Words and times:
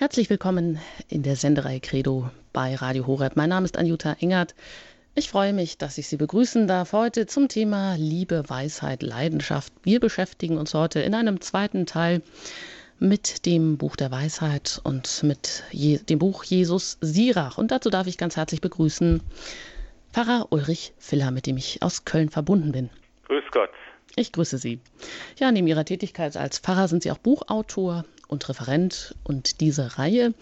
Herzlich 0.00 0.30
willkommen 0.30 0.78
in 1.08 1.24
der 1.24 1.34
Sendereihe 1.34 1.80
Credo 1.80 2.30
bei 2.52 2.76
Radio 2.76 3.08
Horeb. 3.08 3.34
Mein 3.34 3.48
Name 3.48 3.64
ist 3.64 3.76
Anjuta 3.76 4.12
Engert. 4.20 4.54
Ich 5.16 5.28
freue 5.28 5.52
mich, 5.52 5.76
dass 5.76 5.98
ich 5.98 6.06
Sie 6.06 6.16
begrüßen 6.16 6.68
darf 6.68 6.92
heute 6.92 7.26
zum 7.26 7.48
Thema 7.48 7.96
Liebe, 7.96 8.44
Weisheit, 8.46 9.02
Leidenschaft. 9.02 9.72
Wir 9.82 9.98
beschäftigen 9.98 10.56
uns 10.56 10.72
heute 10.72 11.00
in 11.00 11.16
einem 11.16 11.40
zweiten 11.40 11.84
Teil 11.84 12.22
mit 13.00 13.44
dem 13.44 13.76
Buch 13.76 13.96
der 13.96 14.12
Weisheit 14.12 14.80
und 14.84 15.24
mit 15.24 15.64
Je 15.72 15.98
dem 15.98 16.20
Buch 16.20 16.44
Jesus 16.44 16.98
Sirach. 17.00 17.58
Und 17.58 17.72
dazu 17.72 17.90
darf 17.90 18.06
ich 18.06 18.18
ganz 18.18 18.36
herzlich 18.36 18.60
begrüßen 18.60 19.20
Pfarrer 20.12 20.46
Ulrich 20.50 20.92
Filler, 20.98 21.32
mit 21.32 21.46
dem 21.46 21.56
ich 21.56 21.82
aus 21.82 22.04
Köln 22.04 22.28
verbunden 22.28 22.70
bin. 22.70 22.88
Grüß 23.26 23.42
Gott. 23.50 23.70
Ich 24.14 24.30
grüße 24.30 24.58
Sie. 24.58 24.78
Ja, 25.40 25.50
neben 25.50 25.66
Ihrer 25.66 25.84
Tätigkeit 25.84 26.36
als 26.36 26.60
Pfarrer 26.60 26.86
sind 26.86 27.02
Sie 27.02 27.10
auch 27.10 27.18
Buchautor 27.18 28.04
und 28.28 28.48
Referent. 28.48 29.14
Und 29.24 29.60
diese 29.60 29.98
Reihe, 29.98 30.32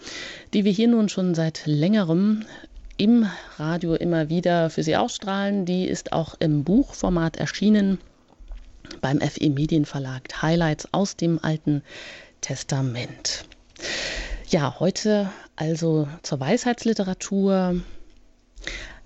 die 0.53 0.65
wir 0.65 0.71
hier 0.71 0.87
nun 0.87 1.09
schon 1.09 1.33
seit 1.33 1.65
längerem 1.65 2.45
im 2.97 3.27
Radio 3.57 3.95
immer 3.95 4.29
wieder 4.29 4.69
für 4.69 4.83
Sie 4.83 4.95
ausstrahlen, 4.95 5.65
die 5.65 5.85
ist 5.85 6.13
auch 6.13 6.35
im 6.39 6.63
Buchformat 6.63 7.37
erschienen 7.37 7.99
beim 9.01 9.19
FE 9.21 9.49
Medienverlag. 9.49 10.41
Highlights 10.41 10.87
aus 10.93 11.15
dem 11.15 11.43
Alten 11.43 11.83
Testament. 12.41 13.45
Ja, 14.49 14.79
heute 14.79 15.29
also 15.55 16.07
zur 16.23 16.39
Weisheitsliteratur. 16.39 17.81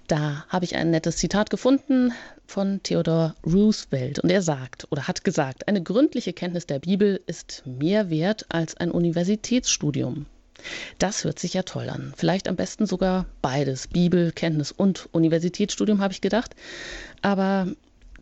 Da 0.08 0.46
habe 0.50 0.66
ich 0.66 0.76
ein 0.76 0.92
nettes 0.92 1.18
Zitat 1.18 1.50
gefunden 1.50 2.12
von 2.46 2.84
Theodore 2.84 3.36
Roosevelt 3.46 4.20
und 4.20 4.30
er 4.30 4.42
sagt 4.42 4.88
oder 4.92 5.08
hat 5.08 5.24
gesagt, 5.24 5.68
eine 5.68 5.82
gründliche 5.82 6.34
Kenntnis 6.34 6.66
der 6.66 6.80
Bibel 6.80 7.22
ist 7.28 7.64
mehr 7.66 8.10
wert 8.10 8.46
als 8.50 8.76
ein 8.76 8.92
Universitätsstudium. 8.92 10.26
Das 11.00 11.24
hört 11.24 11.40
sich 11.40 11.54
ja 11.54 11.64
toll 11.64 11.90
an. 11.90 12.14
Vielleicht 12.16 12.48
am 12.48 12.56
besten 12.56 12.86
sogar 12.86 13.26
beides, 13.42 13.88
Bibel, 13.88 14.32
Kenntnis 14.32 14.72
und 14.72 15.10
Universitätsstudium, 15.12 16.02
habe 16.02 16.14
ich 16.14 16.22
gedacht. 16.22 16.56
Aber 17.22 17.68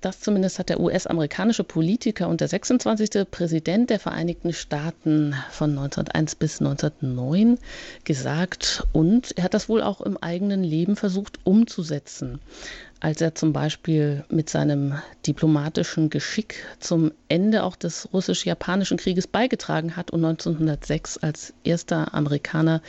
das 0.02 0.22
zumindest 0.22 0.60
hat 0.60 0.70
der 0.70 0.80
US-amerikanische 0.80 1.64
Politiker 1.64 2.28
und 2.28 2.42
der 2.42 2.48
26. 2.48 3.30
Präsident 3.30 3.90
der 3.90 4.00
Vereinigten 4.00 4.54
Staaten 4.54 5.36
von 5.52 5.72
1901 5.72 6.36
bis 6.36 6.62
1909 6.62 7.58
gesagt 8.04 8.88
und 8.94 9.38
er 9.38 9.44
hat 9.44 9.54
das 9.54 9.70
wohl 9.70 9.82
auch 9.82 10.02
im 10.02 10.18
eigenen 10.18 10.64
Leben 10.64 10.96
versucht 10.96 11.40
umzusetzen, 11.44 12.40
als 13.00 13.22
er 13.22 13.36
zum 13.36 13.54
Beispiel 13.54 14.24
mit 14.30 14.50
seinem 14.50 14.96
diplomatischen 15.28 16.10
Geschick 16.10 16.66
zum 16.80 17.12
Ende 17.28 17.64
auch 17.64 17.76
des 17.76 18.10
russisch-japanischen 18.14 18.98
Krieges 18.98 19.28
beigetragen 19.28 19.96
hat 19.96 20.12
und 20.12 20.24
1906 20.24 21.18
als 21.18 21.54
erster 21.64 22.14
Amerikaner 22.14 22.82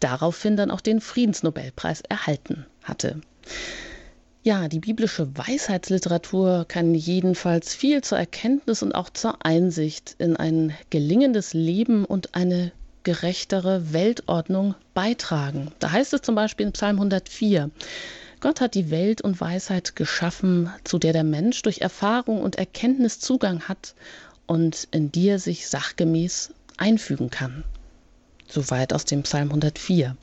daraufhin 0.00 0.56
dann 0.56 0.70
auch 0.70 0.80
den 0.80 1.00
Friedensnobelpreis 1.00 2.02
erhalten 2.08 2.66
hatte. 2.82 3.20
Ja, 4.44 4.66
die 4.66 4.80
biblische 4.80 5.38
Weisheitsliteratur 5.38 6.64
kann 6.66 6.96
jedenfalls 6.96 7.76
viel 7.76 8.02
zur 8.02 8.18
Erkenntnis 8.18 8.82
und 8.82 8.92
auch 8.92 9.08
zur 9.08 9.46
Einsicht 9.46 10.16
in 10.18 10.36
ein 10.36 10.74
gelingendes 10.90 11.54
Leben 11.54 12.04
und 12.04 12.34
eine 12.34 12.72
gerechtere 13.04 13.92
Weltordnung 13.92 14.74
beitragen. 14.94 15.70
Da 15.78 15.92
heißt 15.92 16.12
es 16.14 16.22
zum 16.22 16.34
Beispiel 16.34 16.66
in 16.66 16.72
Psalm 16.72 16.96
104, 16.96 17.70
Gott 18.40 18.60
hat 18.60 18.74
die 18.74 18.90
Welt 18.90 19.22
und 19.22 19.40
Weisheit 19.40 19.94
geschaffen, 19.94 20.72
zu 20.82 20.98
der 20.98 21.12
der 21.12 21.22
Mensch 21.22 21.62
durch 21.62 21.80
Erfahrung 21.80 22.40
und 22.40 22.56
Erkenntnis 22.56 23.20
Zugang 23.20 23.68
hat 23.68 23.94
und 24.46 24.88
in 24.90 25.12
die 25.12 25.28
er 25.28 25.38
sich 25.38 25.68
sachgemäß 25.68 26.52
einfügen 26.78 27.30
kann. 27.30 27.62
Soweit 28.48 28.92
aus 28.92 29.04
dem 29.04 29.22
Psalm 29.22 29.50
104. 29.50 30.16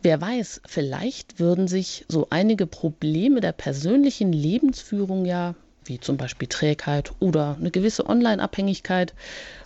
Wer 0.00 0.20
weiß, 0.20 0.62
vielleicht 0.64 1.40
würden 1.40 1.66
sich 1.66 2.04
so 2.08 2.28
einige 2.30 2.66
Probleme 2.66 3.40
der 3.40 3.50
persönlichen 3.50 4.32
Lebensführung 4.32 5.24
ja, 5.24 5.56
wie 5.84 5.98
zum 5.98 6.16
Beispiel 6.16 6.46
Trägheit 6.46 7.12
oder 7.18 7.56
eine 7.58 7.72
gewisse 7.72 8.06
Online-Abhängigkeit 8.06 9.12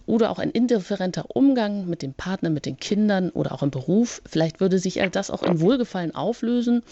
oder 0.07 0.31
auch 0.31 0.39
ein 0.39 0.51
indifferenter 0.51 1.27
Umgang 1.29 1.87
mit 1.87 2.01
dem 2.01 2.15
Partner, 2.15 2.49
mit 2.49 2.65
den 2.65 2.79
Kindern 2.79 3.29
oder 3.29 3.53
auch 3.53 3.63
im 3.63 3.71
Beruf, 3.71 4.23
vielleicht 4.25 4.61
würde 4.61 4.79
sich 4.79 5.03
all 5.03 5.11
das 5.11 5.31
auch 5.31 5.43
in 5.43 5.61
Wohlgefallen 5.61 6.15
auflösen, 6.15 6.83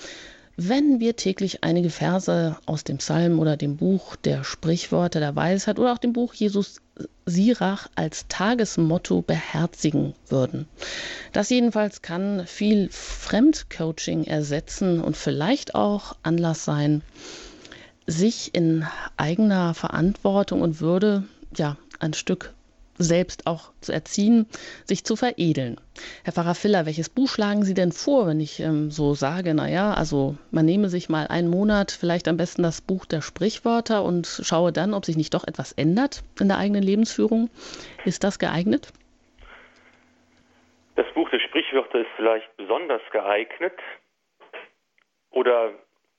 wenn 0.69 1.01
wir 1.01 1.17
täglich 1.17 1.65
einige 1.65 1.89
Verse 1.89 2.55
aus 2.67 2.85
dem 2.85 2.99
Psalm 2.99 3.39
oder 3.39 3.57
dem 3.57 3.79
Buch 3.79 4.15
der 4.17 4.45
Sprichworte 4.45 5.19
der 5.19 5.35
Weisheit 5.35 5.79
oder 5.79 5.95
auch 5.95 5.99
dem 5.99 6.13
Buch 6.13 6.35
Jesus 6.35 6.83
Sirach 7.25 7.89
als 7.95 8.27
Tagesmotto 8.29 9.23
beherzigen 9.23 10.13
würden. 10.29 10.69
Das 11.33 11.49
jedenfalls 11.49 12.03
kann 12.03 12.47
viel 12.47 12.91
Fremdcoaching 12.91 14.25
ersetzen 14.25 15.01
und 15.01 15.17
vielleicht 15.17 15.75
auch 15.75 16.17
Anlass 16.23 16.67
sein, 16.67 17.01
sich 18.07 18.55
in 18.55 18.85
eigener 19.17 19.73
Verantwortung 19.73 20.61
und 20.61 20.83
Würde 20.83 21.25
ja 21.57 21.79
ein 22.01 22.13
Stück 22.13 22.53
selbst 23.01 23.47
auch 23.47 23.73
zu 23.81 23.93
erziehen, 23.93 24.47
sich 24.85 25.05
zu 25.05 25.17
veredeln. 25.17 25.81
Herr 26.25 26.33
Pfarrer 26.33 26.55
Filler, 26.55 26.87
welches 26.87 27.09
Buch 27.09 27.29
schlagen 27.29 27.65
Sie 27.65 27.75
denn 27.75 27.93
vor, 27.93 28.27
wenn 28.27 28.41
ich 28.41 28.61
ähm, 28.61 28.91
so 28.91 29.15
sage, 29.15 29.55
naja, 29.55 29.95
also 29.95 30.37
man 30.51 30.67
nehme 30.67 30.89
sich 30.89 31.09
mal 31.09 31.27
einen 31.27 31.49
Monat 31.49 31.91
vielleicht 31.91 32.29
am 32.29 32.37
besten 32.37 32.63
das 32.63 32.81
Buch 32.81 33.07
der 33.07 33.23
Sprichwörter 33.23 34.05
und 34.05 34.27
schaue 34.27 34.73
dann, 34.73 34.95
ob 34.95 35.05
sich 35.05 35.17
nicht 35.17 35.35
doch 35.35 35.47
etwas 35.47 35.73
ändert 35.73 36.23
in 36.41 36.49
der 36.49 36.59
eigenen 36.59 36.83
Lebensführung. 36.83 37.51
Ist 38.05 38.25
das 38.25 38.39
geeignet? 38.39 38.93
Das 40.97 41.07
Buch 41.15 41.31
der 41.31 41.41
Sprichwörter 41.41 42.01
ist 42.01 42.11
vielleicht 42.17 42.57
besonders 42.57 43.03
geeignet 43.13 43.79
oder 45.31 45.73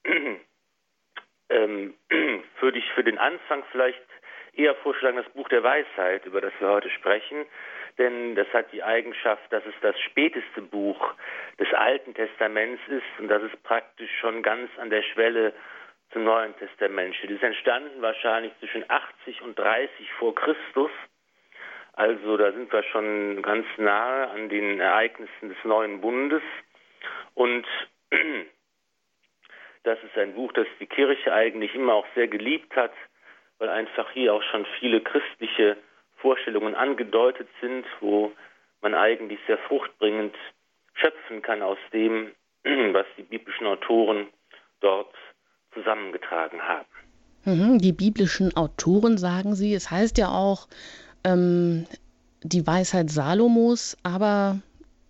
ähm, 1.50 1.94
würde 2.60 2.80
ich 2.80 2.86
für 2.96 3.04
den 3.04 3.18
Anfang 3.18 3.64
vielleicht 3.72 4.02
eher 4.54 4.76
vorschlagen 4.76 5.18
das 5.18 5.30
Buch 5.30 5.48
der 5.50 5.64
Weisheit, 5.64 6.26
über 6.26 6.42
das 6.42 6.54
wir 6.60 6.70
heute 6.70 6.90
sprechen, 6.90 7.46
denn 7.98 8.36
das 8.36 8.48
hat 8.54 8.72
die 8.72 8.84
Eigenschaft, 8.84 9.52
dass 9.52 9.66
es 9.66 9.74
das 9.82 10.00
späteste 10.00 10.62
Buch 10.62 11.14
des 11.60 11.72
Alten 11.74 12.14
Testaments 12.14 12.82
ist 12.88 13.20
und 13.20 13.28
dass 13.28 13.42
es 13.44 13.56
praktisch 13.64 14.10
schon 14.20 14.42
ganz 14.42 14.70
an 14.78 14.90
der 14.90 15.04
Schwelle 15.04 15.54
zum 16.12 16.24
Neuen 16.24 16.56
Testament 16.58 17.16
steht. 17.16 17.32
Es 17.32 17.38
ist 17.38 17.44
entstanden 17.44 18.02
wahrscheinlich 18.02 18.52
zwischen 18.60 18.84
80 18.90 19.42
und 19.42 19.58
30 19.58 20.12
vor 20.20 20.36
Christus. 20.36 20.92
Also 21.94 22.38
da 22.38 22.52
sind 22.52 22.72
wir 22.72 22.84
schon 22.84 23.42
ganz 23.42 23.66
nahe 23.78 24.30
an 24.30 24.50
den 24.50 24.80
Ereignissen 24.80 25.50
des 25.50 25.58
neuen 25.64 26.02
Bundes. 26.02 26.44
Und 27.34 27.66
das 29.84 30.00
ist 30.04 30.18
ein 30.18 30.34
Buch, 30.34 30.52
das 30.54 30.68
die 30.80 30.88
Kirche 30.88 31.34
eigentlich 31.34 31.76
immer 31.76 31.94
auch 31.94 32.08
sehr 32.16 32.28
geliebt 32.28 32.76
hat 32.76 32.94
weil 33.62 33.70
einfach 33.70 34.10
hier 34.12 34.34
auch 34.34 34.42
schon 34.42 34.66
viele 34.80 35.02
christliche 35.02 35.78
Vorstellungen 36.18 36.74
angedeutet 36.74 37.48
sind, 37.62 37.86
wo 38.00 38.32
man 38.82 38.96
eigentlich 38.96 39.40
sehr 39.46 39.60
fruchtbringend 39.60 40.36
schöpfen 40.96 41.44
kann 41.44 41.62
aus 41.62 41.78
dem, 41.94 42.32
was 42.64 43.06
die 43.18 43.24
biblischen 43.24 43.68
Autoren 43.68 44.28
dort 44.80 45.14
zusammengetragen 45.76 46.60
haben. 46.60 46.88
Mhm, 47.46 47.78
die 47.78 47.94
biblischen 47.94 48.56
Autoren 48.58 49.20
sagen 49.20 49.54
Sie, 49.54 49.76
es 49.76 49.92
heißt 49.92 50.18
ja 50.18 50.30
auch 50.30 50.68
ähm, 51.24 51.86
die 52.42 52.66
Weisheit 52.66 53.12
Salomos, 53.12 53.96
aber 54.02 54.60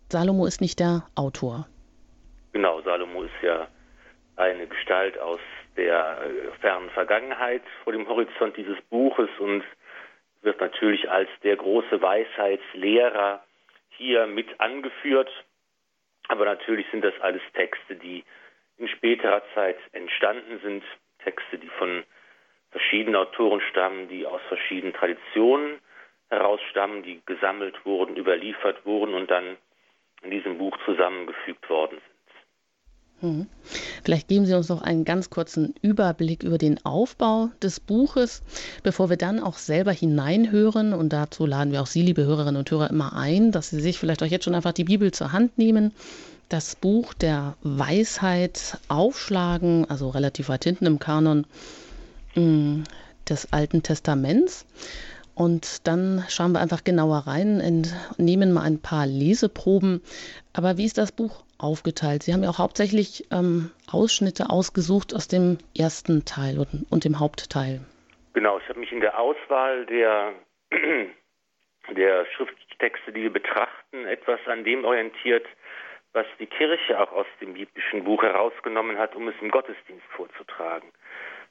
Salomo 0.10 0.46
ist 0.46 0.60
nicht 0.60 0.82
der 0.82 1.04
Autor. 1.16 1.68
Genau, 2.52 2.82
Salomo 2.82 3.24
ist 3.24 3.42
ja 3.42 3.70
eine 4.36 4.68
Gestalt 4.68 5.18
aus 5.20 5.40
der 5.78 6.22
äh, 6.22 6.60
fernen 6.60 6.90
Vergangenheit 6.92 7.64
vor 7.84 7.94
dem 7.94 8.08
Horizont 8.08 8.58
dieses 8.58 8.80
Buches 8.90 9.30
und 9.40 9.64
wird 10.42 10.60
natürlich 10.60 11.10
als 11.10 11.30
der 11.44 11.56
große 11.56 12.02
Weisheitslehrer 12.02 13.44
hier 13.90 14.28
mit 14.28 14.60
angeführt. 14.60 15.30
Aber 16.28 16.46
natürlich 16.46 16.88
sind 16.92 17.04
das 17.04 17.20
alles 17.22 17.42
Texte, 17.54 17.96
die 17.96 18.24
in 18.78 18.88
späterer 18.88 19.44
Zeit 19.54 19.78
entstanden 19.92 20.60
sind, 20.64 20.84
Texte, 21.24 21.60
die 21.60 21.70
von 21.78 22.04
verschiedenen 22.72 23.16
Autoren 23.16 23.62
stammen, 23.70 24.08
die 24.08 24.26
aus 24.26 24.42
verschiedenen 24.48 24.94
Traditionen 24.94 25.80
herausstammen, 26.30 27.04
die 27.04 27.22
gesammelt 27.26 27.86
wurden, 27.86 28.16
überliefert 28.16 28.86
wurden 28.86 29.14
und 29.14 29.30
dann 29.30 29.58
in 30.24 30.32
diesem 30.32 30.58
Buch 30.58 30.78
zusammengefügt 30.86 31.70
worden 31.70 31.98
sind. 31.98 32.11
Vielleicht 34.04 34.28
geben 34.28 34.46
Sie 34.46 34.54
uns 34.54 34.70
noch 34.70 34.82
einen 34.82 35.06
ganz 35.06 35.30
kurzen 35.30 35.76
Überblick 35.82 36.44
über 36.44 36.58
den 36.58 36.84
Aufbau 36.86 37.50
des 37.62 37.80
Buches, 37.80 38.42
bevor 38.84 39.10
wir 39.10 39.18
dann 39.18 39.40
auch 39.40 39.58
selber 39.58 39.92
hineinhören. 39.92 40.94
Und 40.94 41.14
dazu 41.14 41.46
laden 41.46 41.72
wir 41.72 41.82
auch 41.82 41.88
Sie, 41.88 42.02
liebe 42.02 42.24
Hörerinnen 42.24 42.58
und 42.58 42.72
Hörer, 42.72 42.90
immer 42.90 43.14
ein, 43.14 43.52
dass 43.52 43.70
Sie 43.70 43.80
sich 43.80 44.00
vielleicht 44.00 44.24
auch 44.24 44.28
jetzt 44.28 44.46
schon 44.46 44.56
einfach 44.56 44.74
die 44.74 44.86
Bibel 44.86 45.12
zur 45.12 45.32
Hand 45.32 45.58
nehmen, 45.58 45.94
das 46.50 46.76
Buch 46.76 47.14
der 47.14 47.56
Weisheit 47.62 48.78
aufschlagen, 48.88 49.90
also 49.90 50.10
relativ 50.10 50.50
weit 50.50 50.64
hinten 50.64 50.86
im 50.86 51.00
Kanon 51.00 51.46
mm, 52.36 52.82
des 53.30 53.54
Alten 53.54 53.84
Testaments. 53.84 54.66
Und 55.34 55.88
dann 55.88 56.26
schauen 56.28 56.52
wir 56.52 56.60
einfach 56.60 56.84
genauer 56.84 57.20
rein 57.20 57.88
nehmen 58.18 58.52
mal 58.52 58.64
ein 58.64 58.80
paar 58.80 59.08
Leseproben. 59.08 60.02
Aber 60.54 60.78
wie 60.78 60.86
ist 60.86 60.98
das 60.98 61.12
Buch 61.12 61.44
aufgeteilt? 61.64 62.24
Sie 62.24 62.34
haben 62.34 62.44
ja 62.44 62.50
auch 62.50 62.60
hauptsächlich 62.60 63.28
ähm, 63.32 63.72
Ausschnitte 63.92 64.50
ausgesucht 64.50 65.14
aus 65.14 65.28
dem 65.28 65.58
ersten 65.78 66.26
Teil 66.26 66.60
und, 66.60 66.86
und 66.92 67.06
dem 67.06 67.20
Hauptteil. 67.20 67.82
Genau, 68.34 68.60
ich 68.60 68.68
habe 68.70 68.80
mich 68.80 68.92
in 68.92 69.02
der 69.02 69.20
Auswahl 69.20 69.86
der, 69.86 70.34
der 71.96 72.26
Schrifttexte, 72.36 73.12
die 73.12 73.24
wir 73.24 73.34
betrachten, 73.34 74.06
etwas 74.06 74.40
an 74.48 74.64
dem 74.64 74.86
orientiert, 74.86 75.46
was 76.14 76.26
die 76.40 76.48
Kirche 76.48 77.00
auch 77.00 77.12
aus 77.12 77.28
dem 77.40 77.54
biblischen 77.54 78.04
Buch 78.04 78.24
herausgenommen 78.24 78.98
hat, 78.98 79.16
um 79.16 79.28
es 79.28 79.36
im 79.42 79.50
Gottesdienst 79.50 80.06
vorzutragen. 80.16 80.92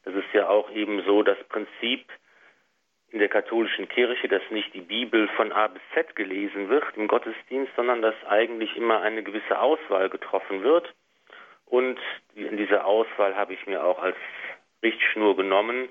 Das 0.05 0.15
ist 0.15 0.33
ja 0.33 0.49
auch 0.49 0.71
eben 0.71 1.03
so 1.05 1.23
das 1.23 1.39
Prinzip 1.49 2.07
in 3.13 3.19
der 3.19 3.29
katholischen 3.29 3.89
Kirche, 3.89 4.29
dass 4.29 4.43
nicht 4.51 4.73
die 4.73 4.81
Bibel 4.81 5.29
von 5.37 5.53
A 5.53 5.67
bis 5.67 5.83
Z 5.95 6.15
gelesen 6.15 6.69
wird 6.69 6.85
im 6.97 7.09
Gottesdienst, 7.09 7.73
sondern 7.75 8.03
dass 8.03 8.15
eigentlich 8.29 8.77
immer 8.77 9.01
eine 9.03 9.23
gewisse 9.23 9.59
Auswahl 9.59 10.09
getroffen 10.09 10.63
wird. 10.63 10.93
Und 11.67 11.99
in 12.35 12.57
dieser 12.57 12.85
Auswahl 12.85 13.37
habe 13.37 13.55
ich 13.55 13.67
mir 13.67 13.85
auch 13.85 14.01
als 14.01 14.17
Richtschnur 14.83 15.37
genommen, 15.37 15.89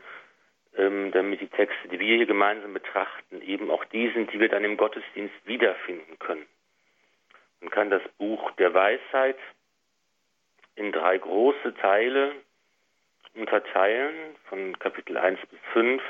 ähm, 0.78 1.12
damit 1.12 1.42
die 1.42 1.48
Texte, 1.48 1.88
die 1.90 2.00
wir 2.00 2.18
hier 2.18 2.26
gemeinsam 2.26 2.74
betrachten, 2.74 3.42
eben 3.42 3.70
auch 3.70 3.84
die 3.86 4.10
sind, 4.10 4.32
die 4.32 4.40
wir 4.40 4.50
dann 4.50 4.64
im 4.64 4.78
Gottesdienst 4.78 5.36
wiederfinden 5.46 6.18
können. 6.20 6.46
Man 7.60 7.70
kann 7.70 7.90
das 7.90 8.02
Buch 8.18 8.52
der 8.52 8.74
Weisheit 8.74 9.38
in 10.76 10.92
drei 10.94 11.18
große 11.18 11.74
Teile 11.76 12.32
unterteilen, 13.36 14.36
von 14.46 14.78
Kapitel 14.80 15.18
1 15.18 15.40
bis 15.48 15.60
5, 15.74 16.02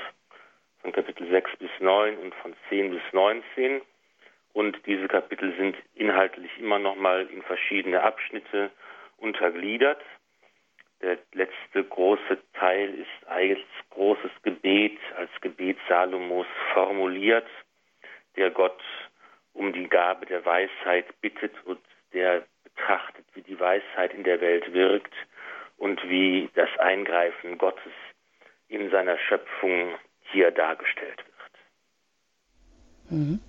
von 0.81 0.91
Kapitel 0.91 1.29
6 1.29 1.57
bis 1.57 1.69
9 1.79 2.17
und 2.17 2.35
von 2.35 2.55
10 2.69 2.91
bis 2.91 3.01
19. 3.11 3.81
Und 4.53 4.77
diese 4.85 5.07
Kapitel 5.07 5.55
sind 5.57 5.75
inhaltlich 5.95 6.51
immer 6.59 6.79
nochmal 6.79 7.27
in 7.27 7.41
verschiedene 7.43 8.01
Abschnitte 8.01 8.71
untergliedert. 9.17 10.01
Der 11.01 11.17
letzte 11.33 11.83
große 11.83 12.37
Teil 12.53 12.93
ist 12.93 13.27
als 13.27 13.59
großes 13.91 14.31
Gebet, 14.43 14.97
als 15.15 15.29
Gebet 15.41 15.77
Salomos 15.87 16.47
formuliert, 16.73 17.47
der 18.35 18.51
Gott 18.51 18.81
um 19.53 19.71
die 19.73 19.87
Gabe 19.87 20.25
der 20.25 20.45
Weisheit 20.45 21.05
bittet 21.21 21.53
und 21.65 21.79
der 22.13 22.43
betrachtet, 22.63 23.25
wie 23.33 23.41
die 23.41 23.59
Weisheit 23.59 24.13
in 24.13 24.23
der 24.23 24.41
Welt 24.41 24.73
wirkt 24.73 25.13
und 25.77 26.01
wie 26.09 26.49
das 26.55 26.69
Eingreifen 26.79 27.57
Gottes 27.57 27.93
in 28.67 28.89
seiner 28.89 29.17
Schöpfung 29.17 29.95
hier 30.31 30.51
dargestellt 30.51 31.17
wird. 31.17 31.27
Mhm. 33.11 33.39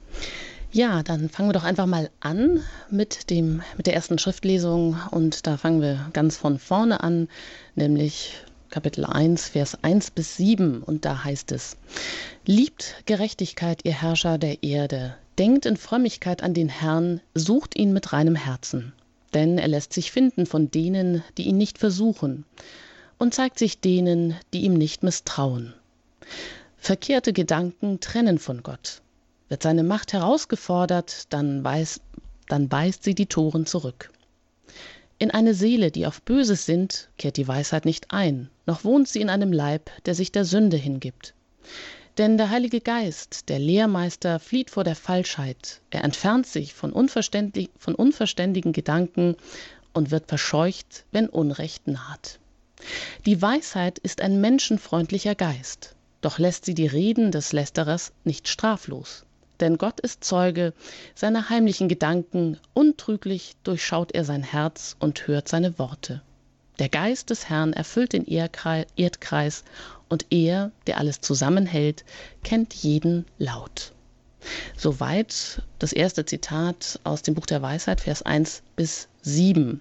Ja, 0.73 1.03
dann 1.03 1.29
fangen 1.29 1.49
wir 1.49 1.55
doch 1.55 1.65
einfach 1.65 1.87
mal 1.87 2.11
an 2.21 2.62
mit, 2.91 3.29
dem, 3.31 3.62
mit 3.77 3.88
der 3.88 3.94
ersten 3.94 4.19
Schriftlesung 4.19 4.97
und 5.11 5.49
da 5.49 5.56
fangen 5.56 5.82
wir 5.82 6.09
ganz 6.12 6.37
von 6.37 6.61
vorne 6.61 7.03
an, 7.03 7.29
nämlich 7.75 8.44
Kapitel 8.71 9.05
1, 9.05 9.49
Vers 9.49 9.82
1 9.82 10.12
bis 10.12 10.37
7 10.37 10.85
und 10.85 11.05
da 11.05 11.25
heißt 11.25 11.50
es, 11.50 11.77
Liebt 12.47 13.03
Gerechtigkeit, 13.06 13.85
ihr 13.85 14.00
Herrscher 14.00 14.38
der 14.38 14.62
Erde, 14.62 15.17
denkt 15.38 15.67
in 15.67 15.76
Frömmigkeit 15.76 16.44
an 16.44 16.55
den 16.55 16.69
Herrn, 16.69 17.21
sucht 17.35 17.76
ihn 17.76 17.93
mit 17.93 18.12
reinem 18.12 18.37
Herzen, 18.37 18.93
denn 19.35 19.59
er 19.59 19.67
lässt 19.67 19.93
sich 19.93 20.12
finden 20.12 20.47
von 20.47 20.71
denen, 20.71 21.25
die 21.37 21.49
ihn 21.49 21.59
nicht 21.59 21.79
versuchen, 21.79 22.44
und 23.19 23.35
zeigt 23.35 23.59
sich 23.59 23.81
denen, 23.81 24.37
die 24.53 24.61
ihm 24.61 24.75
nicht 24.75 25.03
misstrauen. 25.03 25.75
Verkehrte 26.82 27.35
Gedanken 27.35 28.00
trennen 28.00 28.38
von 28.38 28.62
Gott. 28.62 29.03
Wird 29.50 29.62
seine 29.62 29.82
Macht 29.82 30.15
herausgefordert, 30.15 31.31
dann, 31.31 31.62
weiß, 31.62 32.00
dann 32.49 32.73
weist 32.73 33.05
sie 33.05 33.15
die 33.15 33.27
Toren 33.27 33.67
zurück. 33.67 34.11
In 35.19 35.31
eine 35.31 35.53
Seele, 35.53 35.91
die 35.91 36.06
auf 36.06 36.23
Böses 36.23 36.65
sinnt, 36.65 37.11
kehrt 37.19 37.37
die 37.37 37.47
Weisheit 37.47 37.85
nicht 37.85 38.12
ein, 38.12 38.49
noch 38.65 38.82
wohnt 38.82 39.09
sie 39.09 39.21
in 39.21 39.29
einem 39.29 39.53
Leib, 39.53 39.91
der 40.06 40.15
sich 40.15 40.32
der 40.32 40.47
Sünde 40.47 40.79
hingibt. 40.79 41.35
Denn 42.17 42.38
der 42.38 42.49
Heilige 42.49 42.81
Geist, 42.81 43.50
der 43.50 43.59
Lehrmeister, 43.59 44.41
flieht 44.41 44.71
vor 44.71 44.83
der 44.83 44.97
Falschheit, 44.97 45.83
er 45.91 46.03
entfernt 46.03 46.47
sich 46.47 46.73
von, 46.73 46.93
unverständlich, 46.93 47.69
von 47.76 47.94
unverständigen 47.94 48.73
Gedanken 48.73 49.37
und 49.93 50.11
wird 50.11 50.29
verscheucht, 50.29 51.05
wenn 51.12 51.29
Unrecht 51.29 51.87
naht. 51.87 52.41
Die 53.26 53.43
Weisheit 53.43 53.99
ist 53.99 54.23
ein 54.23 54.41
menschenfreundlicher 54.41 55.35
Geist, 55.35 55.94
doch 56.21 56.39
lässt 56.39 56.65
sie 56.65 56.75
die 56.75 56.87
Reden 56.87 57.31
des 57.31 57.53
Lästerers 57.53 58.13
nicht 58.25 58.49
straflos 58.49 59.25
denn 59.61 59.79
Gott 59.79 60.01
ist 60.01 60.25
Zeuge 60.25 60.73
seiner 61.15 61.51
heimlichen 61.51 61.89
Gedanken, 61.89 62.59
untrüglich 62.75 63.57
durchschaut 63.63 64.13
er 64.15 64.25
sein 64.25 64.43
Herz 64.43 64.97
und 64.99 65.27
hört 65.27 65.49
seine 65.49 65.79
Worte. 65.79 66.23
Der 66.79 66.89
Geist 66.89 67.31
des 67.31 67.51
Herrn 67.51 67.75
erfüllt 67.75 68.15
den 68.15 68.25
Erdkreis, 68.27 69.65
und 70.09 70.27
er, 70.31 70.73
der 70.87 70.99
alles 70.99 71.21
zusammenhält, 71.21 72.05
kennt 72.43 72.75
jeden 72.75 73.27
Laut. 73.39 73.93
Soweit 74.77 75.63
das 75.79 75.93
erste 75.93 76.25
Zitat 76.25 76.99
aus 77.05 77.23
dem 77.23 77.35
Buch 77.35 77.47
der 77.47 77.61
Weisheit, 77.61 78.01
Vers 78.01 78.23
1 78.23 78.63
bis 78.75 79.09
7. 79.21 79.81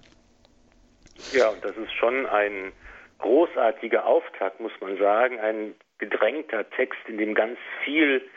Ja, 1.32 1.48
und 1.48 1.64
das 1.64 1.76
ist 1.76 1.92
schon 1.94 2.26
ein 2.26 2.72
großartiger 3.18 4.06
Auftakt, 4.06 4.60
muss 4.60 4.72
man 4.80 4.98
sagen, 4.98 5.40
ein 5.40 5.74
gedrängter 6.00 6.68
Text, 6.70 6.98
in 7.06 7.18
dem 7.18 7.34
ganz 7.34 7.58
viel 7.84 8.28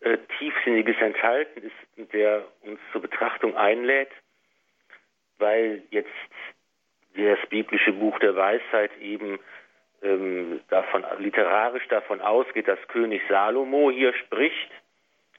äh, 0.00 0.18
Tiefsinniges 0.38 0.96
enthalten 1.00 1.62
ist, 1.62 2.12
der 2.12 2.44
uns 2.62 2.80
zur 2.92 3.02
Betrachtung 3.02 3.56
einlädt, 3.56 4.10
weil 5.38 5.82
jetzt 5.90 6.08
das 7.16 7.38
biblische 7.48 7.92
Buch 7.92 8.18
der 8.20 8.34
Weisheit 8.34 8.90
eben 9.00 9.38
ähm, 10.02 10.60
davon 10.68 11.04
literarisch 11.18 11.86
davon 11.88 12.20
ausgeht, 12.20 12.68
dass 12.68 12.78
König 12.88 13.22
Salomo 13.28 13.90
hier 13.90 14.12
spricht, 14.14 14.70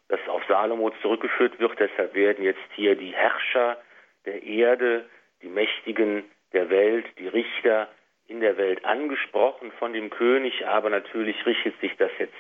dass 0.08 0.20
auf 0.28 0.44
Salomo 0.48 0.92
zurückgeführt 1.02 1.60
wird. 1.60 1.80
Deshalb 1.80 2.14
werden 2.14 2.44
jetzt 2.44 2.60
hier 2.76 2.96
die 2.96 3.14
Herrscher 3.14 3.78
der 4.26 4.44
Erde, 4.44 5.06
die 5.42 5.50
Mächtigen 5.50 6.24
der 6.54 6.70
Welt, 6.70 7.06
die 7.20 7.28
Richter 7.28 7.88
in 8.28 8.40
der 8.40 8.58
Welt 8.58 8.84
angesprochen 8.86 9.72
von 9.74 9.94
dem 9.94 10.10
König, 10.10 10.66
aber 10.66 10.90
natürlich 10.90 11.46
richtet 11.46 11.80
sich 11.80 11.96
das 11.98 12.12
jetzt 12.18 12.34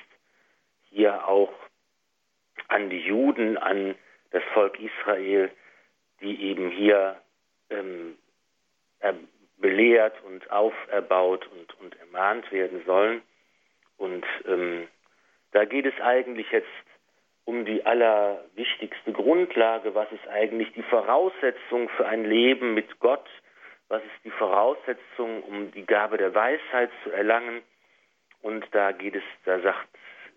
hier 0.89 1.27
auch 1.27 1.53
an 2.67 2.89
die 2.89 3.01
Juden, 3.01 3.57
an 3.57 3.95
das 4.31 4.43
Volk 4.53 4.79
Israel, 4.79 5.51
die 6.21 6.41
eben 6.41 6.69
hier 6.69 7.21
ähm, 7.69 8.17
belehrt 9.57 10.15
und 10.23 10.49
auferbaut 10.51 11.47
und, 11.47 11.79
und 11.79 11.99
ermahnt 11.99 12.51
werden 12.51 12.83
sollen. 12.85 13.21
Und 13.97 14.25
ähm, 14.47 14.87
da 15.51 15.65
geht 15.65 15.85
es 15.85 15.99
eigentlich 16.01 16.51
jetzt 16.51 16.67
um 17.45 17.63
die 17.63 17.85
allerwichtigste 17.85 19.11
Grundlage, 19.11 19.93
was 19.93 20.11
ist 20.11 20.27
eigentlich 20.27 20.73
die 20.73 20.83
Voraussetzung 20.83 21.89
für 21.89 22.07
ein 22.07 22.25
Leben 22.25 22.73
mit 22.73 22.99
Gott, 22.99 23.27
was 23.89 24.03
ist 24.03 24.23
die 24.23 24.31
Voraussetzung, 24.31 25.43
um 25.43 25.71
die 25.71 25.85
Gabe 25.85 26.17
der 26.17 26.33
Weisheit 26.33 26.89
zu 27.03 27.11
erlangen. 27.11 27.61
Und 28.41 28.65
da 28.71 28.91
geht 28.91 29.15
es, 29.15 29.23
da 29.45 29.59
sagt 29.59 29.87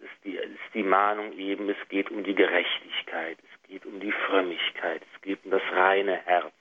ist 0.00 0.24
die, 0.24 0.36
ist 0.36 0.74
die 0.74 0.82
Mahnung 0.82 1.32
eben, 1.32 1.68
es 1.68 1.88
geht 1.88 2.10
um 2.10 2.22
die 2.22 2.34
Gerechtigkeit, 2.34 3.38
es 3.42 3.68
geht 3.68 3.84
um 3.84 4.00
die 4.00 4.12
Frömmigkeit, 4.12 5.02
es 5.14 5.20
geht 5.22 5.44
um 5.44 5.50
das 5.50 5.62
reine 5.72 6.16
Herz. 6.24 6.52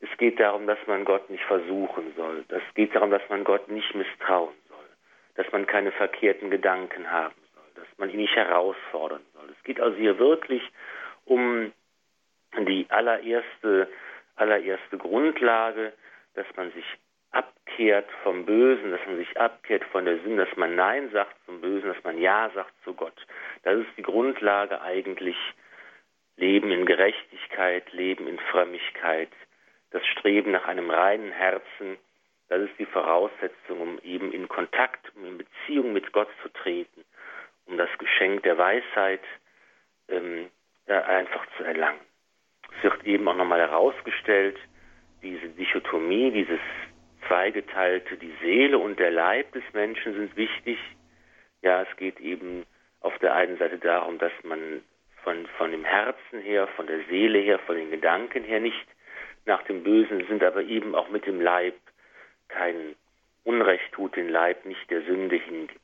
Es 0.00 0.18
geht 0.18 0.38
darum, 0.38 0.66
dass 0.66 0.78
man 0.86 1.04
Gott 1.04 1.30
nicht 1.30 1.44
versuchen 1.44 2.12
soll. 2.16 2.44
Es 2.48 2.74
geht 2.74 2.94
darum, 2.94 3.10
dass 3.10 3.26
man 3.28 3.44
Gott 3.44 3.68
nicht 3.68 3.94
misstrauen 3.94 4.54
soll. 4.68 4.86
Dass 5.34 5.50
man 5.52 5.66
keine 5.66 5.92
verkehrten 5.92 6.50
Gedanken 6.50 7.10
haben 7.10 7.34
soll. 7.54 7.64
Dass 7.74 7.98
man 7.98 8.10
ihn 8.10 8.18
nicht 8.18 8.36
herausfordern 8.36 9.24
soll. 9.34 9.48
Es 9.50 9.62
geht 9.64 9.80
also 9.80 9.96
hier 9.96 10.18
wirklich 10.18 10.62
um 11.24 11.72
die 12.58 12.86
allererste, 12.90 13.88
allererste 14.36 14.98
Grundlage, 14.98 15.92
dass 16.34 16.46
man 16.56 16.72
sich 16.72 16.84
abkehrt 17.30 18.10
vom 18.22 18.46
Bösen, 18.46 18.90
dass 18.90 19.04
man 19.06 19.16
sich 19.16 19.38
abkehrt 19.38 19.84
von 19.84 20.04
der 20.04 20.18
Sünde, 20.20 20.46
dass 20.46 20.56
man 20.56 20.76
Nein 20.76 21.10
sagt 21.10 21.34
zum 21.46 21.60
Bösen, 21.60 21.92
dass 21.92 22.02
man 22.04 22.18
Ja 22.18 22.50
sagt 22.54 22.72
zu 22.84 22.94
Gott. 22.94 23.26
Das 23.62 23.78
ist 23.78 23.90
die 23.96 24.02
Grundlage 24.02 24.80
eigentlich 24.80 25.36
Leben 26.36 26.70
in 26.70 26.86
Gerechtigkeit, 26.86 27.92
Leben 27.92 28.26
in 28.26 28.38
Frömmigkeit, 28.38 29.30
das 29.90 30.04
Streben 30.06 30.52
nach 30.52 30.66
einem 30.66 30.90
reinen 30.90 31.32
Herzen, 31.32 31.98
das 32.48 32.62
ist 32.62 32.78
die 32.78 32.86
Voraussetzung, 32.86 33.80
um 33.80 33.98
eben 34.00 34.32
in 34.32 34.48
Kontakt, 34.48 35.12
um 35.16 35.24
in 35.24 35.38
Beziehung 35.38 35.92
mit 35.92 36.12
Gott 36.12 36.28
zu 36.42 36.48
treten, 36.50 37.04
um 37.66 37.78
das 37.78 37.88
Geschenk 37.98 38.42
der 38.42 38.58
Weisheit 38.58 39.22
ähm, 40.08 40.50
einfach 40.86 41.46
zu 41.56 41.64
erlangen. 41.64 42.00
Es 42.76 42.84
wird 42.84 43.04
eben 43.04 43.26
auch 43.28 43.36
nochmal 43.36 43.60
herausgestellt, 43.60 44.56
diese 45.22 45.48
Dichotomie, 45.48 46.30
dieses 46.30 46.60
zweigeteilte, 47.26 48.16
die 48.16 48.34
Seele 48.42 48.78
und 48.78 48.98
der 48.98 49.10
Leib 49.10 49.52
des 49.52 49.64
Menschen 49.72 50.14
sind 50.14 50.36
wichtig. 50.36 50.78
Ja, 51.62 51.82
es 51.82 51.96
geht 51.96 52.20
eben 52.20 52.64
auf 53.00 53.18
der 53.18 53.34
einen 53.34 53.56
Seite 53.58 53.78
darum, 53.78 54.18
dass 54.18 54.32
man 54.42 54.82
von, 55.22 55.46
von 55.58 55.70
dem 55.70 55.84
Herzen 55.84 56.40
her, 56.40 56.68
von 56.76 56.86
der 56.86 57.00
Seele 57.08 57.38
her, 57.38 57.58
von 57.60 57.76
den 57.76 57.90
Gedanken 57.90 58.44
her 58.44 58.60
nicht 58.60 58.86
nach 59.46 59.62
dem 59.64 59.82
Bösen 59.82 60.26
sind, 60.26 60.42
aber 60.42 60.62
eben 60.62 60.94
auch 60.94 61.08
mit 61.08 61.26
dem 61.26 61.40
Leib 61.40 61.74
kein 62.48 62.94
Unrecht 63.44 63.92
tut, 63.92 64.16
den 64.16 64.28
Leib 64.28 64.64
nicht 64.64 64.90
der 64.90 65.02
Sünde 65.02 65.36
hingibt. 65.36 65.80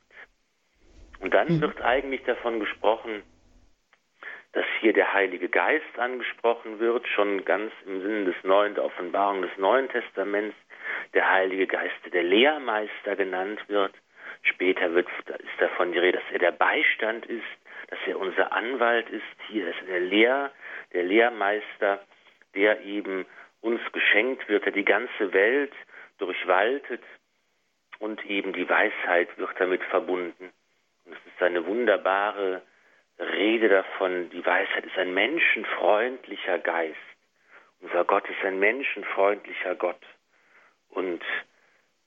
Und 1.19 1.33
dann 1.33 1.47
mhm. 1.47 1.61
wird 1.61 1.81
eigentlich 1.81 2.23
davon 2.23 2.59
gesprochen, 2.59 3.23
dass 4.53 4.65
hier 4.79 4.93
der 4.93 5.13
Heilige 5.13 5.49
Geist 5.49 5.97
angesprochen 5.97 6.79
wird, 6.79 7.07
schon 7.07 7.45
ganz 7.45 7.71
im 7.85 8.01
Sinne 8.01 8.25
des 8.25 8.43
neuen, 8.43 8.75
der 8.75 8.83
Offenbarung 8.83 9.41
des 9.41 9.57
Neuen 9.57 9.87
Testaments, 9.89 10.55
der 11.13 11.31
Heilige 11.31 11.67
Geist, 11.67 11.95
der 12.11 12.23
Lehrmeister 12.23 13.15
genannt 13.15 13.61
wird. 13.67 13.93
Später 14.43 14.93
wird, 14.93 15.07
ist 15.27 15.59
davon 15.61 15.93
die 15.93 15.99
Rede, 15.99 16.17
dass 16.17 16.31
er 16.33 16.39
der 16.39 16.51
Beistand 16.51 17.25
ist, 17.27 17.43
dass 17.89 17.99
er 18.07 18.19
unser 18.19 18.51
Anwalt 18.51 19.09
ist. 19.09 19.23
Hier 19.47 19.67
ist 19.67 19.87
der 19.87 19.99
Lehr, 19.99 20.51
der 20.93 21.03
Lehrmeister, 21.03 22.01
der 22.55 22.81
eben 22.81 23.25
uns 23.61 23.79
geschenkt 23.93 24.49
wird, 24.49 24.65
der 24.65 24.73
die 24.73 24.85
ganze 24.85 25.31
Welt 25.33 25.73
durchwaltet 26.17 27.03
und 27.99 28.25
eben 28.25 28.53
die 28.53 28.67
Weisheit 28.67 29.29
wird 29.37 29.51
damit 29.59 29.83
verbunden. 29.83 30.51
Und 31.05 31.13
es 31.13 31.33
ist 31.33 31.41
eine 31.41 31.65
wunderbare 31.65 32.61
Rede 33.21 33.69
davon, 33.69 34.29
die 34.31 34.45
Weisheit 34.45 34.85
ist 34.85 34.97
ein 34.97 35.13
menschenfreundlicher 35.13 36.57
Geist. 36.59 36.97
Unser 37.81 38.03
Gott 38.03 38.27
ist 38.29 38.43
ein 38.43 38.59
menschenfreundlicher 38.59 39.75
Gott. 39.75 40.01
Und 40.89 41.21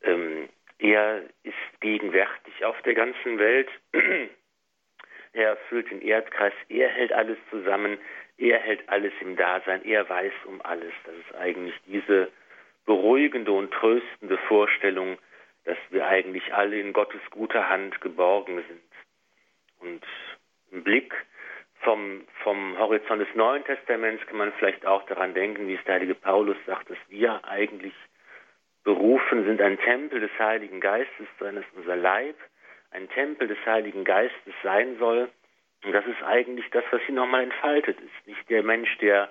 ähm, 0.02 0.48
er 0.78 1.22
ist 1.44 1.80
gegenwärtig 1.80 2.64
auf 2.64 2.80
der 2.82 2.94
ganzen 2.94 3.38
Welt. 3.38 3.68
er 5.32 5.48
erfüllt 5.50 5.90
den 5.90 6.02
Erdkreis, 6.02 6.52
er 6.68 6.88
hält 6.88 7.12
alles 7.12 7.38
zusammen, 7.50 7.98
er 8.36 8.58
hält 8.58 8.88
alles 8.88 9.12
im 9.20 9.36
Dasein, 9.36 9.84
er 9.84 10.08
weiß 10.08 10.32
um 10.46 10.60
alles. 10.62 10.92
Das 11.04 11.14
ist 11.14 11.34
eigentlich 11.36 11.74
diese 11.86 12.30
beruhigende 12.86 13.52
und 13.52 13.72
tröstende 13.72 14.36
Vorstellung, 14.48 15.18
dass 15.64 15.78
wir 15.90 16.06
eigentlich 16.06 16.52
alle 16.52 16.78
in 16.78 16.92
Gottes 16.92 17.20
guter 17.30 17.68
Hand 17.68 18.00
geborgen 18.00 18.62
sind. 18.68 18.82
Und 19.78 20.04
Blick 20.82 21.14
vom, 21.80 22.26
vom 22.42 22.78
Horizont 22.78 23.20
des 23.20 23.34
Neuen 23.34 23.64
Testaments 23.64 24.26
kann 24.26 24.38
man 24.38 24.52
vielleicht 24.54 24.86
auch 24.86 25.04
daran 25.06 25.34
denken, 25.34 25.68
wie 25.68 25.74
es 25.74 25.84
der 25.84 25.94
heilige 25.94 26.14
Paulus 26.14 26.56
sagt, 26.66 26.90
dass 26.90 26.98
wir 27.08 27.44
eigentlich 27.44 27.94
berufen 28.84 29.44
sind, 29.44 29.60
ein 29.60 29.78
Tempel 29.78 30.20
des 30.20 30.30
Heiligen 30.38 30.80
Geistes 30.80 31.26
zu 31.38 31.44
sein, 31.44 31.56
dass 31.56 31.64
unser 31.74 31.96
Leib 31.96 32.36
ein 32.90 33.08
Tempel 33.10 33.48
des 33.48 33.58
Heiligen 33.66 34.04
Geistes 34.04 34.54
sein 34.62 34.96
soll. 34.98 35.28
Und 35.84 35.92
das 35.92 36.06
ist 36.06 36.22
eigentlich 36.22 36.68
das, 36.70 36.84
was 36.90 37.02
hier 37.02 37.14
nochmal 37.14 37.42
entfaltet 37.42 37.98
ist. 38.00 38.26
Nicht 38.26 38.48
der 38.48 38.62
Mensch, 38.62 38.96
der 38.98 39.28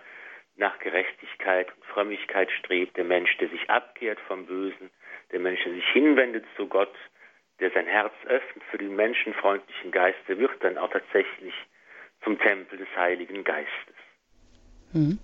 nach 0.56 0.78
Gerechtigkeit 0.80 1.74
und 1.76 1.86
Frömmigkeit 1.86 2.52
strebt, 2.52 2.98
der 2.98 3.06
Mensch, 3.06 3.36
der 3.38 3.50
sich 3.50 3.70
abkehrt 3.70 4.20
vom 4.28 4.46
Bösen, 4.46 4.92
der 5.32 5.40
Mensch, 5.40 5.64
der 5.64 5.74
sich 5.74 5.88
hinwendet 5.90 6.46
zu 6.56 6.68
Gott, 6.68 6.94
der 7.60 7.72
sein 7.72 7.86
Herz 7.86 8.14
öffnet 8.26 8.64
für 8.72 8.78
den 8.78 8.96
menschenfreundlichen 8.96 9.92
Geist, 9.92 10.18
der 10.28 10.38
wird 10.38 10.52
dann 10.62 10.78
auch 10.78 10.92
tatsächlich 10.92 11.54
zum 12.24 12.40
Tempel 12.40 12.78
des 12.78 12.88
Heiligen 12.96 13.44
Geistes. 13.44 13.96
Mhm. 14.94 15.20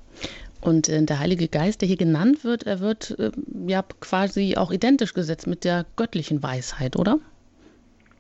Und 0.62 0.90
äh, 0.90 1.04
der 1.04 1.20
Heilige 1.20 1.48
Geist, 1.48 1.82
der 1.82 1.88
hier 1.88 1.98
genannt 1.98 2.44
wird, 2.44 2.64
er 2.64 2.82
wird 2.82 3.16
äh, 3.18 3.32
ja 3.68 3.84
quasi 4.02 4.56
auch 4.58 4.72
identisch 4.72 5.14
gesetzt 5.14 5.48
mit 5.48 5.64
der 5.64 5.86
göttlichen 5.96 6.44
Weisheit, 6.44 6.98
oder? 6.98 7.20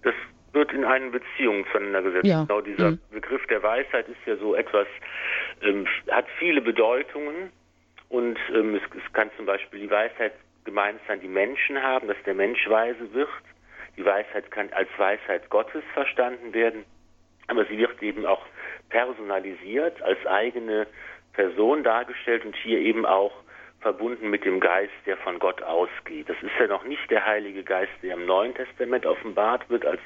Das 0.04 0.14
wird 0.54 0.72
in 0.72 0.86
eine 0.86 1.10
Beziehung 1.10 1.66
zueinander 1.72 2.02
gesetzt. 2.02 2.26
Ja. 2.26 2.46
Genau 2.46 2.62
dieser 2.62 2.92
mhm. 2.92 3.00
Begriff 3.12 3.46
der 3.48 3.62
Weisheit 3.62 4.08
ist 4.08 4.20
ja 4.26 4.38
so 4.38 4.56
etwas, 4.56 4.88
ähm, 5.62 5.86
hat 6.10 6.26
viele 6.38 6.62
Bedeutungen 6.62 7.52
und 8.08 8.38
ähm, 8.54 8.76
es, 8.76 8.82
es 8.96 9.14
kann 9.14 9.30
zum 9.36 9.46
Beispiel 9.46 9.82
die 9.82 9.92
Weisheit 9.92 10.34
gemeint 10.64 11.00
sein, 11.08 11.20
die 11.20 11.28
Menschen 11.28 11.82
haben, 11.82 12.08
dass 12.08 12.18
der 12.26 12.36
Mensch 12.36 12.70
weise 12.70 13.14
wird. 13.14 13.30
Die 14.00 14.06
Weisheit 14.06 14.50
kann 14.50 14.70
als 14.72 14.88
Weisheit 14.96 15.50
Gottes 15.50 15.84
verstanden 15.94 16.54
werden, 16.54 16.86
aber 17.48 17.66
sie 17.66 17.78
wird 17.78 18.02
eben 18.02 18.26
auch 18.26 18.46
personalisiert, 18.88 20.02
als 20.02 20.26
eigene 20.26 20.88
Person 21.34 21.84
dargestellt 21.84 22.46
und 22.46 22.56
hier 22.56 22.80
eben 22.80 23.06
auch 23.06 23.34
verbunden 23.82 24.30
mit 24.30 24.46
dem 24.46 24.62
Geist, 24.62 24.94
der 25.06 25.18
von 25.18 25.38
Gott 25.38 25.62
ausgeht. 25.64 26.30
Das 26.30 26.38
ist 26.42 26.52
ja 26.58 26.68
noch 26.68 26.86
nicht 26.86 27.12
der 27.12 27.26
Heilige 27.26 27.62
Geist, 27.62 27.92
der 28.02 28.14
im 28.14 28.26
Neuen 28.26 28.56
Testament 28.56 29.06
offenbart 29.06 29.70
wird 29.70 29.86
als 29.86 30.02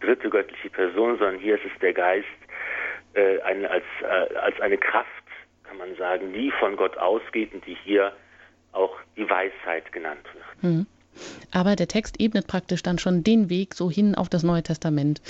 dritte 0.00 0.30
göttliche 0.30 0.70
Person, 0.70 1.18
sondern 1.18 1.40
hier 1.40 1.56
ist 1.56 1.64
es 1.64 1.76
der 1.80 1.94
Geist 1.94 2.28
äh, 3.14 3.40
eine, 3.40 3.68
als, 3.68 3.84
äh, 4.02 4.36
als 4.36 4.60
eine 4.60 4.78
Kraft, 4.78 5.08
kann 5.64 5.78
man 5.78 5.96
sagen, 5.96 6.32
die 6.32 6.52
von 6.52 6.76
Gott 6.76 6.96
ausgeht 6.96 7.52
und 7.52 7.66
die 7.66 7.76
hier 7.82 8.12
auch 8.70 8.96
die 9.16 9.28
Weisheit 9.28 9.90
genannt 9.90 10.26
wird. 10.32 10.62
Mhm. 10.62 10.86
Aber 11.52 11.76
der 11.76 11.88
Text 11.88 12.20
ebnet 12.20 12.46
praktisch 12.46 12.82
dann 12.82 12.98
schon 12.98 13.24
den 13.24 13.50
Weg 13.50 13.74
so 13.74 13.90
hin 13.90 14.14
auf 14.14 14.28
das 14.28 14.42
Neue 14.42 14.62
Testament 14.62 15.20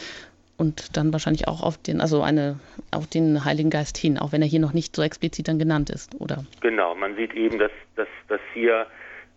und 0.57 0.97
dann 0.97 1.13
wahrscheinlich 1.13 1.49
auch 1.49 1.63
auf 1.63 1.77
den, 1.77 2.01
also 2.01 2.23
eine, 2.23 2.61
auf 2.93 3.07
den 3.09 3.45
Heiligen 3.45 3.71
Geist 3.71 3.97
hin, 3.97 4.19
auch 4.19 4.33
wenn 4.33 4.43
er 4.43 4.49
hier 4.49 4.61
noch 4.61 4.75
nicht 4.75 4.95
so 4.95 5.03
explizit 5.03 5.49
dann 5.49 5.59
genannt 5.59 5.91
ist, 5.91 6.15
oder? 6.21 6.45
Genau, 6.61 6.95
man 6.95 7.17
sieht 7.17 7.35
eben, 7.35 7.59
dass, 7.59 7.73
dass, 7.97 8.09
dass 8.29 8.41
hier 8.55 8.87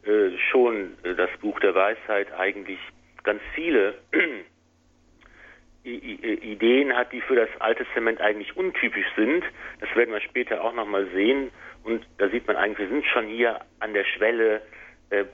äh, 0.05 0.29
schon 0.51 0.93
äh, 1.03 1.15
das 1.15 1.29
Buch 1.41 1.59
der 1.59 1.73
Weisheit 1.73 2.31
eigentlich 2.33 2.79
ganz 3.23 3.41
viele 3.55 3.95
Ideen 5.83 6.95
hat, 6.95 7.11
die 7.11 7.21
für 7.21 7.35
das 7.35 7.49
Alte 7.59 7.85
Testament 7.85 8.21
eigentlich 8.21 8.55
untypisch 8.57 9.07
sind. 9.15 9.43
Das 9.79 9.89
werden 9.95 10.13
wir 10.13 10.21
später 10.21 10.63
auch 10.63 10.73
nochmal 10.73 11.07
sehen. 11.13 11.49
Und 11.83 12.05
da 12.17 12.29
sieht 12.29 12.47
man 12.47 12.55
eigentlich, 12.55 12.89
wir 12.89 12.95
sind 12.95 13.05
schon 13.05 13.27
hier 13.27 13.59
an 13.79 13.93
der 13.93 14.03
Schwelle 14.03 14.57
äh, 14.57 14.74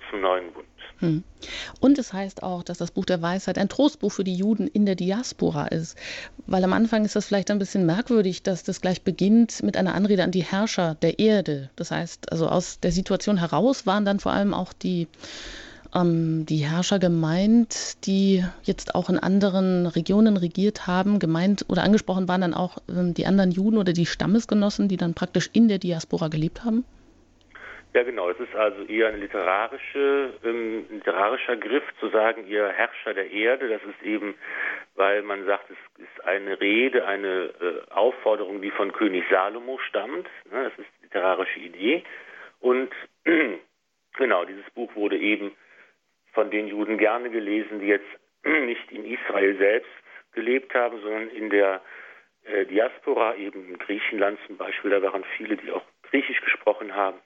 zum 0.10 0.22
neuen 0.22 0.51
Bund. 0.54 0.66
Hm. 1.00 1.24
Und 1.80 1.98
es 1.98 2.13
heißt 2.13 2.44
auch, 2.44 2.63
dass 2.63 2.78
das 2.78 2.92
Buch 2.92 3.06
der 3.06 3.22
Weisheit 3.22 3.58
ein 3.58 3.70
Trostbuch 3.70 4.12
für 4.12 4.24
die 4.24 4.36
Juden 4.36 4.68
in 4.68 4.86
der 4.86 4.96
Diaspora 4.96 5.68
ist. 5.68 5.98
Weil 6.46 6.63
am 6.63 6.74
Anfang 6.74 7.06
ist 7.06 7.16
das 7.16 7.25
vielleicht 7.25 7.50
ein 7.50 7.60
bisschen 7.60 7.86
merkwürdig, 7.86 8.44
dass 8.44 8.63
das 8.63 8.82
gleich 8.82 9.01
beginnt 9.01 9.63
mit 9.63 9.78
einer 9.78 9.96
Anrede 9.96 10.24
an 10.24 10.32
die 10.32 10.44
Herrscher 10.44 10.96
der 11.01 11.18
Erde. 11.18 11.72
Das 11.75 11.90
heißt, 11.92 12.32
also 12.32 12.48
aus 12.48 12.80
der 12.80 12.92
Situation 12.92 13.38
heraus 13.38 13.88
waren 13.88 14.06
dann 14.06 14.20
vor 14.20 14.32
allem 14.32 14.54
auch 14.54 14.74
die 14.74 15.08
ähm, 15.94 16.46
die 16.46 16.66
Herrscher 16.66 17.00
gemeint, 17.00 18.06
die 18.06 18.46
jetzt 18.63 18.96
auch 18.96 19.10
in 19.10 19.20
anderen 19.20 19.88
Regionen 19.88 20.38
regiert 20.38 20.88
haben. 20.88 21.20
Gemeint 21.20 21.66
oder 21.68 21.84
angesprochen 21.84 22.28
waren 22.28 22.42
dann 22.42 22.54
auch 22.54 22.78
ähm, 22.90 23.13
die 23.13 23.25
anderen 23.25 23.51
Juden 23.51 23.78
oder 23.78 23.94
die 23.94 24.06
Stammesgenossen, 24.06 24.88
die 24.88 24.98
dann 24.98 25.13
praktisch 25.13 25.50
in 25.54 25.68
der 25.68 25.80
Diaspora 25.80 26.28
gelebt 26.28 26.63
haben? 26.63 26.86
Ja, 27.93 28.03
genau. 28.03 28.29
Es 28.29 28.39
ist 28.39 28.55
also 28.55 28.83
eher 28.86 29.10
ein 29.10 29.19
literarische, 29.19 30.33
ähm, 30.45 30.86
literarischer 30.89 31.57
Griff 31.57 31.83
zu 32.00 32.07
sagen, 32.07 32.48
ihr 32.48 32.69
Herrscher 32.69 33.13
der 33.13 33.29
Erde. 33.29 33.67
Das 33.67 33.81
ist 33.83 34.01
eben, 34.01 34.36
weil 34.95 35.24
man 35.24 35.45
sagt, 35.45 35.69
es 35.69 36.03
ist 36.03 36.25
eine 36.25 36.60
Rede, 36.62 37.05
eine 37.05 37.53
äh, 37.60 37.91
Aufforderung, 37.91 38.62
die 38.62 38.71
von 38.71 38.93
König 38.93 39.25
Salomo 39.29 39.77
stammt. 39.89 40.29
Ne? 40.50 40.69
Das 40.69 40.74
ist 40.77 41.03
literarische 41.03 41.60
Idee. 41.60 42.03
Und 42.62 42.93
genau, 44.17 44.45
dieses 44.45 44.69
Buch 44.71 44.95
wurde 44.95 45.17
eben 45.17 45.51
von 46.31 46.50
den 46.50 46.67
Juden 46.67 46.98
gerne 46.98 47.29
gelesen, 47.29 47.81
die 47.81 47.88
jetzt 47.88 48.07
nicht 48.45 48.89
in 48.89 49.03
Israel 49.03 49.57
selbst 49.57 49.91
gelebt 50.31 50.74
haben, 50.74 51.01
sondern 51.01 51.27
in 51.27 51.50
der 51.50 51.81
äh, 52.45 52.65
Diaspora, 52.67 53.36
eben 53.36 53.67
in 53.67 53.77
Griechenland 53.79 54.39
zum 54.48 54.55
Beispiel. 54.55 54.91
Da 54.91 55.01
waren 55.01 55.25
viele, 55.36 55.57
die 55.57 55.74
auch 55.74 55.83
Griechisch 56.03 56.39
gesprochen 56.39 56.95
haben 56.95 57.19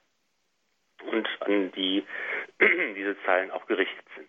und 1.06 1.28
an 1.40 1.72
die 1.72 2.04
diese 2.96 3.16
Zeilen 3.24 3.50
auch 3.50 3.66
gerichtet 3.66 4.04
sind. 4.16 4.26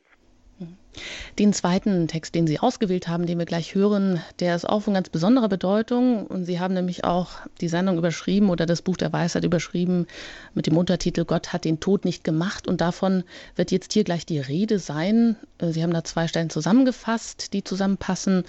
Den 1.37 1.53
zweiten 1.53 2.07
Text, 2.07 2.33
den 2.33 2.47
Sie 2.47 2.59
ausgewählt 2.59 3.07
haben, 3.07 3.27
den 3.27 3.37
wir 3.37 3.45
gleich 3.45 3.75
hören, 3.75 4.23
der 4.39 4.55
ist 4.55 4.65
auch 4.65 4.81
von 4.81 4.95
ganz 4.95 5.09
besonderer 5.09 5.49
Bedeutung. 5.49 6.25
Und 6.25 6.45
Sie 6.45 6.59
haben 6.59 6.73
nämlich 6.73 7.03
auch 7.03 7.29
die 7.61 7.67
Sendung 7.67 7.99
überschrieben 7.99 8.49
oder 8.49 8.65
das 8.65 8.81
Buch 8.81 8.97
der 8.97 9.13
Weisheit 9.13 9.43
überschrieben 9.43 10.07
mit 10.55 10.65
dem 10.65 10.75
Untertitel 10.75 11.25
Gott 11.25 11.53
hat 11.53 11.65
den 11.65 11.79
Tod 11.79 12.05
nicht 12.05 12.23
gemacht. 12.23 12.67
Und 12.67 12.81
davon 12.81 13.23
wird 13.55 13.71
jetzt 13.71 13.93
hier 13.93 14.03
gleich 14.03 14.25
die 14.25 14.39
Rede 14.39 14.79
sein. 14.79 15.35
Äh, 15.59 15.67
Sie 15.67 15.83
haben 15.83 15.93
da 15.93 16.03
zwei 16.03 16.27
Stellen 16.27 16.49
zusammengefasst, 16.49 17.53
die 17.53 17.63
zusammenpassen. 17.63 18.43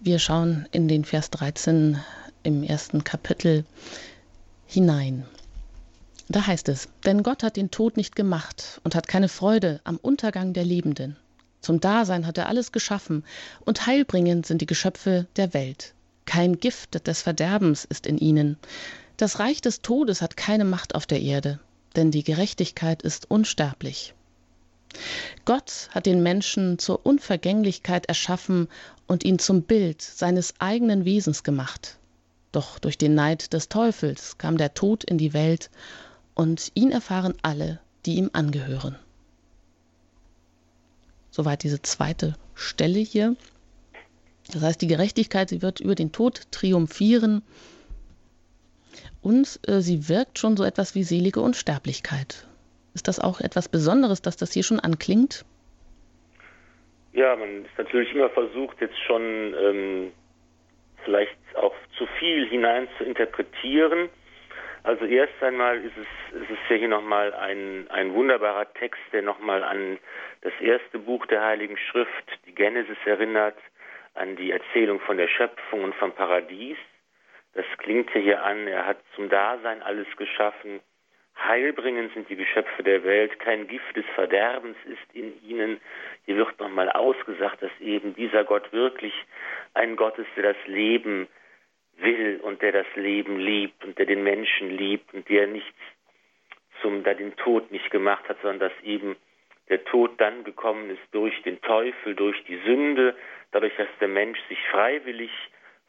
Wir 0.00 0.18
schauen 0.18 0.66
in 0.72 0.88
den 0.88 1.04
Vers 1.04 1.30
13 1.30 1.96
im 2.42 2.64
ersten 2.64 3.04
Kapitel 3.04 3.64
hinein. 4.66 5.26
Da 6.28 6.46
heißt 6.46 6.68
es, 6.68 6.88
denn 7.04 7.22
Gott 7.22 7.42
hat 7.42 7.56
den 7.56 7.70
Tod 7.70 7.96
nicht 7.96 8.16
gemacht 8.16 8.80
und 8.84 8.94
hat 8.94 9.08
keine 9.08 9.28
Freude 9.28 9.80
am 9.84 9.96
Untergang 9.96 10.52
der 10.52 10.64
Lebenden. 10.64 11.16
Zum 11.60 11.80
Dasein 11.80 12.26
hat 12.26 12.38
er 12.38 12.48
alles 12.48 12.72
geschaffen, 12.72 13.24
und 13.64 13.86
heilbringend 13.86 14.46
sind 14.46 14.60
die 14.60 14.66
Geschöpfe 14.66 15.26
der 15.36 15.54
Welt. 15.54 15.94
Kein 16.24 16.58
Gift 16.58 17.06
des 17.06 17.22
Verderbens 17.22 17.84
ist 17.84 18.06
in 18.06 18.18
ihnen. 18.18 18.56
Das 19.16 19.38
Reich 19.38 19.60
des 19.60 19.82
Todes 19.82 20.22
hat 20.22 20.36
keine 20.36 20.64
Macht 20.64 20.94
auf 20.94 21.06
der 21.06 21.20
Erde, 21.20 21.60
denn 21.94 22.10
die 22.10 22.24
Gerechtigkeit 22.24 23.02
ist 23.02 23.30
unsterblich. 23.30 24.14
Gott 25.44 25.88
hat 25.90 26.06
den 26.06 26.22
Menschen 26.22 26.78
zur 26.78 27.04
Unvergänglichkeit 27.06 28.06
erschaffen 28.06 28.68
und 29.06 29.24
ihn 29.24 29.38
zum 29.38 29.62
Bild 29.62 30.02
seines 30.02 30.54
eigenen 30.58 31.04
Wesens 31.04 31.42
gemacht. 31.42 31.98
Doch 32.52 32.78
durch 32.78 32.98
den 32.98 33.14
Neid 33.14 33.52
des 33.52 33.68
Teufels 33.68 34.36
kam 34.36 34.58
der 34.58 34.74
Tod 34.74 35.04
in 35.04 35.16
die 35.16 35.32
Welt, 35.32 35.70
und 36.34 36.72
ihn 36.74 36.90
erfahren 36.90 37.34
alle, 37.42 37.80
die 38.06 38.16
ihm 38.16 38.30
angehören. 38.32 38.96
Soweit 41.30 41.62
diese 41.62 41.80
zweite 41.82 42.34
Stelle 42.54 42.98
hier. 42.98 43.36
Das 44.52 44.62
heißt, 44.62 44.82
die 44.82 44.86
Gerechtigkeit, 44.86 45.48
sie 45.48 45.62
wird 45.62 45.80
über 45.80 45.94
den 45.94 46.12
Tod 46.12 46.50
triumphieren 46.50 47.42
und 49.22 49.60
äh, 49.66 49.80
sie 49.80 50.08
wirkt 50.08 50.38
schon 50.38 50.56
so 50.56 50.64
etwas 50.64 50.94
wie 50.94 51.04
selige 51.04 51.40
Unsterblichkeit. 51.40 52.46
Ist 52.94 53.08
das 53.08 53.20
auch 53.20 53.40
etwas 53.40 53.68
Besonderes, 53.68 54.20
dass 54.20 54.36
das 54.36 54.52
hier 54.52 54.62
schon 54.62 54.80
anklingt? 54.80 55.44
Ja, 57.12 57.36
man 57.36 57.64
ist 57.64 57.78
natürlich 57.78 58.12
immer 58.14 58.30
versucht, 58.30 58.80
jetzt 58.80 58.98
schon 59.06 59.22
ähm, 59.22 60.12
vielleicht 61.04 61.36
auch 61.56 61.74
zu 61.96 62.06
viel 62.18 62.48
hinein 62.48 62.88
zu 62.98 63.04
interpretieren. 63.04 64.08
Also 64.84 65.04
erst 65.04 65.40
einmal 65.42 65.78
ist 65.78 65.96
es, 65.96 66.42
ist 66.42 66.50
es 66.50 66.58
ja 66.68 66.76
hier 66.76 66.88
nochmal 66.88 67.32
ein, 67.34 67.86
ein 67.90 68.12
wunderbarer 68.14 68.72
Text, 68.74 69.00
der 69.12 69.22
nochmal 69.22 69.62
an 69.62 69.98
das 70.40 70.52
erste 70.60 70.98
Buch 70.98 71.24
der 71.26 71.40
Heiligen 71.40 71.76
Schrift, 71.76 72.38
die 72.46 72.54
Genesis 72.54 72.98
erinnert, 73.04 73.56
an 74.14 74.34
die 74.34 74.50
Erzählung 74.50 74.98
von 75.00 75.18
der 75.18 75.28
Schöpfung 75.28 75.84
und 75.84 75.94
vom 75.94 76.12
Paradies. 76.12 76.76
Das 77.54 77.64
klingt 77.78 78.10
hier 78.10 78.42
an, 78.42 78.66
er 78.66 78.84
hat 78.84 78.98
zum 79.14 79.28
Dasein 79.28 79.82
alles 79.82 80.08
geschaffen. 80.16 80.80
Heilbringend 81.38 82.12
sind 82.12 82.28
die 82.28 82.36
Geschöpfe 82.36 82.82
der 82.82 83.04
Welt, 83.04 83.38
kein 83.38 83.68
Gift 83.68 83.96
des 83.96 84.04
Verderbens 84.14 84.76
ist 84.84 85.14
in 85.14 85.32
ihnen. 85.44 85.80
Hier 86.26 86.36
wird 86.36 86.58
nochmal 86.58 86.90
ausgesagt, 86.90 87.62
dass 87.62 87.70
eben 87.80 88.14
dieser 88.14 88.44
Gott 88.44 88.72
wirklich 88.72 89.14
ein 89.74 89.94
Gott 89.96 90.18
ist, 90.18 90.28
der 90.36 90.54
das 90.54 90.66
Leben 90.66 91.28
will 91.98 92.40
und 92.42 92.62
der 92.62 92.72
das 92.72 92.86
Leben 92.94 93.38
liebt 93.38 93.84
und 93.84 93.98
der 93.98 94.06
den 94.06 94.22
Menschen 94.22 94.70
liebt 94.70 95.12
und 95.14 95.28
der 95.28 95.46
nichts 95.46 95.78
zum, 96.80 97.04
da 97.04 97.14
den 97.14 97.36
Tod 97.36 97.70
nicht 97.70 97.90
gemacht 97.90 98.28
hat, 98.28 98.38
sondern 98.42 98.70
dass 98.70 98.84
eben 98.84 99.16
der 99.68 99.84
Tod 99.84 100.20
dann 100.20 100.44
gekommen 100.44 100.90
ist 100.90 101.02
durch 101.12 101.40
den 101.42 101.60
Teufel, 101.62 102.14
durch 102.14 102.42
die 102.44 102.58
Sünde, 102.64 103.16
dadurch, 103.52 103.74
dass 103.76 103.88
der 104.00 104.08
Mensch 104.08 104.38
sich 104.48 104.58
freiwillig 104.70 105.30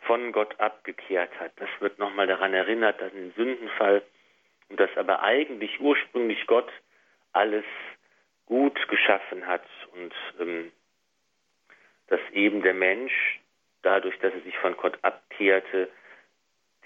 von 0.01 0.31
Gott 0.31 0.59
abgekehrt 0.59 1.31
hat. 1.39 1.53
Das 1.57 1.69
wird 1.79 1.97
nochmal 1.97 2.27
daran 2.27 2.53
erinnert, 2.53 3.01
dass 3.01 3.11
den 3.11 3.33
Sündenfall 3.33 4.03
und 4.69 4.79
dass 4.79 4.95
aber 4.97 5.23
eigentlich 5.23 5.79
ursprünglich 5.79 6.45
Gott 6.47 6.71
alles 7.31 7.65
gut 8.45 8.87
geschaffen 8.87 9.47
hat 9.47 9.65
und 9.93 10.13
ähm, 10.39 10.71
dass 12.07 12.19
eben 12.33 12.61
der 12.61 12.73
Mensch 12.73 13.39
dadurch, 13.83 14.17
dass 14.19 14.33
er 14.33 14.41
sich 14.41 14.57
von 14.57 14.75
Gott 14.77 14.97
abkehrte, 15.01 15.89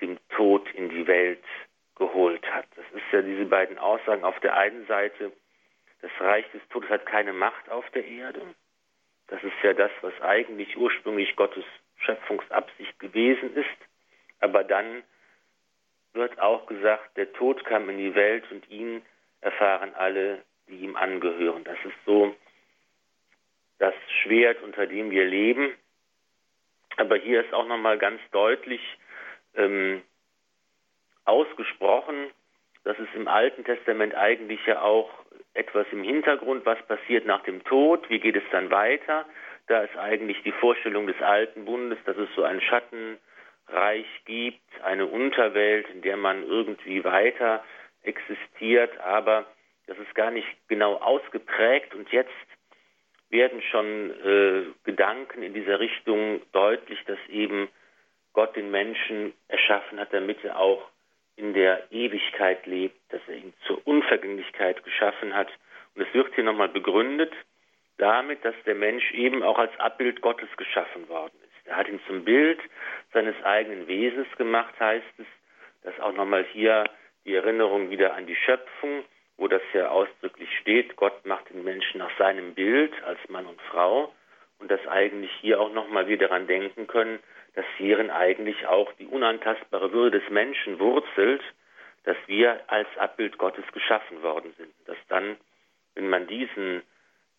den 0.02 0.20
Tod 0.30 0.70
in 0.74 0.90
die 0.90 1.08
Welt 1.08 1.44
geholt 1.96 2.46
hat. 2.52 2.66
Das 2.76 2.86
ist 2.94 3.12
ja 3.12 3.22
diese 3.22 3.46
beiden 3.46 3.78
Aussagen. 3.78 4.24
Auf 4.24 4.40
der 4.42 4.56
einen 4.56 4.86
Seite, 4.86 5.32
das 6.02 6.12
Reich 6.20 6.46
des 6.52 6.62
Todes 6.70 6.90
hat 6.90 7.06
keine 7.06 7.34
Macht 7.34 7.70
auf 7.70 7.90
der 7.92 8.06
Erde. 8.06 8.42
Das 9.28 9.44
ist 9.44 9.56
ja 9.64 9.74
das, 9.74 9.92
was 10.02 10.14
eigentlich 10.22 10.78
ursprünglich 10.78 11.36
Gottes 11.36 11.66
Schöpfungsabsicht 11.98 13.00
gewesen 13.00 13.56
ist. 13.56 13.68
Aber 14.40 14.64
dann 14.64 15.04
wird 16.14 16.40
auch 16.40 16.68
gesagt, 16.68 17.18
der 17.18 17.34
Tod 17.34 17.64
kam 17.66 17.90
in 17.90 17.98
die 17.98 18.16
Welt 18.16 18.50
und 18.52 18.70
ihn 18.70 19.02
erfahren 19.42 19.94
alle, 19.96 20.44
die 20.68 20.78
ihm 20.78 20.96
angehören. 20.96 21.64
Das 21.64 21.78
ist 21.84 21.98
so 22.06 22.36
das 23.80 23.94
Schwert, 24.22 24.62
unter 24.64 24.88
dem 24.88 25.12
wir 25.12 25.26
leben. 25.26 25.74
Aber 26.98 27.16
hier 27.18 27.42
ist 27.42 27.54
auch 27.54 27.68
nochmal 27.68 27.98
ganz 27.98 28.20
deutlich 28.32 28.82
ähm, 29.56 30.02
ausgesprochen, 31.26 32.32
dass 32.84 32.98
es 33.00 33.08
im 33.16 33.28
Alten 33.28 33.64
Testament 33.64 34.16
eigentlich 34.16 34.66
ja 34.66 34.82
auch 34.82 35.10
etwas 35.54 35.88
im 35.92 36.04
Hintergrund, 36.04 36.66
was 36.66 36.82
passiert 36.88 37.26
nach 37.26 37.44
dem 37.44 37.64
Tod, 37.64 38.10
wie 38.10 38.20
geht 38.20 38.36
es 38.36 38.44
dann 38.52 38.70
weiter. 38.72 39.26
Da 39.68 39.82
ist 39.82 39.98
eigentlich 39.98 40.42
die 40.44 40.52
Vorstellung 40.52 41.08
des 41.08 41.22
alten 41.22 41.66
Bundes, 41.66 41.98
dass 42.06 42.18
es 42.18 42.30
so 42.36 42.44
ein 42.44 42.62
Schattenreich 42.62 44.08
gibt, 44.26 44.82
eine 44.84 45.06
Unterwelt, 45.06 45.90
in 45.90 46.02
der 46.02 46.18
man 46.18 46.44
irgendwie 46.44 47.04
weiter 47.04 47.64
existiert, 48.04 48.98
aber 49.00 49.46
das 49.88 49.98
ist 49.98 50.16
gar 50.16 50.32
nicht 50.32 50.48
genau 50.68 50.96
ausgeprägt 50.96 51.94
und 51.94 52.10
jetzt 52.12 52.32
werden 53.30 53.62
schon 53.62 54.12
äh, 54.12 54.66
Gedanken 54.84 55.44
in 55.44 55.54
dieser 55.54 55.80
Richtung 55.80 56.42
deutlich, 56.52 57.00
dass 57.06 57.20
eben 57.30 57.68
Gott 58.34 58.56
den 58.56 58.72
Menschen 58.72 59.34
erschaffen 59.48 60.00
hat, 60.00 60.14
damit 60.14 60.44
er 60.44 60.60
auch 60.60 60.90
in 61.36 61.54
der 61.54 61.92
Ewigkeit 61.92 62.66
lebt, 62.66 62.96
dass 63.10 63.22
er 63.28 63.36
ihn 63.36 63.54
zur 63.66 63.86
Unvergänglichkeit 63.86 64.84
geschaffen 64.84 65.34
hat. 65.36 65.50
Und 65.96 66.08
es 66.08 66.14
wird 66.14 66.34
hier 66.36 66.44
nochmal 66.44 66.70
begründet 66.70 67.34
damit, 67.98 68.44
dass 68.46 68.56
der 68.66 68.76
Mensch 68.76 69.12
eben 69.14 69.44
auch 69.44 69.58
als 69.58 69.78
Abbild 69.80 70.22
Gottes 70.22 70.50
geschaffen 70.58 71.10
worden 71.10 71.34
ist. 71.42 71.68
Er 71.68 71.78
hat 71.78 71.88
ihn 71.88 72.00
zum 72.08 72.24
Bild 72.24 72.60
seines 73.14 73.36
eigenen 73.44 73.88
Wesens 73.88 74.28
gemacht, 74.38 74.74
heißt 74.80 75.20
es. 75.20 75.26
dass 75.84 76.00
auch 76.00 76.14
nochmal 76.14 76.46
hier 76.52 76.86
die 77.26 77.36
Erinnerung 77.36 77.90
wieder 77.90 78.14
an 78.14 78.26
die 78.28 78.36
Schöpfung, 78.36 79.04
wo 79.38 79.48
das 79.48 79.62
ja 79.74 79.90
ausdrücklich 79.90 80.50
steht, 80.60 80.96
Gott 80.96 81.26
macht 81.26 81.50
den 81.50 81.64
Menschen 81.64 82.00
nach 82.00 82.16
seinem 82.18 82.54
Bild 82.54 82.92
als 83.04 83.20
Mann 83.30 83.46
und 83.46 83.62
Frau 83.62 84.14
und 84.60 84.72
dass 84.72 84.86
eigentlich 84.88 85.32
hier 85.42 85.62
auch 85.62 85.72
nochmal 85.72 86.08
wir 86.08 86.18
daran 86.18 86.48
denken 86.48 86.88
können, 86.88 87.20
dass 87.54 87.66
hierin 87.78 88.10
eigentlich 88.10 88.66
auch 88.68 88.92
die 88.94 89.08
unantastbare 89.08 89.92
Würde 89.92 90.20
des 90.20 90.30
Menschen 90.30 90.80
wurzelt, 90.80 91.42
dass 92.04 92.18
wir 92.28 92.62
als 92.68 92.88
Abbild 92.98 93.38
Gottes 93.38 93.66
geschaffen 93.74 94.22
worden 94.22 94.54
sind. 94.58 94.74
Dass 94.86 94.98
dann, 95.08 95.38
wenn 95.96 96.10
man 96.10 96.28
diesen 96.28 96.82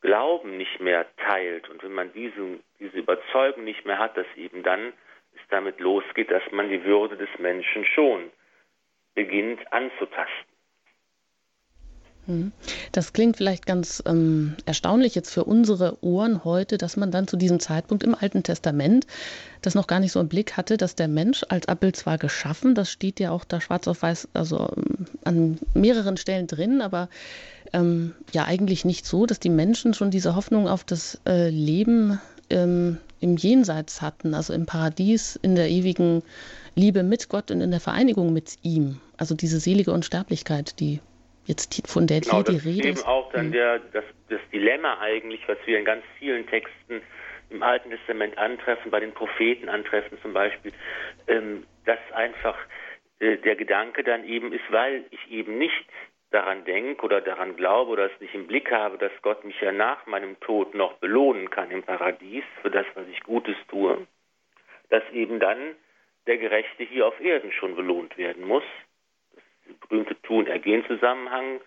Glauben 0.00 0.56
nicht 0.56 0.80
mehr 0.80 1.06
teilt 1.16 1.68
und 1.68 1.82
wenn 1.82 1.92
man 1.92 2.12
diese, 2.12 2.60
diese 2.78 2.98
Überzeugung 2.98 3.64
nicht 3.64 3.84
mehr 3.84 3.98
hat, 3.98 4.16
dass 4.16 4.26
eben 4.36 4.62
dann 4.62 4.92
es 5.34 5.40
damit 5.50 5.80
losgeht, 5.80 6.30
dass 6.30 6.42
man 6.52 6.68
die 6.68 6.84
Würde 6.84 7.16
des 7.16 7.30
Menschen 7.38 7.84
schon 7.84 8.30
beginnt 9.14 9.72
anzutasten. 9.72 10.57
Mhm. 12.28 12.52
Das 12.92 13.14
klingt 13.14 13.38
vielleicht 13.38 13.64
ganz 13.64 14.02
ähm, 14.06 14.54
erstaunlich 14.66 15.14
jetzt 15.14 15.30
für 15.30 15.44
unsere 15.44 16.02
Ohren 16.04 16.44
heute, 16.44 16.76
dass 16.76 16.96
man 16.96 17.10
dann 17.10 17.26
zu 17.26 17.36
diesem 17.36 17.58
Zeitpunkt 17.58 18.04
im 18.04 18.14
Alten 18.14 18.42
Testament 18.42 19.06
das 19.62 19.74
noch 19.74 19.86
gar 19.86 19.98
nicht 19.98 20.12
so 20.12 20.20
im 20.20 20.28
Blick 20.28 20.56
hatte, 20.56 20.76
dass 20.76 20.94
der 20.94 21.08
Mensch 21.08 21.44
als 21.48 21.66
Abbild 21.68 21.96
zwar 21.96 22.18
geschaffen, 22.18 22.74
das 22.74 22.90
steht 22.90 23.18
ja 23.18 23.30
auch 23.30 23.44
da 23.44 23.60
schwarz 23.60 23.88
auf 23.88 24.02
weiß, 24.02 24.28
also 24.34 24.70
ähm, 24.76 25.06
an 25.24 25.58
mehreren 25.72 26.18
Stellen 26.18 26.46
drin, 26.46 26.82
aber 26.82 27.08
ähm, 27.72 28.14
ja 28.32 28.44
eigentlich 28.44 28.84
nicht 28.84 29.06
so, 29.06 29.24
dass 29.24 29.40
die 29.40 29.48
Menschen 29.48 29.94
schon 29.94 30.10
diese 30.10 30.36
Hoffnung 30.36 30.68
auf 30.68 30.84
das 30.84 31.18
äh, 31.26 31.48
Leben 31.48 32.20
ähm, 32.50 32.98
im 33.20 33.38
Jenseits 33.38 34.02
hatten, 34.02 34.34
also 34.34 34.52
im 34.52 34.66
Paradies, 34.66 35.38
in 35.40 35.54
der 35.54 35.70
ewigen 35.70 36.22
Liebe 36.74 37.02
mit 37.02 37.30
Gott 37.30 37.50
und 37.50 37.62
in 37.62 37.70
der 37.70 37.80
Vereinigung 37.80 38.32
mit 38.34 38.56
ihm. 38.62 39.00
Also 39.16 39.34
diese 39.34 39.58
selige 39.58 39.92
Unsterblichkeit, 39.92 40.78
die 40.78 41.00
jetzt 41.48 41.90
von 41.90 42.06
der 42.06 42.20
genau, 42.20 42.42
die 42.42 42.56
Rede 42.56 42.88
ist. 42.88 43.00
eben 43.00 43.08
auch 43.08 43.32
dann 43.32 43.46
hm. 43.46 43.52
der, 43.52 43.78
das, 43.78 44.04
das 44.28 44.40
Dilemma 44.52 44.98
eigentlich, 45.00 45.40
was 45.48 45.58
wir 45.64 45.78
in 45.78 45.84
ganz 45.84 46.04
vielen 46.18 46.46
Texten 46.46 47.02
im 47.50 47.62
Alten 47.62 47.90
Testament 47.90 48.36
antreffen, 48.36 48.90
bei 48.90 49.00
den 49.00 49.12
Propheten 49.12 49.68
antreffen 49.68 50.18
zum 50.20 50.34
Beispiel, 50.34 50.72
ähm, 51.26 51.66
dass 51.86 51.98
einfach 52.12 52.56
äh, 53.20 53.38
der 53.38 53.56
Gedanke 53.56 54.04
dann 54.04 54.24
eben 54.24 54.52
ist, 54.52 54.70
weil 54.70 55.04
ich 55.10 55.30
eben 55.30 55.58
nicht 55.58 55.86
daran 56.30 56.66
denke 56.66 57.06
oder 57.06 57.22
daran 57.22 57.56
glaube 57.56 57.90
oder 57.90 58.12
es 58.12 58.20
nicht 58.20 58.34
im 58.34 58.46
Blick 58.46 58.70
habe, 58.70 58.98
dass 58.98 59.12
Gott 59.22 59.44
mich 59.44 59.58
ja 59.62 59.72
nach 59.72 60.04
meinem 60.06 60.38
Tod 60.40 60.74
noch 60.74 60.94
belohnen 60.98 61.48
kann 61.48 61.70
im 61.70 61.82
Paradies 61.82 62.44
für 62.60 62.70
das, 62.70 62.84
was 62.94 63.06
ich 63.08 63.20
Gutes 63.22 63.56
tue, 63.68 64.06
dass 64.90 65.02
eben 65.12 65.40
dann 65.40 65.74
der 66.26 66.36
Gerechte 66.36 66.84
hier 66.84 67.06
auf 67.06 67.18
Erden 67.18 67.50
schon 67.52 67.74
belohnt 67.74 68.18
werden 68.18 68.46
muss 68.46 68.64
berühmte 69.80 70.20
Tun-Ergehen-Zusammenhang. 70.22 71.60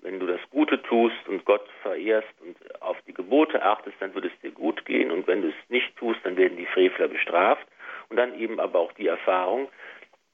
Wenn 0.00 0.20
du 0.20 0.26
das 0.26 0.40
Gute 0.50 0.80
tust 0.82 1.28
und 1.28 1.44
Gott 1.44 1.68
verehrst 1.82 2.28
und 2.40 2.56
auf 2.80 2.96
die 3.06 3.14
Gebote 3.14 3.62
achtest, 3.62 3.96
dann 4.00 4.14
wird 4.14 4.26
es 4.26 4.40
dir 4.40 4.52
gut 4.52 4.84
gehen. 4.84 5.10
Und 5.10 5.26
wenn 5.26 5.42
du 5.42 5.48
es 5.48 5.70
nicht 5.70 5.96
tust, 5.96 6.20
dann 6.22 6.36
werden 6.36 6.56
die 6.56 6.66
Frevler 6.66 7.08
bestraft. 7.08 7.66
Und 8.08 8.16
dann 8.16 8.38
eben 8.38 8.60
aber 8.60 8.78
auch 8.78 8.92
die 8.92 9.08
Erfahrung, 9.08 9.68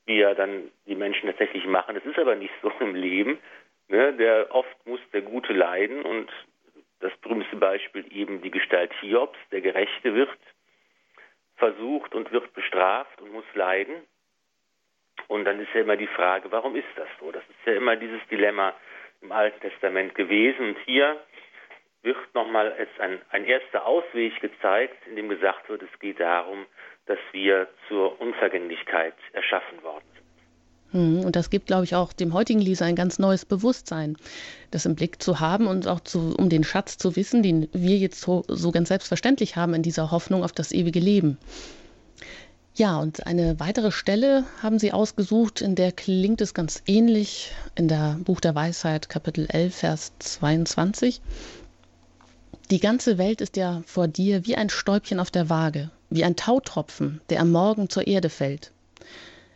die 0.07 0.17
ja 0.17 0.35
dann 0.35 0.71
die 0.87 0.95
Menschen 0.95 1.29
tatsächlich 1.29 1.67
machen. 1.67 1.97
Es 1.97 2.05
ist 2.05 2.19
aber 2.19 2.35
nicht 2.35 2.53
so 2.63 2.71
im 2.81 2.95
Leben. 2.95 3.39
Ne? 3.89 4.13
Der, 4.15 4.55
oft 4.55 4.87
muss 4.87 5.01
der 5.13 5.23
Gute 5.23 5.53
leiden 5.53 6.03
und 6.03 6.31
das 7.01 7.17
berühmteste 7.19 7.57
Beispiel 7.57 8.05
eben 8.11 8.43
die 8.43 8.51
Gestalt 8.51 8.93
Hiobs. 9.01 9.39
Der 9.51 9.61
Gerechte 9.61 10.15
wird 10.15 10.31
versucht 11.57 12.15
und 12.15 12.33
wird 12.33 12.53
bestraft 12.55 13.21
und 13.21 13.33
muss 13.33 13.45
leiden. 13.55 13.95
Und 15.29 15.45
dann 15.45 15.61
ist 15.61 15.69
ja 15.75 15.81
immer 15.81 15.97
die 15.97 16.07
Frage, 16.07 16.51
warum 16.53 16.77
ist 16.77 16.89
das 16.97 17.09
so? 17.21 17.33
Das 17.33 17.43
ist 17.43 17.67
ja 17.67 17.75
immer 17.75 17.97
dieses 17.97 18.21
Dilemma 18.31 18.75
im 19.23 19.33
Alten 19.33 19.61
Testament 19.61 20.15
gewesen. 20.15 20.69
Und 20.69 20.79
hier 20.85 21.19
wird 22.03 22.17
nochmal 22.35 22.75
ein, 22.99 23.21
ein 23.31 23.45
erster 23.45 23.87
Ausweg 23.87 24.39
gezeigt, 24.41 25.07
in 25.09 25.17
dem 25.17 25.29
gesagt 25.29 25.69
wird, 25.69 25.83
es 25.83 25.99
geht 25.99 26.21
darum, 26.21 26.67
dass 27.07 27.19
wir 27.33 27.69
zur 27.89 28.21
Unvergänglichkeit 28.21 29.15
erschaffen 29.33 29.83
worden 29.83 30.05
sind. 30.15 30.15
Hm, 30.95 31.25
und 31.25 31.35
das 31.35 31.51
gibt, 31.51 31.67
glaube 31.67 31.85
ich, 31.85 31.95
auch 31.95 32.13
dem 32.13 32.35
heutigen 32.35 32.61
Leser 32.61 32.85
ein 32.85 32.95
ganz 32.95 33.19
neues 33.19 33.45
Bewusstsein, 33.45 34.17
das 34.71 34.87
im 34.87 34.95
Blick 34.95 35.21
zu 35.21 35.41
haben 35.41 35.67
und 35.67 35.89
auch 35.89 36.01
zu, 36.01 36.35
um 36.39 36.49
den 36.49 36.63
Schatz 36.63 36.99
zu 36.99 37.17
wissen, 37.17 37.43
den 37.43 37.69
wir 37.73 37.97
jetzt 37.97 38.21
so, 38.21 38.45
so 38.49 38.71
ganz 38.71 38.89
selbstverständlich 38.89 39.57
haben 39.57 39.75
in 39.75 39.83
dieser 39.83 40.11
Hoffnung 40.11 40.45
auf 40.45 40.53
das 40.53 40.73
ewige 40.73 41.01
Leben. 41.01 41.39
Ja, 42.77 42.99
und 42.99 43.29
eine 43.29 43.61
weitere 43.61 43.93
Stelle 43.93 44.43
haben 44.61 44.81
Sie 44.81 44.93
ausgesucht, 44.93 45.61
in 45.61 45.77
der 45.77 45.93
klingt 45.93 46.41
es 46.41 46.55
ganz 46.55 46.83
ähnlich, 46.87 47.53
in 47.77 47.87
der 47.87 48.19
Buch 48.25 48.41
der 48.41 48.57
Weisheit, 48.57 49.09
Kapitel 49.09 49.47
11, 49.49 49.77
Vers 49.77 50.13
22. 50.19 51.21
Die 52.73 52.81
ganze 52.81 53.17
Welt 53.17 53.41
ist 53.41 53.57
ja 53.57 53.85
vor 53.87 54.09
dir 54.09 54.45
wie 54.45 54.57
ein 54.57 54.71
Stäubchen 54.71 55.21
auf 55.21 55.31
der 55.31 55.49
Waage, 55.49 55.93
wie 56.11 56.25
ein 56.25 56.35
Tautropfen, 56.35 57.21
der 57.31 57.43
am 57.43 57.53
Morgen 57.53 57.91
zur 57.91 58.09
Erde 58.09 58.29
fällt. 58.29 58.73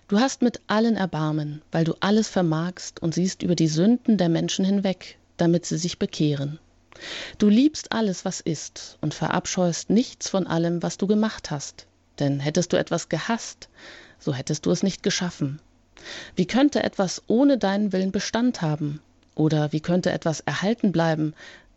Du 0.07 0.21
hast 0.21 0.41
mit 0.41 0.61
allen 0.69 0.95
Erbarmen, 0.95 1.61
weil 1.73 1.83
du 1.83 1.95
alles 1.99 2.29
vermagst 2.29 3.03
und 3.03 3.15
siehst 3.15 3.43
über 3.43 3.57
die 3.57 3.67
Sünden 3.67 4.17
der 4.17 4.29
Menschen 4.29 4.65
hinweg, 4.65 5.19
damit 5.37 5.67
sie 5.67 5.79
sich 5.79 5.99
bekehren. 5.99 6.61
Du 7.39 7.49
liebst 7.49 7.91
alles, 7.91 8.25
was 8.25 8.41
ist, 8.41 8.97
und 9.01 9.13
verabscheust 9.13 9.91
nichts 9.91 10.29
von 10.29 10.47
allem, 10.47 10.85
was 10.85 10.99
du 10.99 11.09
gemacht 11.09 11.51
hast. 11.51 11.89
Denn 12.19 12.41
hättest 12.41 12.73
du 12.73 12.77
etwas 12.77 13.09
gehasst, 13.09 13.69
so 14.19 14.35
hättest 14.35 14.67
du 14.67 14.71
es 14.71 14.83
nicht 14.83 15.03
geschaffen. 15.03 15.61
Wie 16.37 16.47
könnte 16.47 16.83
etwas 16.83 17.23
ohne 17.27 17.59
deinen 17.59 17.93
Willen 17.93 18.13
Bestand 18.13 18.63
haben? 18.63 19.01
Oder 19.35 19.73
wie 19.73 19.81
könnte 19.81 20.11
etwas 20.11 20.41
erhalten 20.41 20.93
bleiben, 20.93 21.35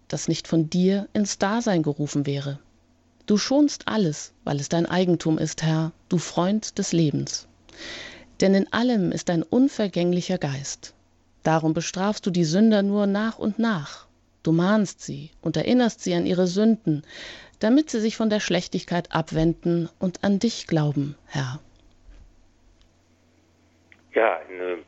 das 0.07 0.27
nicht 0.27 0.47
von 0.47 0.69
dir 0.69 1.07
ins 1.13 1.37
Dasein 1.37 1.83
gerufen 1.83 2.25
wäre. 2.25 2.59
Du 3.25 3.37
schonst 3.37 3.87
alles, 3.87 4.33
weil 4.43 4.59
es 4.59 4.67
dein 4.67 4.85
Eigentum 4.85 5.37
ist, 5.37 5.63
Herr, 5.63 5.91
du 6.09 6.17
Freund 6.17 6.77
des 6.77 6.91
Lebens. 6.91 7.47
Denn 8.41 8.53
in 8.55 8.73
allem 8.73 9.11
ist 9.11 9.29
ein 9.29 9.43
unvergänglicher 9.43 10.37
Geist. 10.37 10.93
Darum 11.43 11.73
bestrafst 11.73 12.25
du 12.25 12.31
die 12.31 12.45
Sünder 12.45 12.81
nur 12.81 13.07
nach 13.07 13.39
und 13.39 13.59
nach. 13.59 14.07
Du 14.43 14.51
mahnst 14.51 15.01
sie 15.01 15.29
und 15.41 15.55
erinnerst 15.55 16.01
sie 16.01 16.15
an 16.15 16.25
ihre 16.25 16.47
Sünden, 16.47 17.03
damit 17.61 17.89
sie 17.89 17.99
sich 17.99 18.17
von 18.17 18.29
der 18.29 18.39
Schlechtigkeit 18.39 19.09
abwenden 19.11 19.89
und 19.99 20.23
an 20.23 20.39
dich 20.39 20.67
glauben, 20.67 21.15
Herr. 21.27 21.59
Ja, 24.13 24.41
eine 24.49 24.79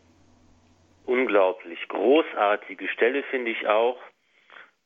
unglaublich 1.05 1.87
großartige 1.87 2.87
Stelle 2.89 3.23
finde 3.23 3.51
ich 3.51 3.67
auch, 3.67 3.97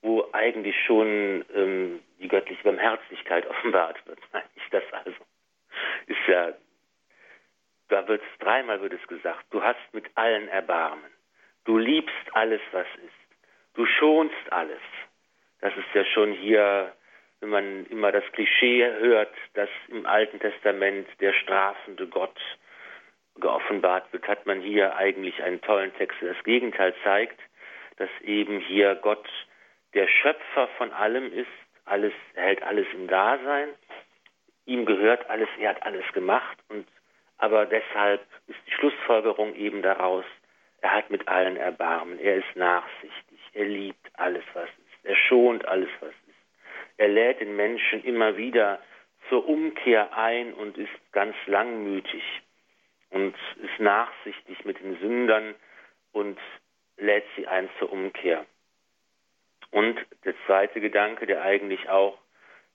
wo 0.02 0.26
eigentlich 0.34 0.76
schon 0.86 1.43
ähm, 1.56 2.00
die 2.19 2.28
göttliche 2.28 2.63
Barmherzigkeit 2.63 3.47
offenbart 3.50 4.06
wird. 4.06 4.19
Ich 4.56 4.69
das 4.69 4.84
also 4.91 5.12
ist 6.08 6.28
ja, 6.28 6.54
da 7.89 8.08
wird 8.08 8.21
es 8.21 8.39
dreimal 8.39 8.82
wird 8.82 8.93
es 8.93 9.08
gesagt. 9.08 9.45
Du 9.52 9.62
hast 9.62 9.80
mit 9.93 10.06
allen 10.15 10.47
Erbarmen. 10.50 11.12
Du 11.65 11.78
liebst 11.78 12.13
alles, 12.34 12.62
was 12.71 12.88
ist. 13.06 13.28
Du 13.73 13.86
schonst 13.86 14.52
alles. 14.52 14.82
Das 15.62 15.76
ist 15.76 15.93
ja 15.93 16.06
schon 16.06 16.34
hier, 16.34 16.93
wenn 17.39 17.50
man 17.50 17.86
immer 17.88 18.12
das 18.12 18.23
Klischee 18.32 18.84
hört, 19.00 19.34
dass 19.54 19.69
im 19.89 20.06
Alten 20.06 20.39
Testament 20.39 21.08
der 21.19 21.34
strafende 21.34 22.08
Gott 22.08 22.38
geoffenbart 23.39 24.12
wird, 24.12 24.28
hat 24.28 24.45
man 24.45 24.62
hier 24.62 24.95
eigentlich 24.95 25.41
einen 25.43 25.62
tollen 25.62 25.93
Text, 25.95 26.19
der 26.21 26.34
das 26.34 26.43
Gegenteil 26.43 26.93
zeigt, 27.04 27.39
dass 27.97 28.10
eben 28.23 28.60
hier 28.60 28.95
Gott 28.95 29.28
der 29.93 30.08
Schöpfer 30.08 30.67
von 30.78 30.91
allem 30.91 31.32
ist, 31.32 31.47
alles, 31.86 32.13
er 32.34 32.43
hält 32.45 32.63
alles 32.63 32.88
im 32.93 33.08
Dasein, 33.08 33.69
ihm 34.65 34.86
gehört 34.86 35.30
alles, 35.30 35.47
er 35.60 35.69
hat 35.69 35.84
alles 35.84 36.06
gemacht 36.13 36.58
und 36.69 36.88
aber 37.39 37.67
deshalb 37.67 38.21
ist 38.47 38.58
die 38.65 38.71
Schlussfolgerung 38.71 39.54
eben 39.56 39.84
daraus, 39.84 40.26
er 40.82 40.91
hat 40.93 41.12
mit 41.12 41.28
allen 41.28 41.56
Erbarmen, 41.56 42.19
er 42.19 42.38
ist 42.38 42.56
nachsichtig, 42.56 43.39
er 43.54 43.65
liebt 43.65 44.08
alles, 44.13 44.43
was 44.54 44.65
ist, 44.65 45.06
er 45.06 45.15
schont 45.15 45.67
alles, 45.67 45.89
was 46.00 46.10
ist. 46.10 46.26
Er 46.97 47.07
lädt 47.07 47.41
den 47.41 47.55
Menschen 47.55 48.03
immer 48.03 48.38
wieder 48.38 48.79
zur 49.29 49.47
Umkehr 49.47 50.17
ein 50.17 50.53
und 50.53 50.77
ist 50.77 50.91
ganz 51.12 51.36
langmütig 51.45 52.23
und 53.10 53.36
ist 53.57 53.79
nachsichtig 53.79 54.65
mit 54.65 54.79
den 54.79 54.97
Sündern 54.99 55.55
und 56.12 56.39
lädt 56.97 57.25
sie 57.36 57.47
ein 57.47 57.69
zur 57.79 57.91
Umkehr. 57.91 58.45
Und 59.71 59.99
der 60.23 60.33
zweite 60.45 60.81
Gedanke, 60.81 61.25
der 61.25 61.43
eigentlich 61.43 61.89
auch 61.89 62.17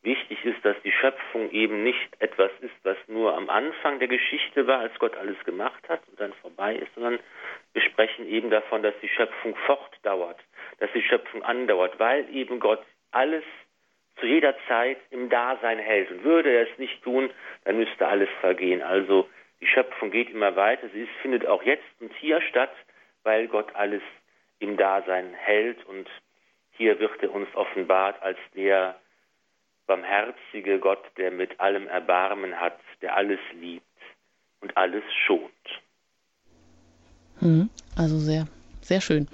wichtig 0.02 0.44
ist, 0.44 0.64
dass 0.64 0.76
die 0.82 0.92
Schöpfung 0.92 1.50
eben 1.50 1.82
nicht 1.82 2.20
etwas 2.20 2.50
ist, 2.60 2.74
was 2.82 2.96
nur 3.06 3.36
am 3.36 3.48
Anfang 3.48 3.98
der 3.98 4.08
Geschichte 4.08 4.66
war, 4.66 4.80
als 4.80 4.98
Gott 4.98 5.16
alles 5.16 5.38
gemacht 5.44 5.88
hat 5.88 6.00
und 6.08 6.20
dann 6.20 6.32
vorbei 6.34 6.76
ist, 6.76 6.92
sondern 6.94 7.18
wir 7.72 7.82
sprechen 7.82 8.26
eben 8.28 8.50
davon, 8.50 8.82
dass 8.82 8.94
die 9.00 9.08
Schöpfung 9.08 9.54
fortdauert, 9.66 10.38
dass 10.78 10.90
die 10.92 11.02
Schöpfung 11.02 11.42
andauert, 11.42 11.98
weil 11.98 12.28
eben 12.34 12.58
Gott 12.58 12.84
alles 13.12 13.44
zu 14.20 14.26
jeder 14.26 14.54
Zeit 14.68 14.98
im 15.10 15.28
Dasein 15.28 15.78
hält. 15.78 16.10
Und 16.10 16.24
würde 16.24 16.50
er 16.50 16.70
es 16.70 16.78
nicht 16.78 17.02
tun, 17.02 17.30
dann 17.64 17.78
müsste 17.78 18.06
alles 18.06 18.28
vergehen. 18.40 18.82
Also 18.82 19.28
die 19.60 19.66
Schöpfung 19.66 20.10
geht 20.10 20.30
immer 20.30 20.56
weiter. 20.56 20.88
Sie 20.92 21.02
ist, 21.02 21.12
findet 21.22 21.46
auch 21.46 21.62
jetzt 21.62 21.84
und 22.00 22.12
hier 22.14 22.40
statt, 22.42 22.72
weil 23.22 23.48
Gott 23.48 23.74
alles 23.74 24.02
im 24.58 24.76
Dasein 24.76 25.34
hält 25.34 25.84
und 25.86 26.08
hier 26.72 26.98
wird 26.98 27.22
er 27.22 27.32
uns 27.32 27.48
offenbart 27.54 28.20
als 28.22 28.38
der 28.54 28.96
barmherzige 29.86 30.78
Gott, 30.78 31.04
der 31.16 31.30
mit 31.30 31.60
allem 31.60 31.86
Erbarmen 31.88 32.58
hat, 32.58 32.78
der 33.02 33.16
alles 33.16 33.40
liebt 33.60 33.84
und 34.60 34.76
alles 34.76 35.02
schont. 35.26 35.50
Hm, 37.40 37.68
also 37.96 38.18
sehr, 38.18 38.46
sehr 38.80 39.00
schön. 39.00 39.28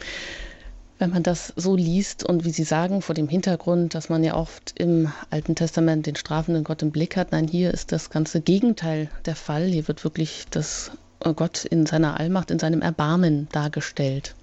Wenn 0.98 1.11
man 1.11 1.22
das 1.22 1.52
so 1.54 1.76
liest 1.76 2.28
und 2.28 2.44
wie 2.44 2.50
Sie 2.50 2.64
sagen, 2.64 3.02
vor 3.02 3.14
dem 3.14 3.28
Hintergrund, 3.28 3.94
dass 3.94 4.08
man 4.08 4.24
ja 4.24 4.34
oft 4.34 4.78
im 4.78 5.12
Alten 5.30 5.54
Testament 5.54 6.06
den 6.06 6.16
strafenden 6.16 6.64
Gott 6.64 6.82
im 6.82 6.90
Blick 6.90 7.16
hat, 7.16 7.30
nein, 7.30 7.46
hier 7.46 7.72
ist 7.72 7.92
das 7.92 8.11
ganze 8.11 8.40
Gegenteil 8.40 9.08
der 9.24 9.37
Fall. 9.37 9.64
Hier 9.64 9.87
wird 9.87 10.02
wirklich 10.02 10.46
das 10.50 10.90
Gott 11.20 11.64
in 11.64 11.87
seiner 11.87 12.18
Allmacht, 12.18 12.50
in 12.50 12.58
seinem 12.58 12.82
Erbarmen 12.82 13.48
dargestellt. 13.52 14.34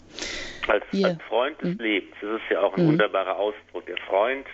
Als, 0.68 0.84
als 1.04 1.22
Freund 1.24 1.62
des 1.62 1.78
mhm. 1.78 1.84
Lebens. 1.84 2.16
Das 2.22 2.42
ist 2.42 2.50
ja 2.50 2.62
auch 2.62 2.76
ein 2.78 2.86
mhm. 2.86 2.90
wunderbarer 2.90 3.38
Ausdruck. 3.38 3.86
Der 3.86 3.98
Freund, 4.08 4.46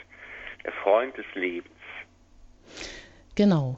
der 0.66 0.74
Freund 0.84 1.16
des 1.18 1.26
Lebens. 1.36 1.70
Genau. 3.36 3.78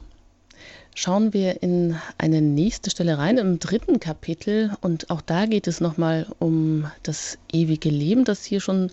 Schauen 0.96 1.34
wir 1.34 1.64
in 1.64 1.98
eine 2.18 2.42
nächste 2.42 2.90
Stelle 2.90 3.18
rein, 3.18 3.38
im 3.38 3.60
dritten 3.60 4.00
Kapitel. 4.00 4.76
Und 4.82 5.10
auch 5.10 5.22
da 5.22 5.46
geht 5.46 5.68
es 5.68 5.82
nochmal 5.82 6.28
um 6.40 6.90
das 7.02 7.38
ewige 7.52 7.90
Leben, 7.90 8.26
das 8.26 8.46
hier 8.46 8.62
schon 8.62 8.92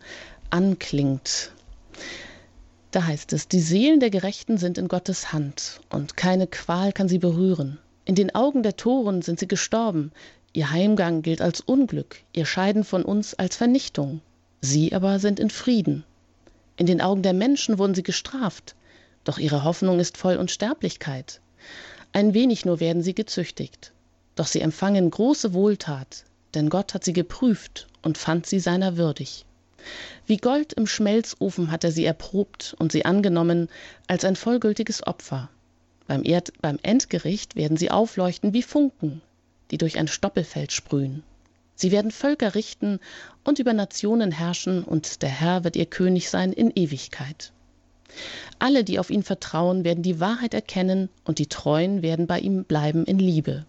anklingt. 0.49 1.53
Da 2.91 3.07
heißt 3.07 3.33
es, 3.33 3.49
die 3.49 3.61
Seelen 3.61 4.01
der 4.01 4.11
Gerechten 4.11 4.59
sind 4.59 4.79
in 4.79 4.89
Gottes 4.89 5.33
Hand 5.33 5.81
und 5.91 6.17
keine 6.17 6.47
Qual 6.47 6.93
kann 6.93 7.09
sie 7.09 7.19
berühren. 7.19 7.79
In 8.05 8.15
den 8.15 8.35
Augen 8.35 8.63
der 8.63 8.77
Toren 8.77 9.23
sind 9.23 9.39
sie 9.39 9.47
gestorben, 9.47 10.11
Ihr 10.53 10.73
Heimgang 10.73 11.23
gilt 11.23 11.41
als 11.41 11.61
Unglück, 11.61 12.23
ihr 12.33 12.45
Scheiden 12.45 12.83
von 12.83 13.05
uns 13.05 13.35
als 13.35 13.55
Vernichtung. 13.55 14.21
Sie 14.61 14.93
aber 14.93 15.21
sind 15.21 15.39
in 15.39 15.49
Frieden. 15.49 16.03
In 16.77 16.87
den 16.87 17.01
Augen 17.01 17.23
der 17.23 17.35
Menschen 17.35 17.79
wurden 17.79 17.95
sie 17.95 18.03
gestraft, 18.03 18.75
doch 19.23 19.39
ihre 19.39 19.63
Hoffnung 19.63 20.01
ist 20.01 20.17
voll 20.17 20.37
Unsterblichkeit. 20.37 21.41
Ein 22.13 22.35
wenig 22.35 22.65
nur 22.65 22.81
werden 22.81 23.03
sie 23.03 23.15
gezüchtigt. 23.15 23.93
Doch 24.35 24.47
sie 24.47 24.61
empfangen 24.61 25.11
große 25.11 25.55
Wohltat, 25.55 26.25
denn 26.55 26.69
Gott 26.69 26.95
hat 26.95 27.05
sie 27.05 27.13
geprüft 27.13 27.87
und 28.03 28.19
fand 28.19 28.47
sie 28.47 28.59
seiner 28.59 28.97
würdig. 28.97 29.45
Wie 30.27 30.37
Gold 30.37 30.73
im 30.73 30.87
Schmelzofen 30.87 31.71
hat 31.71 31.85
er 31.85 31.93
sie 31.93 32.05
erprobt 32.05 32.75
und 32.79 32.93
sie 32.93 33.05
angenommen 33.05 33.69
als 34.07 34.25
ein 34.25 34.37
vollgültiges 34.37 35.07
Opfer. 35.07 35.51
Beim, 36.07 36.25
Erd 36.25 36.53
beim 36.61 36.79
Endgericht 36.83 37.55
werden 37.55 37.77
sie 37.77 37.91
aufleuchten 37.91 38.53
wie 38.53 38.63
Funken, 38.63 39.23
die 39.71 39.79
durch 39.79 39.99
ein 39.99 40.09
Stoppelfeld 40.09 40.73
sprühen. 40.73 41.23
Sie 41.77 41.93
werden 41.93 42.11
Völker 42.11 42.55
richten 42.55 42.99
und 43.45 43.59
über 43.59 43.73
Nationen 43.73 44.33
herrschen, 44.33 44.85
und 44.85 45.23
der 45.23 45.31
Herr 45.31 45.65
wird 45.65 45.77
ihr 45.77 45.87
König 45.87 46.29
sein 46.29 46.53
in 46.53 46.73
Ewigkeit. 46.75 47.53
Alle, 48.59 48.85
die 48.85 48.99
auf 48.99 49.11
ihn 49.11 49.23
vertrauen, 49.23 49.85
werden 49.85 50.03
die 50.03 50.21
Wahrheit 50.21 50.55
erkennen, 50.55 51.09
und 51.25 51.39
die 51.39 51.49
Treuen 51.49 52.03
werden 52.03 52.27
bei 52.27 52.39
ihm 52.39 52.65
bleiben 52.65 53.05
in 53.05 53.19
Liebe. 53.19 53.67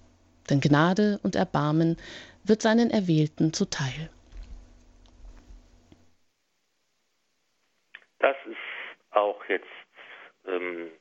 Denn 0.49 0.61
Gnade 0.61 1.19
und 1.23 1.35
Erbarmen 1.35 1.97
wird 2.43 2.61
seinen 2.61 2.89
Erwählten 2.89 3.53
zuteil. 3.53 4.09
Das 8.19 8.35
ist 8.45 9.15
auch 9.15 9.43
jetzt 9.47 9.65
ähm, 10.47 10.91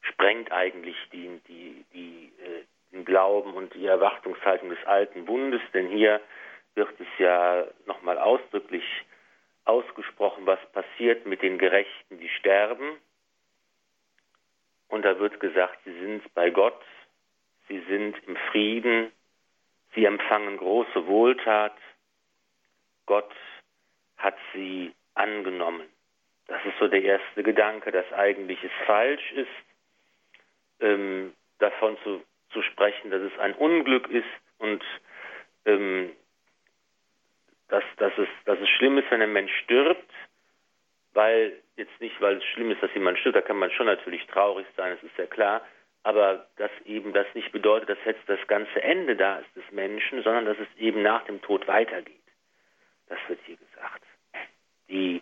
sprengt 0.00 0.52
eigentlich 0.52 0.96
die, 1.12 1.40
die, 1.48 1.84
die 1.92 2.32
äh, 2.42 2.64
den 2.92 3.04
Glauben 3.04 3.54
und 3.54 3.74
die 3.74 3.86
Erwartungshaltung 3.86 4.70
des 4.70 4.84
alten 4.86 5.24
Bundes, 5.24 5.60
denn 5.74 5.88
hier 5.88 6.20
wird 6.74 6.88
es 7.00 7.06
ja 7.18 7.66
nochmal 7.86 8.18
ausdrücklich 8.18 8.84
ausgesprochen, 9.66 10.46
was 10.46 10.60
passiert 10.72 11.26
mit 11.26 11.42
den 11.42 11.58
Gerechten, 11.58 12.18
die 12.18 12.28
sterben. 12.28 12.98
Und 14.88 15.04
da 15.04 15.18
wird 15.18 15.40
gesagt, 15.40 15.78
sie 15.84 15.98
sind 15.98 16.34
bei 16.34 16.50
Gott, 16.50 16.80
sie 17.68 17.80
sind 17.88 18.16
im 18.26 18.36
Frieden, 18.50 19.12
sie 19.94 20.04
empfangen 20.04 20.56
große 20.56 21.06
Wohltat, 21.06 21.76
Gott 23.06 23.32
hat 24.16 24.36
sie 24.54 24.94
angenommen. 25.14 25.88
Das 26.46 26.64
ist 26.64 26.78
so 26.78 26.86
der 26.88 27.02
erste 27.02 27.42
Gedanke, 27.42 27.90
dass 27.90 28.10
eigentlich 28.12 28.62
es 28.62 28.70
falsch 28.86 29.32
ist, 29.32 29.48
ähm, 30.80 31.34
davon 31.58 31.96
zu, 32.04 32.22
zu 32.50 32.62
sprechen, 32.62 33.10
dass 33.10 33.22
es 33.22 33.38
ein 33.38 33.54
Unglück 33.54 34.08
ist 34.08 34.24
und 34.58 34.84
ähm, 35.64 36.12
dass, 37.68 37.84
dass, 37.96 38.12
es, 38.18 38.28
dass 38.44 38.58
es 38.60 38.68
schlimm 38.68 38.98
ist, 38.98 39.10
wenn 39.10 39.22
ein 39.22 39.32
Mensch 39.32 39.52
stirbt, 39.64 40.10
weil 41.12 41.60
jetzt 41.76 42.00
nicht, 42.00 42.20
weil 42.20 42.36
es 42.36 42.44
schlimm 42.44 42.70
ist, 42.70 42.82
dass 42.82 42.92
jemand 42.94 43.18
stirbt, 43.18 43.36
da 43.36 43.42
kann 43.42 43.58
man 43.58 43.70
schon 43.70 43.86
natürlich 43.86 44.26
traurig 44.26 44.66
sein, 44.76 44.94
das 44.94 45.02
ist 45.02 45.18
ja 45.18 45.26
klar, 45.26 45.62
aber 46.02 46.46
dass 46.56 46.70
eben 46.84 47.12
das 47.12 47.26
nicht 47.34 47.50
bedeutet, 47.50 47.88
dass 47.88 47.98
jetzt 48.04 48.28
das 48.28 48.38
ganze 48.46 48.80
Ende 48.82 49.16
da 49.16 49.38
ist 49.38 49.56
des 49.56 49.64
Menschen, 49.72 50.22
sondern 50.22 50.44
dass 50.44 50.58
es 50.58 50.68
eben 50.78 51.02
nach 51.02 51.24
dem 51.24 51.42
Tod 51.42 51.66
weitergeht. 51.66 52.14
Das 53.08 53.18
wird 53.26 53.40
hier 53.44 53.56
gesagt. 53.56 54.04
Die, 54.88 55.20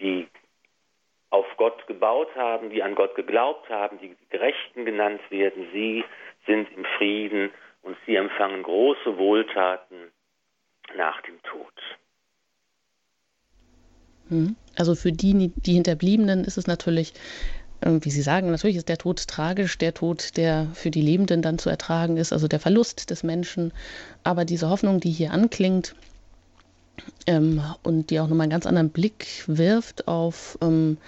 die 0.00 0.26
auf 1.30 1.46
Gott 1.56 1.86
gebaut 1.86 2.34
haben, 2.34 2.70
die 2.70 2.82
an 2.82 2.94
Gott 2.94 3.14
geglaubt 3.14 3.68
haben, 3.68 3.98
die 4.00 4.16
Gerechten 4.30 4.84
genannt 4.84 5.22
werden, 5.30 5.68
sie 5.72 6.04
sind 6.46 6.70
im 6.76 6.84
Frieden 6.98 7.52
und 7.82 7.96
sie 8.04 8.16
empfangen 8.16 8.62
große 8.64 9.16
Wohltaten 9.16 10.10
nach 10.96 11.20
dem 11.22 11.42
Tod. 11.42 11.72
Hm. 14.28 14.56
Also 14.76 14.94
für 14.94 15.12
die, 15.12 15.52
die 15.56 15.74
Hinterbliebenen 15.74 16.44
ist 16.44 16.56
es 16.56 16.66
natürlich, 16.66 17.12
ähm, 17.82 18.04
wie 18.04 18.10
Sie 18.10 18.22
sagen, 18.22 18.50
natürlich 18.50 18.76
ist 18.76 18.88
der 18.88 18.98
Tod 18.98 19.26
tragisch, 19.26 19.76
der 19.78 19.94
Tod, 19.94 20.36
der 20.36 20.68
für 20.72 20.90
die 20.90 21.02
Lebenden 21.02 21.42
dann 21.42 21.58
zu 21.58 21.68
ertragen 21.68 22.16
ist, 22.16 22.32
also 22.32 22.48
der 22.48 22.60
Verlust 22.60 23.10
des 23.10 23.22
Menschen. 23.22 23.72
Aber 24.24 24.44
diese 24.44 24.70
Hoffnung, 24.70 25.00
die 25.00 25.10
hier 25.10 25.32
anklingt 25.32 25.94
ähm, 27.26 27.62
und 27.82 28.10
die 28.10 28.20
auch 28.20 28.28
nochmal 28.28 28.44
einen 28.44 28.52
ganz 28.52 28.66
anderen 28.66 28.90
Blick 28.90 29.44
wirft 29.46 30.08
auf 30.08 30.58
ähm, 30.62 30.98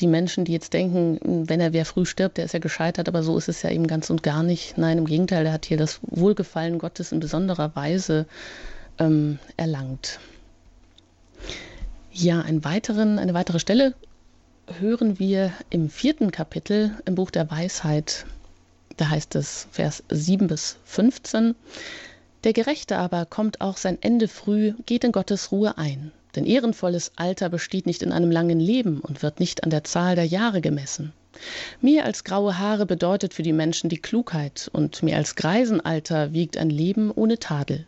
die 0.00 0.06
Menschen, 0.06 0.44
die 0.44 0.52
jetzt 0.52 0.72
denken, 0.72 1.18
wenn 1.48 1.60
er 1.60 1.72
wer 1.72 1.84
früh 1.84 2.06
stirbt, 2.06 2.38
der 2.38 2.44
ist 2.44 2.54
ja 2.54 2.58
gescheitert, 2.60 3.08
aber 3.08 3.22
so 3.22 3.36
ist 3.36 3.48
es 3.48 3.62
ja 3.62 3.70
eben 3.70 3.86
ganz 3.86 4.10
und 4.10 4.22
gar 4.22 4.42
nicht. 4.42 4.78
Nein, 4.78 4.98
im 4.98 5.04
Gegenteil, 5.06 5.46
er 5.46 5.52
hat 5.52 5.66
hier 5.66 5.76
das 5.76 6.00
Wohlgefallen 6.02 6.78
Gottes 6.78 7.12
in 7.12 7.20
besonderer 7.20 7.74
Weise 7.76 8.26
ähm, 8.98 9.38
erlangt. 9.56 10.18
Ja, 12.12 12.40
einen 12.40 12.64
weiteren, 12.64 13.18
eine 13.18 13.34
weitere 13.34 13.58
Stelle 13.58 13.94
hören 14.78 15.18
wir 15.18 15.52
im 15.70 15.90
vierten 15.90 16.30
Kapitel 16.30 16.92
im 17.04 17.14
Buch 17.14 17.30
der 17.30 17.50
Weisheit. 17.50 18.26
Da 18.96 19.08
heißt 19.08 19.34
es 19.34 19.66
Vers 19.70 20.02
7 20.10 20.46
bis 20.46 20.76
15. 20.84 21.54
Der 22.44 22.52
Gerechte 22.52 22.98
aber 22.98 23.24
kommt 23.24 23.60
auch 23.60 23.76
sein 23.76 23.98
Ende 24.00 24.28
früh, 24.28 24.74
geht 24.86 25.04
in 25.04 25.12
Gottes 25.12 25.52
Ruhe 25.52 25.78
ein. 25.78 26.12
Denn 26.34 26.46
ehrenvolles 26.46 27.12
Alter 27.16 27.48
besteht 27.48 27.86
nicht 27.86 28.02
in 28.02 28.12
einem 28.12 28.30
langen 28.30 28.60
Leben 28.60 29.00
und 29.00 29.22
wird 29.22 29.40
nicht 29.40 29.64
an 29.64 29.70
der 29.70 29.84
Zahl 29.84 30.16
der 30.16 30.24
Jahre 30.24 30.60
gemessen. 30.60 31.12
Mehr 31.80 32.04
als 32.04 32.24
graue 32.24 32.58
Haare 32.58 32.86
bedeutet 32.86 33.34
für 33.34 33.42
die 33.42 33.52
Menschen 33.52 33.88
die 33.88 33.98
Klugheit, 33.98 34.70
und 34.72 35.02
mehr 35.02 35.16
als 35.16 35.34
Greisenalter 35.34 36.32
wiegt 36.32 36.56
ein 36.56 36.70
Leben 36.70 37.10
ohne 37.10 37.38
Tadel. 37.38 37.86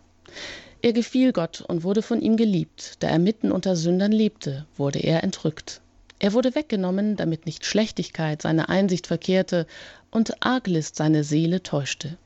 Er 0.84 0.92
gefiel 0.92 1.32
Gott 1.32 1.62
und 1.62 1.82
wurde 1.82 2.02
von 2.02 2.20
ihm 2.20 2.36
geliebt. 2.36 2.96
Da 2.98 3.08
er 3.08 3.18
mitten 3.18 3.52
unter 3.52 3.74
Sündern 3.74 4.12
lebte, 4.12 4.66
wurde 4.76 4.98
er 4.98 5.24
entrückt. 5.24 5.80
Er 6.18 6.34
wurde 6.34 6.54
weggenommen, 6.54 7.16
damit 7.16 7.46
nicht 7.46 7.64
Schlechtigkeit 7.64 8.42
seine 8.42 8.68
Einsicht 8.68 9.06
verkehrte 9.06 9.66
und 10.10 10.44
Arglist 10.44 10.96
seine 10.96 11.24
Seele 11.24 11.62
täuschte. 11.62 12.18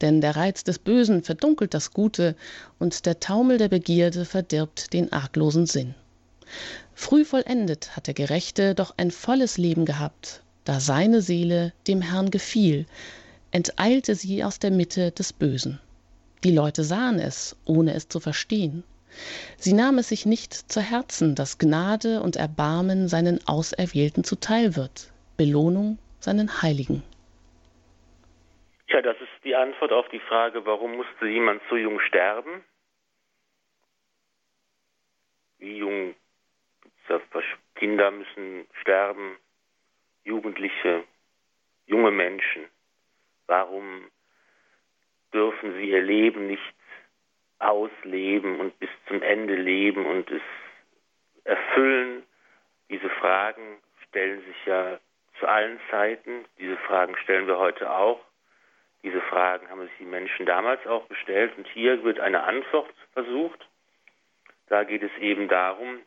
Denn 0.00 0.20
der 0.20 0.34
Reiz 0.34 0.64
des 0.64 0.80
Bösen 0.80 1.22
verdunkelt 1.22 1.72
das 1.72 1.92
Gute 1.92 2.34
und 2.80 3.06
der 3.06 3.20
Taumel 3.20 3.58
der 3.58 3.68
Begierde 3.68 4.24
verdirbt 4.24 4.92
den 4.92 5.12
arglosen 5.12 5.66
Sinn. 5.66 5.94
Früh 6.94 7.24
vollendet 7.24 7.94
hat 7.94 8.08
der 8.08 8.14
Gerechte 8.14 8.74
doch 8.74 8.92
ein 8.96 9.12
volles 9.12 9.56
Leben 9.56 9.84
gehabt, 9.84 10.42
da 10.64 10.80
seine 10.80 11.22
Seele 11.22 11.72
dem 11.86 12.02
Herrn 12.02 12.32
gefiel, 12.32 12.86
enteilte 13.52 14.16
sie 14.16 14.42
aus 14.42 14.58
der 14.58 14.72
Mitte 14.72 15.12
des 15.12 15.32
Bösen. 15.32 15.78
Die 16.44 16.54
Leute 16.54 16.84
sahen 16.84 17.18
es, 17.18 17.56
ohne 17.66 17.94
es 17.94 18.08
zu 18.08 18.20
verstehen. 18.20 18.84
Sie 19.56 19.72
nahm 19.72 19.98
es 19.98 20.08
sich 20.08 20.24
nicht 20.24 20.52
zu 20.52 20.80
Herzen, 20.80 21.34
dass 21.34 21.58
Gnade 21.58 22.22
und 22.22 22.36
Erbarmen 22.36 23.08
seinen 23.08 23.46
Auserwählten 23.46 24.24
zuteil 24.24 24.76
wird, 24.76 25.12
Belohnung 25.36 25.98
seinen 26.20 26.62
Heiligen. 26.62 27.02
Ja, 28.88 29.02
das 29.02 29.16
ist 29.20 29.44
die 29.44 29.54
Antwort 29.54 29.92
auf 29.92 30.08
die 30.08 30.20
Frage, 30.20 30.64
warum 30.64 30.96
musste 30.96 31.26
jemand 31.26 31.62
so 31.68 31.76
jung 31.76 32.00
sterben? 32.00 32.64
Wie 35.58 35.76
jung? 35.76 36.14
Kinder 37.80 38.10
müssen 38.10 38.66
sterben, 38.82 39.38
Jugendliche, 40.24 41.04
junge 41.86 42.10
Menschen. 42.10 42.66
Warum 43.46 44.10
dürfen 45.32 45.74
sie 45.74 45.90
ihr 45.90 46.02
Leben 46.02 46.46
nicht 46.46 46.74
ausleben 47.58 48.58
und 48.58 48.78
bis 48.78 48.90
zum 49.06 49.22
Ende 49.22 49.54
leben 49.54 50.06
und 50.06 50.30
es 50.30 50.42
erfüllen. 51.44 52.22
Diese 52.88 53.08
Fragen 53.10 53.78
stellen 54.08 54.42
sich 54.44 54.66
ja 54.66 54.98
zu 55.38 55.46
allen 55.46 55.78
Zeiten. 55.90 56.44
Diese 56.58 56.76
Fragen 56.78 57.16
stellen 57.18 57.46
wir 57.46 57.58
heute 57.58 57.90
auch. 57.90 58.20
Diese 59.02 59.20
Fragen 59.22 59.68
haben 59.70 59.82
sich 59.82 59.96
die 59.98 60.04
Menschen 60.04 60.46
damals 60.46 60.86
auch 60.86 61.08
gestellt 61.08 61.52
und 61.56 61.66
hier 61.68 62.02
wird 62.02 62.20
eine 62.20 62.42
Antwort 62.42 62.92
versucht. 63.12 63.66
Da 64.68 64.84
geht 64.84 65.02
es 65.02 65.16
eben 65.18 65.48
darum, 65.48 66.00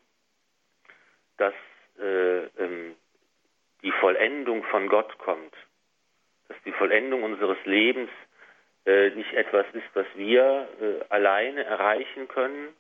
dass 1.38 1.54
äh, 2.00 2.46
ähm, 2.60 2.96
die 3.82 3.92
Vollendung 3.92 4.64
von 4.66 4.88
Gott 4.88 5.18
kommt, 5.18 5.54
dass 6.48 6.58
die 6.66 6.72
Vollendung 6.72 7.24
unseres 7.24 7.58
Lebens 7.66 8.10
nicht 8.86 9.34
etwas 9.34 9.66
ist, 9.74 9.88
was 9.94 10.06
wir 10.16 10.68
äh, 10.82 11.06
alleine 11.10 11.64
erreichen 11.64 12.28
können, 12.28 12.74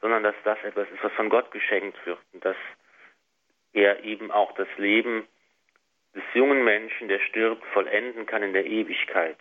sondern 0.00 0.22
dass 0.22 0.34
das 0.44 0.58
etwas 0.62 0.88
ist, 0.90 1.02
was 1.02 1.12
von 1.12 1.30
Gott 1.30 1.50
geschenkt 1.50 1.98
wird 2.06 2.18
und 2.32 2.44
dass 2.44 2.56
er 3.72 4.04
eben 4.04 4.30
auch 4.30 4.52
das 4.52 4.68
Leben 4.76 5.26
des 6.14 6.22
jungen 6.34 6.64
Menschen, 6.64 7.08
der 7.08 7.20
stirbt, 7.20 7.64
vollenden 7.72 8.26
kann 8.26 8.42
in 8.42 8.52
der 8.52 8.66
Ewigkeit. 8.66 9.38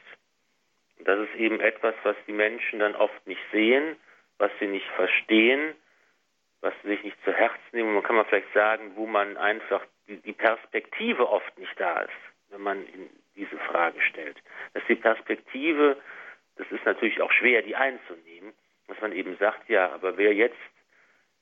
Und 0.97 1.07
das 1.07 1.19
ist 1.27 1.35
eben 1.35 1.59
etwas, 1.59 1.95
was 2.03 2.15
die 2.25 2.33
Menschen 2.33 2.79
dann 2.79 2.95
oft 2.95 3.27
nicht 3.27 3.41
sehen, 3.51 3.97
was 4.37 4.51
sie 4.59 4.67
nicht 4.67 4.87
verstehen, 4.95 5.75
was 6.61 6.73
sie 6.81 6.89
sich 6.89 7.03
nicht 7.03 7.23
zu 7.23 7.33
Herzen 7.33 7.59
nehmen. 7.71 7.93
Man 7.93 8.03
kann 8.03 8.15
man 8.15 8.25
vielleicht 8.25 8.51
sagen, 8.53 8.93
wo 8.95 9.05
man 9.05 9.37
einfach 9.37 9.83
die 10.07 10.33
Perspektive 10.33 11.29
oft 11.29 11.57
nicht 11.57 11.79
da 11.79 12.01
ist, 12.01 12.11
wenn 12.49 12.61
man 12.61 12.85
in 12.87 13.09
diese 13.37 13.57
Frage 13.57 14.01
stellt. 14.01 14.37
Dass 14.73 14.83
die 14.87 14.95
Perspektive, 14.95 15.97
das 16.57 16.69
ist 16.71 16.85
natürlich 16.85 17.21
auch 17.21 17.31
schwer, 17.31 17.61
die 17.61 17.75
einzunehmen, 17.75 18.53
dass 18.87 18.99
man 19.01 19.11
eben 19.11 19.37
sagt, 19.37 19.69
ja, 19.69 19.91
aber 19.91 20.17
wer 20.17 20.33
jetzt 20.33 20.57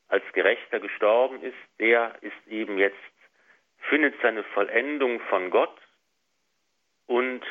als 0.08 0.24
Gerechter 0.34 0.80
gestorben 0.80 1.42
ist, 1.42 1.58
der 1.80 2.16
ist 2.22 2.48
eben 2.48 2.78
jetzt, 2.78 2.96
findet 3.90 4.16
seine 4.22 4.44
Vollendung 4.44 5.20
von 5.22 5.50
Gott 5.50 5.76
und 7.08 7.42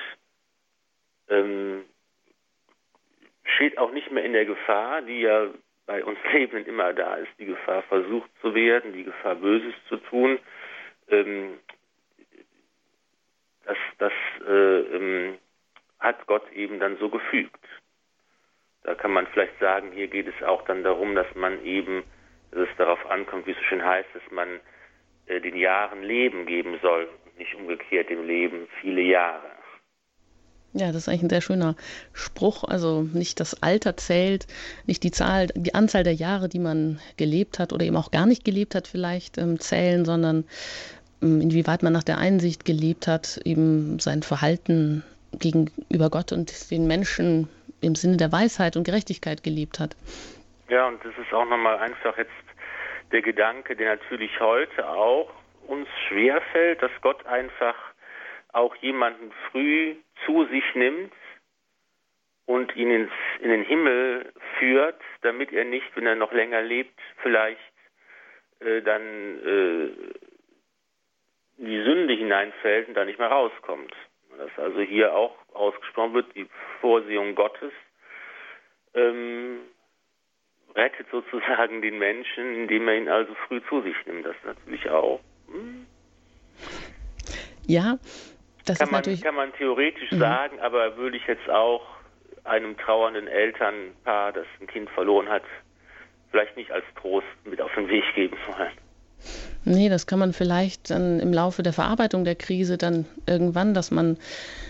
ähm, 1.29 1.85
steht 3.57 3.79
auch 3.79 3.93
nicht 3.93 4.11
mehr 4.11 4.25
in 4.25 4.33
der 4.33 4.45
Gefahr, 4.45 5.03
die 5.03 5.21
ja 5.21 5.49
bei 5.87 6.05
uns 6.05 6.19
Lebenden 6.33 6.67
immer 6.67 6.93
da 6.93 7.17
ist, 7.17 7.31
die 7.39 7.47
Gefahr 7.47 7.83
versucht 7.85 8.31
zu 8.41 8.55
werden, 8.55 8.93
die 8.93 9.05
Gefahr 9.05 9.37
Böses 9.37 9.75
zu 9.89 9.97
tun. 9.97 10.39
Ähm, 11.09 11.59
das, 13.67 13.77
das 13.99 14.13
äh, 14.47 14.81
ähm, 14.97 15.39
hat 15.99 16.27
Gott 16.27 16.51
eben 16.53 16.81
dann 16.81 16.97
so 16.99 17.09
gefügt. 17.09 17.65
Da 18.83 18.95
kann 18.95 19.13
man 19.13 19.27
vielleicht 19.29 19.59
sagen, 19.61 19.93
hier 19.93 20.09
geht 20.09 20.27
es 20.29 20.43
auch 20.47 20.63
dann 20.65 20.85
darum, 20.85 21.15
dass 21.15 21.33
man 21.35 21.65
eben, 21.65 22.05
dass 22.51 22.69
es 22.69 22.77
darauf 22.77 23.05
ankommt, 23.11 23.47
wie 23.47 23.53
es 23.53 23.57
so 23.57 23.65
schön 23.65 23.85
heißt, 23.85 24.09
dass 24.15 24.31
man 24.31 24.61
äh, 25.27 25.41
den 25.41 25.57
Jahren 25.57 26.03
Leben 26.03 26.47
geben 26.47 26.79
soll 26.83 27.09
nicht 27.39 27.55
umgekehrt 27.55 28.11
dem 28.11 28.27
Leben 28.27 28.69
viele 28.81 29.03
Jahre. 29.03 29.51
Ja, 30.77 30.89
das 30.89 31.03
ist 31.03 31.09
eigentlich 31.09 31.23
ein 31.25 31.31
sehr 31.31 31.41
schöner 31.41 31.77
Spruch. 32.13 32.65
Also 32.65 33.03
nicht 33.03 33.39
das 33.39 33.63
Alter 33.63 33.97
zählt, 33.97 34.47
nicht 34.87 35.05
die 35.05 35.13
Zahl, 35.13 35.47
die 35.55 35.75
Anzahl 35.75 36.03
der 36.03 36.15
Jahre, 36.15 36.49
die 36.49 36.59
man 36.59 37.01
gelebt 37.17 37.61
hat 37.61 37.73
oder 37.73 37.85
eben 37.85 37.97
auch 37.97 38.11
gar 38.11 38.27
nicht 38.27 38.45
gelebt 38.45 38.75
hat, 38.75 38.89
vielleicht 38.89 39.39
ähm, 39.39 39.61
zählen, 39.61 40.05
sondern 40.05 40.45
inwieweit 41.25 41.83
man 41.83 41.93
nach 41.93 42.05
der 42.05 42.19
Einsicht 42.19 42.65
gelebt 42.65 43.07
hat, 43.07 43.41
eben 43.45 43.99
sein 43.99 44.23
Verhalten 44.23 45.03
gegenüber 45.39 46.11
Gott 46.11 46.33
und 46.33 46.71
den 46.71 46.87
Menschen 46.87 47.49
im 47.81 47.95
Sinne 47.95 48.17
der 48.17 48.33
Weisheit 48.33 48.77
und 48.77 48.85
Gerechtigkeit 48.85 49.43
gelebt 49.43 49.79
hat. 49.79 49.97
Ja, 50.69 50.89
und 50.89 51.05
das 51.05 51.13
ist 51.19 51.33
auch 51.33 51.45
nochmal 51.45 51.79
einfach 51.79 52.17
jetzt 52.17 52.31
der 53.13 53.23
Gedanke, 53.23 53.77
der 53.77 53.97
natürlich 53.97 54.41
heute 54.41 54.89
auch 54.89 55.31
uns 55.67 55.89
schwerfällt, 56.09 56.83
dass 56.83 56.91
Gott 57.01 57.25
einfach 57.27 57.75
auch 58.53 58.75
jemanden 58.77 59.33
früh 59.51 59.97
zu 60.25 60.47
sich 60.47 60.65
nimmt 60.75 61.13
und 62.47 62.75
ihn 62.77 62.91
ins, 62.91 63.13
in 63.41 63.51
den 63.51 63.65
Himmel 63.65 64.33
führt, 64.59 65.01
damit 65.23 65.53
er 65.53 65.65
nicht, 65.65 65.87
wenn 65.95 66.07
er 66.07 66.15
noch 66.15 66.33
länger 66.33 66.63
lebt, 66.63 66.99
vielleicht 67.23 67.61
äh, 68.61 68.83
dann 68.83 69.03
äh, 69.03 69.89
die 71.57 71.83
Sünde 71.83 72.15
hineinfällt 72.15 72.89
und 72.89 72.95
da 72.95 73.05
nicht 73.05 73.19
mehr 73.19 73.29
rauskommt. 73.29 73.93
Dass 74.37 74.51
also 74.57 74.81
hier 74.81 75.15
auch 75.15 75.37
ausgesprochen 75.53 76.15
wird, 76.15 76.35
die 76.35 76.47
Vorsehung 76.81 77.35
Gottes 77.35 77.73
ähm, 78.95 79.61
rettet 80.75 81.07
sozusagen 81.11 81.83
den 81.83 81.99
Menschen, 81.99 82.55
indem 82.55 82.89
er 82.89 82.97
ihn 82.97 83.09
also 83.09 83.35
früh 83.47 83.61
zu 83.69 83.83
sich 83.83 83.95
nimmt. 84.07 84.27
Das 84.27 84.37
natürlich 84.45 84.89
auch. 84.91 85.21
Hm. 85.49 85.87
Ja, 87.67 87.99
das 88.67 88.79
kann 88.79 88.89
ist 88.89 88.93
man, 88.93 88.99
natürlich. 88.99 89.23
Kann 89.23 89.35
man 89.35 89.53
theoretisch 89.55 90.11
mhm. 90.11 90.19
sagen, 90.19 90.61
aber 90.61 90.97
würde 90.97 91.17
ich 91.17 91.27
jetzt 91.27 91.49
auch 91.49 91.87
einem 92.45 92.77
trauernden 92.77 93.27
Elternpaar, 93.27 94.33
das 94.33 94.47
ein 94.61 94.67
Kind 94.67 94.91
verloren 94.91 95.29
hat, 95.29 95.45
vielleicht 96.31 96.57
nicht 96.57 96.71
als 96.71 96.85
Trost 97.01 97.27
mit 97.45 97.61
auf 97.61 97.73
den 97.75 97.89
Weg 97.89 98.05
geben 98.15 98.37
wollen. 98.47 98.73
Nee, 99.65 99.89
das 99.89 100.07
kann 100.07 100.19
man 100.19 100.33
vielleicht 100.33 100.91
dann 100.91 101.21
im 101.21 101.33
Laufe 101.33 101.63
der 101.63 101.73
Verarbeitung 101.73 102.25
der 102.25 102.35
Krise 102.35 102.77
dann 102.77 103.07
irgendwann, 103.27 103.73
dass 103.75 103.91
man 103.91 104.19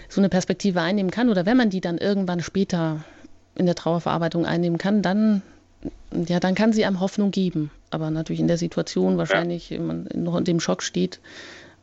so 0.09 0.21
eine 0.21 0.29
Perspektive 0.29 0.81
einnehmen 0.81 1.11
kann 1.11 1.29
oder 1.29 1.47
wenn 1.47 1.57
man 1.57 1.71
die 1.71 1.81
dann 1.81 1.99
irgendwann 1.99 2.41
später 2.41 3.05
in 3.57 3.67
der 3.67 3.75
Trauerverarbeitung 3.75 4.47
einnehmen 4.47 4.79
kann, 4.79 5.03
dann 5.03 5.43
ja, 6.13 6.41
dann 6.41 6.55
kann 6.55 6.73
sie 6.73 6.85
einem 6.85 7.01
Hoffnung 7.01 7.31
geben. 7.31 7.71
Aber 7.91 8.11
natürlich 8.11 8.41
in 8.41 8.49
der 8.49 8.59
Situation 8.59 9.19
wahrscheinlich, 9.19 9.71
ja. 9.71 9.79
wenn 9.79 9.87
man 9.87 10.09
noch 10.15 10.37
in 10.37 10.45
dem 10.45 10.61
Schock 10.61 10.83
steht, 10.83 11.21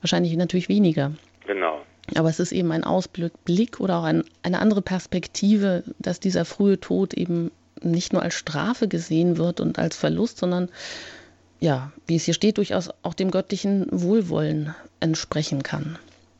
wahrscheinlich 0.01 0.35
natürlich 0.35 0.69
weniger. 0.69 1.11
Genau. 1.45 1.81
Aber 2.15 2.29
es 2.29 2.39
ist 2.39 2.51
eben 2.51 2.71
ein 2.71 2.83
Ausblick 2.83 3.79
oder 3.79 3.99
auch 3.99 4.03
ein, 4.03 4.23
eine 4.43 4.59
andere 4.59 4.81
Perspektive, 4.81 5.83
dass 5.99 6.19
dieser 6.19 6.45
frühe 6.45 6.79
Tod 6.79 7.13
eben 7.13 7.51
nicht 7.81 8.13
nur 8.13 8.21
als 8.21 8.33
Strafe 8.33 8.87
gesehen 8.87 9.37
wird 9.37 9.59
und 9.59 9.79
als 9.79 9.95
Verlust, 9.95 10.39
sondern 10.39 10.69
ja, 11.61 11.91
wie 12.07 12.15
es 12.15 12.25
hier 12.25 12.33
steht, 12.33 12.57
durchaus 12.57 12.89
auch 13.03 13.13
dem 13.13 13.31
göttlichen 13.31 13.87
Wohlwollen 13.91 14.75
entsprechen 14.99 15.63
kann. 15.63 15.97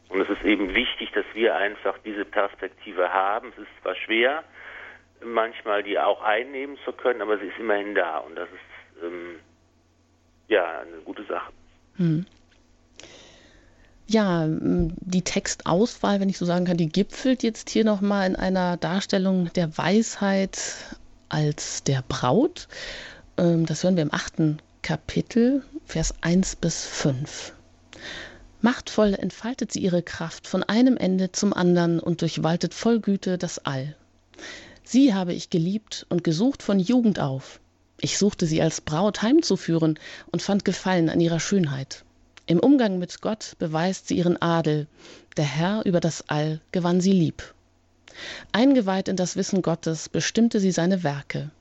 Und 0.10 0.19
es 0.19 0.29
ist 0.29 0.43
eben 0.43 0.73
wichtig, 0.73 1.12
dass 1.13 1.25
wir 1.34 1.55
einfach 1.55 1.97
diese 2.03 2.25
Perspektive 2.25 3.07
haben. 3.13 3.49
Es 3.55 3.60
ist 3.60 3.69
zwar 3.81 3.95
schwer, 3.95 4.43
manchmal 5.23 5.84
die 5.84 5.97
auch 5.97 6.21
einnehmen 6.21 6.75
zu 6.84 6.91
können, 6.91 7.21
aber 7.21 7.38
sie 7.38 7.45
ist 7.45 7.60
immerhin 7.60 7.93
da 7.95 8.17
und 8.17 8.36
das 8.36 8.49
ist 8.49 9.05
ähm, 9.05 9.36
ja 10.47 10.81
eine 10.81 11.01
gute 11.05 11.23
Sache. 11.25 11.53
Hm. 11.97 12.25
Ja, 14.07 14.45
die 14.47 15.21
Textauswahl, 15.21 16.19
wenn 16.19 16.29
ich 16.29 16.38
so 16.38 16.45
sagen 16.45 16.65
kann, 16.65 16.77
die 16.77 16.89
gipfelt 16.89 17.43
jetzt 17.43 17.69
hier 17.69 17.86
nochmal 17.86 18.27
in 18.27 18.36
einer 18.36 18.75
Darstellung 18.75 19.53
der 19.53 19.77
Weisheit 19.77 20.97
als 21.29 21.84
der 21.84 22.03
Braut. 22.10 22.67
Ähm, 23.38 23.65
das 23.67 23.84
hören 23.84 23.95
wir 23.95 24.03
im 24.03 24.13
achten 24.13 24.60
Kapitel, 24.84 25.62
Vers 25.86 26.15
1 26.22 26.56
bis 26.56 26.84
5. 26.86 27.54
Machtvoll 28.62 29.13
entfaltet 29.13 29.72
sie 29.72 29.80
ihre 29.80 30.02
Kraft 30.02 30.48
von 30.48 30.63
einem 30.63 30.98
Ende 30.98 31.32
zum 31.32 31.54
anderen 31.54 32.00
und 32.00 32.22
durchwaltet 32.22 32.74
voll 32.74 33.00
Güte 33.00 33.38
das 33.38 33.60
All. 33.60 33.96
Sie 34.84 35.13
habe 35.13 35.34
ich 35.34 35.52
geliebt 35.52 36.08
und 36.10 36.24
gesucht 36.24 36.63
von 36.63 36.80
Jugend 36.80 37.20
auf. 37.20 37.60
Ich 38.00 38.17
suchte 38.17 38.48
sie 38.48 38.60
als 38.63 38.82
Braut 38.82 39.22
heimzuführen 39.22 40.00
und 40.32 40.41
fand 40.41 40.65
Gefallen 40.65 41.10
an 41.10 41.22
ihrer 41.22 41.39
Schönheit. 41.39 42.04
Im 42.48 42.60
Umgang 42.60 42.98
mit 42.98 43.22
Gott 43.22 43.54
beweist 43.60 44.08
sie 44.08 44.17
ihren 44.17 44.41
Adel. 44.41 44.88
Der 45.38 45.46
Herr 45.46 45.86
über 45.86 46.00
das 46.00 46.28
All 46.28 46.60
gewann 46.72 47.02
sie 47.02 47.13
lieb. 47.13 47.54
Eingeweiht 48.52 49.10
in 49.10 49.15
das 49.15 49.36
Wissen 49.36 49.62
Gottes 49.62 50.10
bestimmte 50.10 50.60
sie 50.60 50.72
seine 50.72 51.04
Werke. 51.04 51.52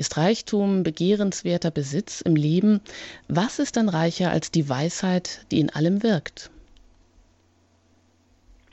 Ist 0.00 0.16
Reichtum 0.16 0.82
begehrenswerter 0.82 1.70
Besitz 1.70 2.22
im 2.22 2.34
Leben? 2.34 2.80
Was 3.28 3.58
ist 3.58 3.76
dann 3.76 3.90
reicher 3.90 4.30
als 4.30 4.50
die 4.50 4.66
Weisheit, 4.66 5.44
die 5.50 5.60
in 5.60 5.68
allem 5.68 6.02
wirkt? 6.02 6.50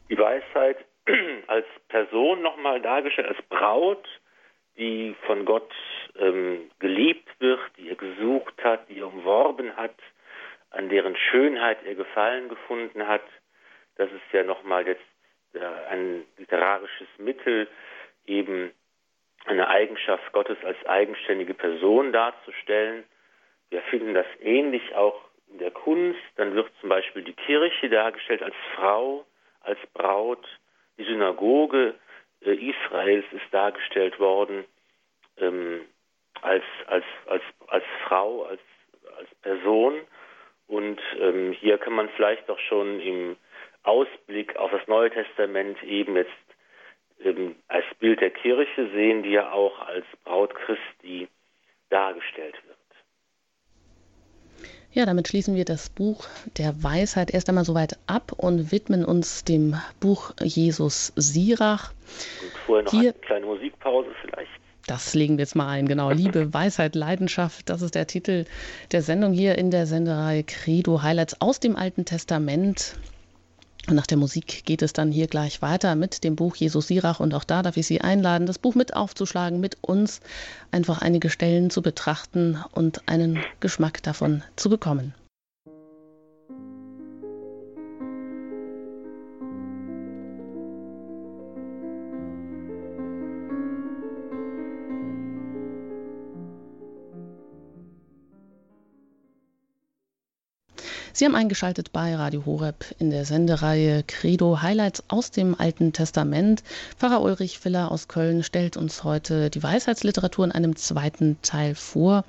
Die 0.10 0.18
Weisheit 0.18 0.78
als 1.48 1.66
Person 1.90 2.42
nochmal 2.42 2.82
dargestellt, 2.82 3.28
als 3.28 3.42
Braut, 3.50 4.08
die 4.78 5.18
von 5.26 5.44
Gott 5.44 5.70
ähm, 6.18 6.72
geliebt 6.80 7.28
wird, 7.40 7.60
die 7.76 7.90
er 7.90 7.96
gesucht 7.96 8.64
hat, 8.64 8.88
die 8.88 9.00
er 9.00 9.08
umworben 9.08 9.76
hat, 9.76 10.00
an 10.70 10.88
deren 10.88 11.18
Schönheit 11.18 11.80
er 11.86 11.96
Gefallen 11.96 12.48
gefunden 12.48 13.06
hat. 13.06 13.26
Das 13.98 14.10
ist 14.14 14.32
ja 14.32 14.46
nochmal 14.46 14.88
jetzt 14.88 15.04
ein 15.90 16.24
literarisches 16.38 17.10
Mittel, 17.18 17.68
eben 18.28 18.72
eine 19.48 19.68
Eigenschaft 19.68 20.32
Gottes 20.34 20.58
als 20.64 20.78
eigenständige 20.86 21.54
Person 21.54 22.12
darzustellen. 22.12 23.04
Wir 23.70 23.82
finden 23.84 24.14
das 24.14 24.26
ähnlich 24.42 24.96
auch 24.96 25.20
in 25.52 25.60
der 25.60 25.72
Kunst. 25.72 26.20
Dann 26.36 26.54
wird 26.56 26.72
zum 26.82 26.90
Beispiel 26.90 27.24
die 27.24 27.34
Kirche 27.34 27.90
dargestellt 27.90 28.44
als 28.44 28.56
Frau, 28.76 29.26
als 29.62 29.80
Braut, 29.94 30.46
die 30.98 31.04
Synagoge 31.04 31.96
äh, 32.42 32.54
Israels 32.54 33.26
ist 33.32 33.52
dargestellt 33.52 34.20
worden 34.20 34.66
ähm, 35.38 35.82
als, 36.42 36.64
als, 36.88 37.06
als, 37.28 37.44
als 37.68 37.84
Frau, 38.08 38.44
als, 38.44 38.62
als 39.18 39.30
Person. 39.42 40.02
Und 40.68 41.00
ähm, 41.20 41.54
hier 41.54 41.78
kann 41.78 41.94
man 41.94 42.10
vielleicht 42.10 42.50
auch 42.50 42.60
schon 42.60 43.00
im 43.00 43.38
Ausblick 43.84 44.56
auf 44.58 44.72
das 44.72 44.86
Neue 44.88 45.10
Testament 45.12 45.82
eben 45.84 46.16
jetzt 46.16 46.32
ähm, 47.24 47.56
als 47.68 47.86
Bild 48.00 48.22
der 48.22 48.32
Kirche 48.32 48.90
sehen, 48.94 49.24
die 49.24 49.32
ja 49.32 49.52
auch 49.52 49.80
als 49.80 50.06
Braut 50.24 50.54
Christi 50.56 51.28
dargestellt 51.90 52.56
wird. 52.66 52.78
Ja, 54.92 55.06
damit 55.06 55.28
schließen 55.28 55.56
wir 55.56 55.66
das 55.66 55.90
Buch 55.90 56.26
der 56.58 56.84
Weisheit 56.84 57.32
erst 57.32 57.50
einmal 57.50 57.66
soweit 57.66 58.00
ab 58.08 58.32
und 58.36 58.72
widmen 58.72 59.06
uns 59.06 59.44
dem 59.44 59.76
Buch 60.00 60.32
Jesus 60.42 61.14
Sirach. 61.16 61.92
Und 62.42 62.52
vorher 62.66 62.84
noch 62.86 62.92
Hier, 62.92 63.12
eine 63.12 63.14
kleine 63.14 63.46
Musikpause 63.46 64.10
vielleicht. 64.22 64.50
Das 64.88 65.14
legen 65.14 65.38
wir 65.38 65.44
jetzt 65.44 65.56
mal 65.56 65.68
ein, 65.68 65.88
genau. 65.88 66.10
Liebe, 66.10 66.54
Weisheit, 66.54 66.96
Leidenschaft, 66.96 67.70
das 67.70 67.82
ist 67.82 67.94
der 67.94 68.08
Titel 68.08 68.46
der 68.92 69.02
Sendung 69.02 69.34
hier 69.34 69.58
in 69.58 69.70
der 69.70 69.86
Senderei 69.86 70.44
Credo 70.44 71.04
Highlights 71.04 71.42
aus 71.42 71.60
dem 71.60 71.76
Alten 71.76 72.06
Testament. 72.06 72.96
Nach 73.90 74.06
der 74.06 74.18
Musik 74.18 74.66
geht 74.66 74.82
es 74.82 74.92
dann 74.92 75.14
hier 75.14 75.28
gleich 75.28 75.62
weiter 75.62 75.96
mit 75.96 76.26
dem 76.26 76.36
Buch 76.36 76.58
Jesus 76.58 76.88
Sirach. 76.88 77.22
Und 77.22 77.34
auch 77.34 77.46
da 77.46 77.62
darf 77.62 77.78
ich 77.78 77.88
Sie 77.88 78.02
einladen, 78.02 78.46
das 78.46 78.60
Buch 78.60 78.76
mit 78.76 78.94
aufzuschlagen, 78.96 79.62
mit 79.62 79.78
uns 79.82 80.20
einfach 80.72 81.02
einige 81.02 81.30
Stellen 81.30 81.70
zu 81.70 81.82
betrachten 81.82 82.62
und 82.74 83.08
einen 83.08 83.40
Geschmack 83.62 84.04
davon 84.04 84.44
zu 84.58 84.70
bekommen. 84.70 85.14
Sie 101.18 101.26
haben 101.26 101.34
eingeschaltet 101.34 101.92
bei 101.92 102.16
Radio 102.16 102.46
Horeb 102.46 102.94
in 103.00 103.10
der 103.10 103.26
Sendereihe 103.26 104.04
Credo 104.06 104.62
Highlights 104.62 105.04
aus 105.08 105.32
dem 105.32 105.60
Alten 105.60 105.92
Testament. 105.92 106.62
Pfarrer 107.00 107.24
Ulrich 107.24 107.58
Filler 107.58 107.92
aus 107.92 108.08
Köln 108.08 108.44
stellt 108.44 108.78
uns 108.78 109.04
heute 109.04 109.50
die 109.50 109.64
Weisheitsliteratur 109.64 110.46
in 110.46 110.52
einem 110.52 110.76
zweiten 110.76 111.38
Teil 111.42 111.74
vor. 111.74 112.24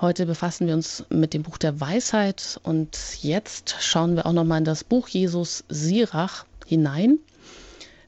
Heute 0.00 0.24
befassen 0.24 0.66
wir 0.66 0.72
uns 0.72 1.04
mit 1.10 1.34
dem 1.34 1.42
Buch 1.42 1.58
der 1.58 1.78
Weisheit 1.78 2.58
und 2.62 2.96
jetzt 3.20 3.76
schauen 3.80 4.16
wir 4.16 4.24
auch 4.24 4.32
noch 4.32 4.44
mal 4.44 4.56
in 4.56 4.64
das 4.64 4.82
Buch 4.82 5.08
Jesus 5.08 5.64
Sirach 5.68 6.46
hinein, 6.64 7.18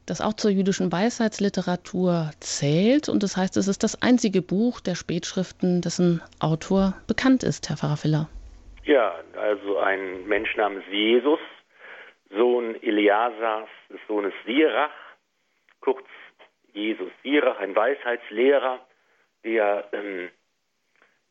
das 0.07 0.23
auch 0.23 0.33
zur 0.33 0.51
jüdischen 0.53 0.91
Weisheitsliteratur 0.91 2.31
zählt 2.41 3.11
und 3.11 3.23
das 3.23 3.37
heißt, 3.37 3.59
es 3.59 3.69
ist 3.69 3.83
das 3.83 4.01
einzige 4.01 4.41
Buch 4.41 4.81
der 4.81 4.95
Spätschriften, 4.95 5.83
dessen 5.83 6.23
Autor 6.39 6.95
bekannt 7.07 7.43
ist, 7.43 7.69
Herr 7.69 7.77
Pfarrer 7.77 7.99
Filler. 7.99 8.31
Ja, 8.89 9.22
also 9.36 9.76
ein 9.76 10.26
Mensch 10.28 10.57
namens 10.57 10.82
Jesus, 10.91 11.41
Sohn 12.30 12.74
Eliasas, 12.82 13.68
des 13.91 14.01
Sohnes 14.09 14.32
Sirach, 14.47 14.91
kurz 15.82 16.07
Jesus 16.72 17.11
Sirach, 17.22 17.59
ein 17.59 17.76
Weisheitslehrer, 17.76 18.80
der 19.45 19.91
ähm, 19.93 20.30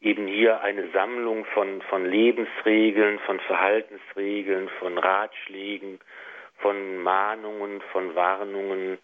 eben 0.02 0.28
hier 0.28 0.62
eine 0.62 0.92
Sammlung 0.92 1.46
von, 1.46 1.82
von 1.90 2.06
Lebensregeln, 2.06 3.18
von 3.26 3.40
Verhaltensregeln, 3.40 4.70
von 4.78 5.00
Ratschlägen, 5.00 6.00
von 6.58 7.02
Mahnungen, 7.02 7.82
von 7.92 8.14
Warnungen 8.14 9.00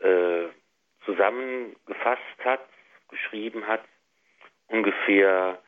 äh, 0.00 0.46
zusammengefasst 1.04 2.44
hat, 2.44 2.66
geschrieben 3.08 3.68
hat, 3.68 3.84
ungefähr 4.66 5.60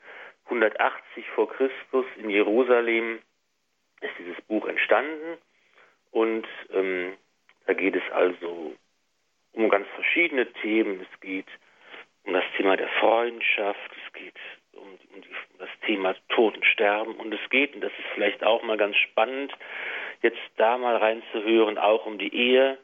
180 0.47 1.27
vor 1.35 1.49
Christus 1.49 2.07
in 2.17 2.31
Jerusalem 2.31 3.19
ist 4.01 4.13
dieses 4.19 4.41
Buch 4.43 4.67
entstanden 4.67 5.39
und 6.11 6.47
ähm, 6.73 7.15
da 7.67 7.73
geht 7.73 7.97
es 7.97 8.13
also 8.13 8.75
um 9.53 9.69
ganz 9.69 9.87
verschiedene 9.95 10.51
Themen. 10.63 11.01
Es 11.01 11.21
geht 11.21 11.47
um 12.25 12.33
das 12.33 12.45
Thema 12.57 12.77
der 12.77 12.89
Freundschaft, 13.01 13.91
es 14.07 14.13
geht 14.13 14.35
um, 14.73 14.83
um, 15.15 15.23
die, 15.23 15.29
um 15.29 15.59
das 15.59 15.69
Thema 15.87 16.15
Tod 16.29 16.57
und 16.57 16.65
Sterben 16.67 17.15
und 17.15 17.33
es 17.35 17.51
geht, 17.51 17.75
und 17.75 17.81
das 17.81 17.93
ist 17.93 18.07
vielleicht 18.15 18.45
auch 18.45 18.63
mal 18.63 18.77
ganz 18.77 18.97
spannend, 18.97 19.53
jetzt 20.23 20.41
da 20.57 20.79
mal 20.79 20.97
reinzuhören, 20.97 21.79
auch 21.79 22.07
um 22.07 22.19
die 22.19 22.35
Ehe 22.35 22.79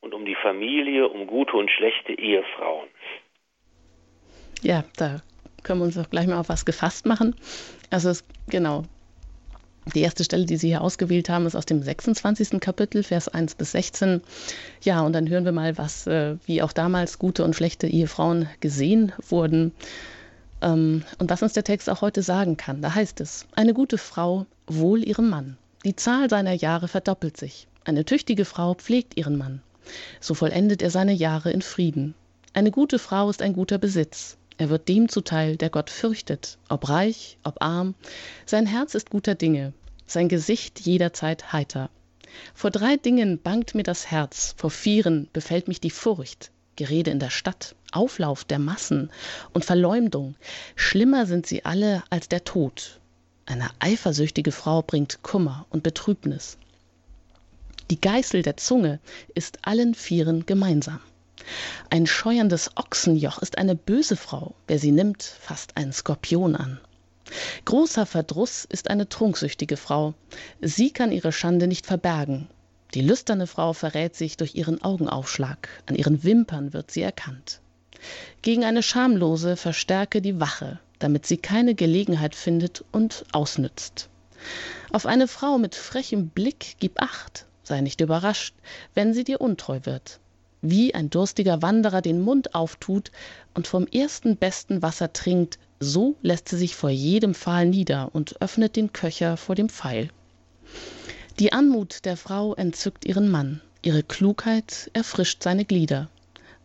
und 0.00 0.14
um 0.14 0.24
die 0.24 0.34
Familie, 0.34 1.08
um 1.08 1.26
gute 1.26 1.56
und 1.56 1.70
schlechte 1.70 2.12
Ehefrauen. 2.12 2.88
Ja, 4.62 4.84
da 4.96 5.20
können 5.62 5.80
wir 5.80 5.84
uns 5.86 5.98
auch 5.98 6.10
gleich 6.10 6.26
mal 6.26 6.38
auf 6.38 6.48
was 6.48 6.64
gefasst 6.64 7.06
machen. 7.06 7.34
Also 7.90 8.10
es, 8.10 8.24
genau, 8.48 8.84
die 9.94 10.00
erste 10.00 10.22
Stelle, 10.22 10.46
die 10.46 10.56
Sie 10.56 10.68
hier 10.68 10.80
ausgewählt 10.80 11.28
haben, 11.28 11.46
ist 11.46 11.56
aus 11.56 11.66
dem 11.66 11.82
26. 11.82 12.60
Kapitel, 12.60 13.02
Vers 13.02 13.28
1 13.28 13.56
bis 13.56 13.72
16. 13.72 14.22
Ja, 14.82 15.00
und 15.00 15.12
dann 15.12 15.28
hören 15.28 15.44
wir 15.44 15.52
mal, 15.52 15.76
was, 15.76 16.06
äh, 16.06 16.36
wie 16.46 16.62
auch 16.62 16.72
damals 16.72 17.18
gute 17.18 17.44
und 17.44 17.56
schlechte 17.56 17.88
Ehefrauen 17.88 18.48
gesehen 18.60 19.12
wurden. 19.28 19.72
Ähm, 20.60 21.02
und 21.18 21.30
was 21.30 21.42
uns 21.42 21.52
der 21.52 21.64
Text 21.64 21.90
auch 21.90 22.00
heute 22.00 22.22
sagen 22.22 22.56
kann. 22.56 22.80
Da 22.80 22.94
heißt 22.94 23.20
es, 23.20 23.46
eine 23.56 23.74
gute 23.74 23.98
Frau 23.98 24.46
wohl 24.68 25.02
ihrem 25.02 25.28
Mann. 25.28 25.56
Die 25.84 25.96
Zahl 25.96 26.30
seiner 26.30 26.52
Jahre 26.52 26.86
verdoppelt 26.86 27.36
sich. 27.36 27.66
Eine 27.84 28.04
tüchtige 28.04 28.44
Frau 28.44 28.74
pflegt 28.74 29.16
ihren 29.16 29.36
Mann. 29.36 29.62
So 30.20 30.34
vollendet 30.34 30.80
er 30.80 30.90
seine 30.90 31.12
Jahre 31.12 31.50
in 31.50 31.62
Frieden. 31.62 32.14
Eine 32.52 32.70
gute 32.70 33.00
Frau 33.00 33.28
ist 33.28 33.42
ein 33.42 33.54
guter 33.54 33.78
Besitz. 33.78 34.36
Er 34.58 34.68
wird 34.68 34.88
dem 34.88 35.08
zuteil, 35.08 35.56
der 35.56 35.70
Gott 35.70 35.90
fürchtet, 35.90 36.58
ob 36.68 36.88
reich, 36.88 37.38
ob 37.42 37.62
arm. 37.62 37.94
Sein 38.46 38.66
Herz 38.66 38.94
ist 38.94 39.10
guter 39.10 39.34
Dinge, 39.34 39.72
sein 40.06 40.28
Gesicht 40.28 40.80
jederzeit 40.80 41.52
heiter. 41.52 41.90
Vor 42.54 42.70
drei 42.70 42.96
Dingen 42.96 43.40
bangt 43.40 43.74
mir 43.74 43.82
das 43.82 44.10
Herz, 44.10 44.54
vor 44.56 44.70
vieren 44.70 45.28
befällt 45.32 45.68
mich 45.68 45.80
die 45.80 45.90
Furcht. 45.90 46.50
Gerede 46.76 47.10
in 47.10 47.18
der 47.18 47.30
Stadt, 47.30 47.74
Auflauf 47.92 48.44
der 48.44 48.58
Massen 48.58 49.10
und 49.52 49.64
Verleumdung. 49.64 50.34
Schlimmer 50.74 51.26
sind 51.26 51.46
sie 51.46 51.64
alle 51.66 52.02
als 52.08 52.28
der 52.28 52.44
Tod. 52.44 52.98
Eine 53.44 53.68
eifersüchtige 53.78 54.52
Frau 54.52 54.80
bringt 54.80 55.22
Kummer 55.22 55.66
und 55.68 55.82
Betrübnis. 55.82 56.56
Die 57.90 58.00
Geißel 58.00 58.40
der 58.40 58.56
Zunge 58.56 59.00
ist 59.34 59.58
allen 59.62 59.94
Vieren 59.94 60.46
gemeinsam. 60.46 61.00
Ein 61.90 62.06
scheuerndes 62.06 62.70
Ochsenjoch 62.76 63.38
ist 63.38 63.58
eine 63.58 63.74
böse 63.74 64.16
Frau, 64.16 64.54
wer 64.66 64.78
sie 64.78 64.92
nimmt, 64.92 65.22
fasst 65.22 65.76
einen 65.76 65.92
Skorpion 65.92 66.56
an. 66.56 66.80
Großer 67.64 68.06
Verdruß 68.06 68.66
ist 68.66 68.88
eine 68.88 69.08
trunksüchtige 69.08 69.76
Frau, 69.76 70.14
sie 70.60 70.90
kann 70.90 71.12
ihre 71.12 71.32
Schande 71.32 71.66
nicht 71.66 71.86
verbergen. 71.86 72.48
Die 72.94 73.00
lüsterne 73.00 73.46
Frau 73.46 73.72
verrät 73.72 74.16
sich 74.16 74.36
durch 74.36 74.54
ihren 74.54 74.82
Augenaufschlag, 74.82 75.68
an 75.86 75.94
ihren 75.94 76.24
Wimpern 76.24 76.72
wird 76.72 76.90
sie 76.90 77.02
erkannt. 77.02 77.60
Gegen 78.42 78.64
eine 78.64 78.82
Schamlose 78.82 79.56
verstärke 79.56 80.20
die 80.20 80.40
Wache, 80.40 80.80
damit 80.98 81.26
sie 81.26 81.36
keine 81.36 81.74
Gelegenheit 81.74 82.34
findet 82.34 82.84
und 82.92 83.24
ausnützt. 83.32 84.08
Auf 84.92 85.06
eine 85.06 85.28
Frau 85.28 85.58
mit 85.58 85.74
frechem 85.74 86.28
Blick 86.28 86.76
gib 86.80 87.00
acht, 87.00 87.46
sei 87.62 87.80
nicht 87.80 88.00
überrascht, 88.00 88.54
wenn 88.94 89.14
sie 89.14 89.24
dir 89.24 89.40
untreu 89.40 89.80
wird 89.84 90.20
wie 90.62 90.94
ein 90.94 91.10
durstiger 91.10 91.60
Wanderer 91.60 92.00
den 92.00 92.20
Mund 92.20 92.54
auftut 92.54 93.10
und 93.52 93.66
vom 93.66 93.86
ersten 93.88 94.36
besten 94.36 94.80
Wasser 94.80 95.12
trinkt, 95.12 95.58
so 95.80 96.16
lässt 96.22 96.48
sie 96.48 96.56
sich 96.56 96.76
vor 96.76 96.90
jedem 96.90 97.34
Pfahl 97.34 97.66
nieder 97.66 98.10
und 98.14 98.40
öffnet 98.40 98.76
den 98.76 98.92
Köcher 98.92 99.36
vor 99.36 99.56
dem 99.56 99.68
Pfeil. 99.68 100.08
Die 101.40 101.52
Anmut 101.52 102.04
der 102.04 102.16
Frau 102.16 102.54
entzückt 102.54 103.04
ihren 103.04 103.28
Mann, 103.28 103.60
ihre 103.82 104.04
Klugheit 104.04 104.90
erfrischt 104.92 105.42
seine 105.42 105.64
Glieder. 105.64 106.08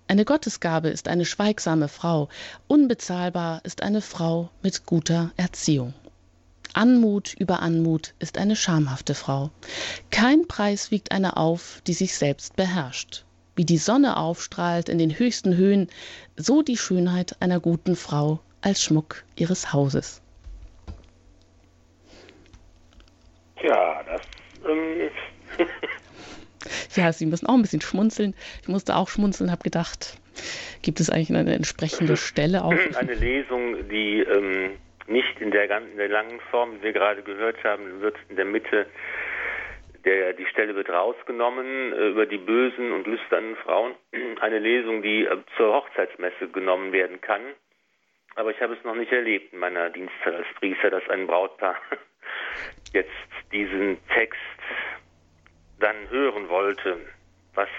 Eine 0.07 0.23
Gottesgabe 0.23 0.89
ist 0.89 1.07
eine 1.07 1.25
schweigsame 1.25 1.87
Frau, 1.87 2.29
unbezahlbar 2.67 3.61
ist 3.63 3.81
eine 3.81 4.01
Frau 4.01 4.51
mit 4.61 4.85
guter 4.85 5.31
Erziehung. 5.37 5.93
Anmut 6.73 7.33
über 7.33 7.61
Anmut 7.61 8.13
ist 8.19 8.37
eine 8.37 8.55
schamhafte 8.55 9.15
Frau. 9.15 9.49
Kein 10.11 10.47
Preis 10.47 10.91
wiegt 10.91 11.11
eine 11.11 11.37
auf, 11.37 11.81
die 11.87 11.93
sich 11.93 12.15
selbst 12.15 12.55
beherrscht 12.55 13.25
wie 13.57 13.65
die 13.65 13.77
Sonne 13.77 14.17
aufstrahlt 14.17 14.87
in 14.87 14.99
den 14.99 15.17
höchsten 15.17 15.57
Höhen, 15.57 15.89
so 16.37 16.61
die 16.61 16.77
Schönheit 16.77 17.35
einer 17.41 17.59
guten 17.59 17.95
Frau 17.95 18.39
als 18.61 18.83
Schmuck 18.83 19.23
ihres 19.35 19.73
Hauses. 19.73 20.21
Ja, 23.61 24.03
das. 24.03 24.21
Ähm 24.69 25.09
ja, 26.95 27.11
Sie 27.11 27.25
müssen 27.25 27.47
auch 27.47 27.55
ein 27.55 27.63
bisschen 27.63 27.81
schmunzeln. 27.81 28.35
Ich 28.61 28.67
musste 28.67 28.95
auch 28.95 29.09
schmunzeln, 29.09 29.51
habe 29.51 29.63
gedacht, 29.63 30.19
gibt 30.83 30.99
es 30.99 31.09
eigentlich 31.09 31.35
eine 31.35 31.55
entsprechende 31.55 32.15
Stelle 32.17 32.63
auch? 32.63 32.73
Eine 32.95 33.15
Lesung, 33.15 33.89
die 33.89 34.19
ähm, 34.19 34.71
nicht 35.07 35.41
in 35.41 35.49
der, 35.49 35.63
in 35.63 35.97
der 35.97 36.09
langen 36.09 36.39
Form, 36.51 36.77
wie 36.77 36.83
wir 36.83 36.93
gerade 36.93 37.23
gehört 37.23 37.63
haben, 37.63 38.01
wird 38.01 38.15
in 38.29 38.35
der 38.35 38.45
Mitte 38.45 38.85
der, 40.07 40.31
die 40.31 40.45
Stelle 40.45 40.73
wird 40.73 40.89
rausgenommen 40.89 41.91
äh, 41.91 42.07
über 42.07 42.25
die 42.25 42.37
bösen 42.37 42.93
und 42.93 43.05
lüsternen 43.05 43.57
Frauen. 43.57 43.93
Eine 44.39 44.59
Lesung, 44.59 45.01
die 45.01 45.25
äh, 45.25 45.37
zur 45.57 45.73
Hochzeitsmesse 45.73 46.47
genommen 46.47 46.93
werden 46.93 47.19
kann. 47.19 47.41
Aber 48.35 48.51
ich 48.51 48.61
habe 48.61 48.73
es 48.73 48.83
noch 48.85 48.95
nicht 48.95 49.11
erlebt 49.11 49.51
in 49.51 49.59
meiner 49.59 49.89
Dienstzeit 49.89 50.33
als 50.33 50.47
Priester, 50.59 50.91
dass 50.91 51.07
ein 51.09 51.27
Brautpaar 51.27 51.75
jetzt 52.93 53.09
diesen 53.51 53.97
Text 54.13 54.39
dann 55.79 56.09
hören 56.09 56.47
wollte. 56.47 56.97
Was 57.55 57.69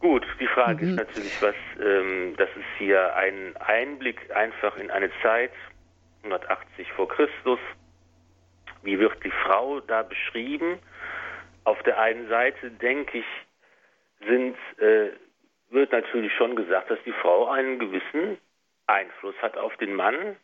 gut, 0.00 0.26
die 0.40 0.46
Frage 0.48 0.86
mhm. 0.86 0.90
ist 0.90 0.96
natürlich, 0.96 1.42
was, 1.42 1.54
ähm, 1.80 2.34
das 2.36 2.48
ist 2.56 2.78
hier 2.78 3.14
ein 3.14 3.56
Einblick 3.58 4.34
einfach 4.34 4.76
in 4.76 4.90
eine 4.90 5.10
Zeit, 5.22 5.52
180 6.24 6.90
vor 6.94 7.08
Christus, 7.08 7.60
wie 8.82 8.98
wird 8.98 9.22
die 9.24 9.30
Frau 9.30 9.80
da 9.80 10.02
beschrieben? 10.02 10.78
Auf 11.64 11.82
der 11.82 11.98
einen 11.98 12.28
Seite, 12.28 12.70
denke 12.70 13.18
ich, 13.18 13.26
sind, 14.26 14.56
äh, 14.78 15.10
wird 15.70 15.92
natürlich 15.92 16.32
schon 16.34 16.56
gesagt, 16.56 16.90
dass 16.90 16.98
die 17.04 17.12
Frau 17.12 17.48
einen 17.48 17.78
gewissen 17.78 18.38
Einfluss 18.86 19.34
hat 19.42 19.56
auf 19.56 19.76
den 19.76 19.94
Mann, 19.94 20.36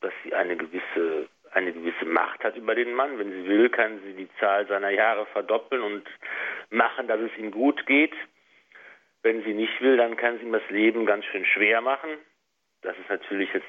dass 0.00 0.12
sie 0.22 0.34
eine 0.34 0.56
gewisse, 0.56 1.28
eine 1.50 1.72
gewisse 1.72 2.04
Macht 2.04 2.44
hat 2.44 2.56
über 2.56 2.74
den 2.74 2.94
Mann. 2.94 3.18
Wenn 3.18 3.32
sie 3.32 3.48
will, 3.48 3.68
kann 3.68 4.00
sie 4.04 4.12
die 4.12 4.28
Zahl 4.38 4.66
seiner 4.68 4.90
Jahre 4.90 5.26
verdoppeln 5.26 5.82
und 5.82 6.08
machen, 6.70 7.08
dass 7.08 7.20
es 7.20 7.36
ihm 7.36 7.50
gut 7.50 7.84
geht. 7.86 8.14
Wenn 9.22 9.42
sie 9.42 9.54
nicht 9.54 9.80
will, 9.80 9.96
dann 9.96 10.16
kann 10.16 10.38
sie 10.38 10.44
ihm 10.44 10.52
das 10.52 10.68
Leben 10.70 11.04
ganz 11.04 11.24
schön 11.24 11.44
schwer 11.44 11.80
machen. 11.80 12.10
Das 12.82 12.96
ist 12.98 13.10
natürlich 13.10 13.52
jetzt 13.52 13.66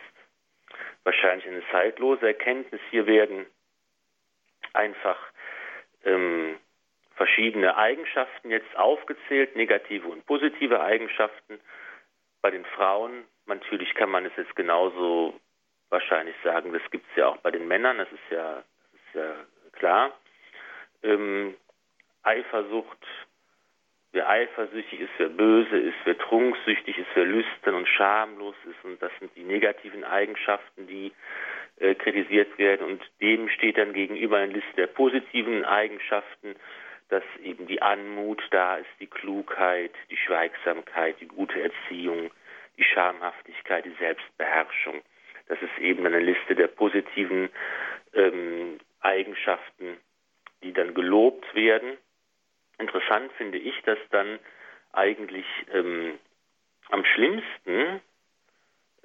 wahrscheinlich 1.04 1.48
eine 1.48 1.64
zeitlose 1.72 2.28
Erkenntnis. 2.28 2.82
Hier 2.92 3.08
werden 3.08 3.48
einfach 4.74 5.18
ähm, 6.04 6.58
verschiedene 7.16 7.76
Eigenschaften 7.76 8.50
jetzt 8.50 8.76
aufgezählt, 8.78 9.56
negative 9.56 10.08
und 10.08 10.26
positive 10.26 10.82
Eigenschaften. 10.82 11.60
Bei 12.42 12.52
den 12.52 12.66
Frauen, 12.66 13.26
natürlich 13.46 13.94
kann 13.96 14.10
man 14.10 14.26
es 14.26 14.32
jetzt 14.38 14.56
genauso 14.56 15.40
wahrscheinlich 15.90 16.36
sagen, 16.44 16.72
das 16.72 16.82
gibt 16.92 17.06
es 17.10 17.16
ja 17.18 17.28
auch 17.28 17.38
bei 17.38 17.52
den 17.52 17.68
Männern, 17.68 17.98
das 17.98 18.12
ist 18.12 18.32
ja, 18.32 18.56
das 18.56 19.02
ist 19.08 19.16
ja 19.16 19.36
klar. 19.74 20.14
Ähm, 21.04 21.56
Eifersucht, 22.24 23.06
wer 24.12 24.28
eifersüchtig 24.28 25.02
ist, 25.02 25.12
wer 25.18 25.30
böse 25.30 25.78
ist, 25.78 25.98
wer 26.04 26.18
trunksüchtig 26.18 26.98
ist, 26.98 27.08
wer 27.14 27.26
lüstern 27.26 27.76
und 27.76 27.88
schamlos 27.88 28.56
ist. 28.66 28.84
Und 28.84 29.02
das 29.02 29.12
sind 29.20 29.36
die 29.36 29.44
negativen 29.44 30.04
Eigenschaften, 30.04 30.88
die 30.88 31.12
äh, 31.80 31.96
kritisiert 31.96 32.58
werden. 32.58 32.86
Und 32.86 33.02
dem 33.22 33.50
steht 33.50 33.78
dann 33.78 33.94
gegenüber 33.94 34.38
eine 34.38 34.54
Liste 34.54 34.76
der 34.78 34.88
positiven 34.88 35.64
Eigenschaften, 35.66 36.56
dass 37.10 37.24
eben 37.44 37.68
die 37.68 37.82
Anmut 37.82 38.42
da 38.52 38.78
ist, 38.78 38.90
die 39.00 39.08
Klugheit, 39.08 39.92
die 40.10 40.18
Schweigsamkeit, 40.18 41.20
die 41.20 41.28
gute 41.28 41.62
Erziehung, 41.62 42.32
die 42.78 42.84
Schamhaftigkeit, 42.84 43.86
die 43.86 43.96
Selbstbeherrschung. 44.00 45.02
Das 45.48 45.60
ist 45.62 45.78
eben 45.80 46.06
eine 46.06 46.20
Liste 46.20 46.56
der 46.56 46.68
positiven 46.68 47.50
ähm, 48.14 48.80
Eigenschaften, 49.02 49.98
die 50.64 50.74
dann 50.74 50.94
gelobt 50.94 51.56
werden. 51.56 51.98
Interessant 52.80 53.32
finde 53.34 53.58
ich, 53.58 53.80
dass 53.84 54.00
dann 54.10 54.40
eigentlich 54.94 55.46
ähm, 55.74 56.18
am 56.90 57.06
schlimmsten 57.06 58.02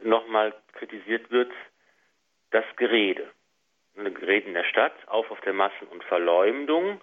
nochmal 0.02 0.54
kritisiert 0.72 1.30
wird, 1.30 1.52
das 2.50 2.64
Gerede. 2.76 3.30
Gerede 3.94 4.46
in 4.46 4.54
der 4.54 4.64
Stadt, 4.64 4.94
auf 5.08 5.30
auf 5.30 5.40
der 5.42 5.52
Massen- 5.52 5.88
und 5.88 6.02
Verleumdung. 6.04 7.00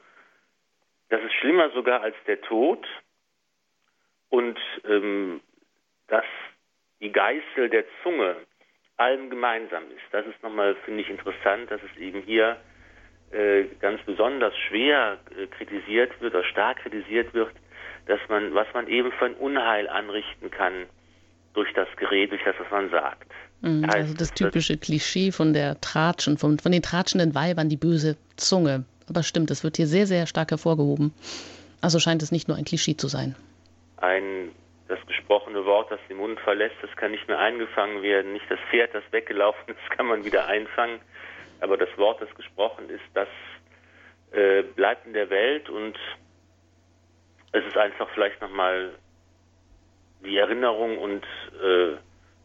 Das 1.09 1.21
ist 1.23 1.33
schlimmer 1.33 1.69
sogar 1.71 2.01
als 2.01 2.15
der 2.25 2.41
Tod. 2.41 2.85
Und 4.29 4.59
ähm, 4.85 5.41
dass 6.07 6.25
die 7.01 7.11
Geißel 7.11 7.69
der 7.69 7.85
Zunge 8.03 8.35
allem 8.97 9.29
gemeinsam 9.29 9.83
ist. 9.91 10.03
Das 10.11 10.25
ist 10.25 10.41
nochmal, 10.43 10.75
finde 10.85 11.01
ich, 11.01 11.09
interessant, 11.09 11.71
dass 11.71 11.81
es 11.83 11.97
eben 11.97 12.21
hier 12.21 12.61
ganz 13.79 14.01
besonders 14.05 14.53
schwer 14.67 15.17
äh, 15.37 15.47
kritisiert 15.47 16.19
wird 16.21 16.35
oder 16.35 16.43
stark 16.43 16.79
kritisiert 16.79 17.33
wird, 17.33 17.51
dass 18.07 18.19
man, 18.29 18.53
was 18.53 18.67
man 18.73 18.87
eben 18.87 19.11
für 19.11 19.25
ein 19.25 19.35
Unheil 19.35 19.87
anrichten 19.87 20.51
kann 20.51 20.85
durch 21.53 21.71
das 21.73 21.87
Gerät, 21.97 22.31
durch 22.31 22.43
das, 22.43 22.55
was 22.59 22.69
man 22.71 22.89
sagt. 22.89 23.31
Mhm, 23.61 23.85
heißt, 23.85 23.95
also 23.95 24.13
das 24.15 24.33
typische 24.33 24.77
das, 24.77 24.85
Klischee 24.85 25.31
von 25.31 25.53
der 25.53 25.79
Tratschen, 25.81 26.37
von, 26.37 26.59
von 26.59 26.71
den 26.71 26.81
tratschenden 26.81 27.35
Weibern, 27.35 27.69
die 27.69 27.77
böse 27.77 28.17
Zunge. 28.35 28.85
Aber 29.07 29.23
stimmt, 29.23 29.49
das 29.49 29.63
wird 29.63 29.77
hier 29.77 29.87
sehr, 29.87 30.07
sehr 30.07 30.25
stark 30.27 30.51
hervorgehoben. 30.51 31.13
Also 31.81 31.99
scheint 31.99 32.21
es 32.21 32.31
nicht 32.31 32.47
nur 32.47 32.57
ein 32.57 32.65
Klischee 32.65 32.95
zu 32.95 33.07
sein. 33.07 33.35
Ein 33.97 34.51
das 34.87 34.99
gesprochene 35.07 35.65
Wort, 35.65 35.89
das 35.89 35.99
den 36.09 36.17
Mund 36.17 36.37
verlässt, 36.41 36.75
das 36.81 36.93
kann 36.97 37.11
nicht 37.11 37.25
mehr 37.29 37.39
eingefangen 37.39 38.01
werden. 38.01 38.33
Nicht 38.33 38.45
das 38.49 38.59
Pferd, 38.69 38.93
das 38.93 39.03
weggelaufen 39.11 39.69
ist, 39.69 39.97
kann 39.97 40.05
man 40.05 40.25
wieder 40.25 40.47
einfangen. 40.47 40.99
Aber 41.61 41.77
das 41.77 41.89
Wort, 41.97 42.21
das 42.21 42.33
gesprochen 42.35 42.89
ist, 42.89 43.03
das 43.13 43.27
äh, 44.31 44.63
bleibt 44.63 45.05
in 45.05 45.13
der 45.13 45.29
Welt 45.29 45.69
und 45.69 45.97
es 47.53 47.65
ist 47.65 47.77
einfach 47.77 48.09
vielleicht 48.13 48.41
nochmal 48.41 48.93
die 50.23 50.37
Erinnerung 50.37 50.97
und 50.97 51.25
äh, 51.61 51.95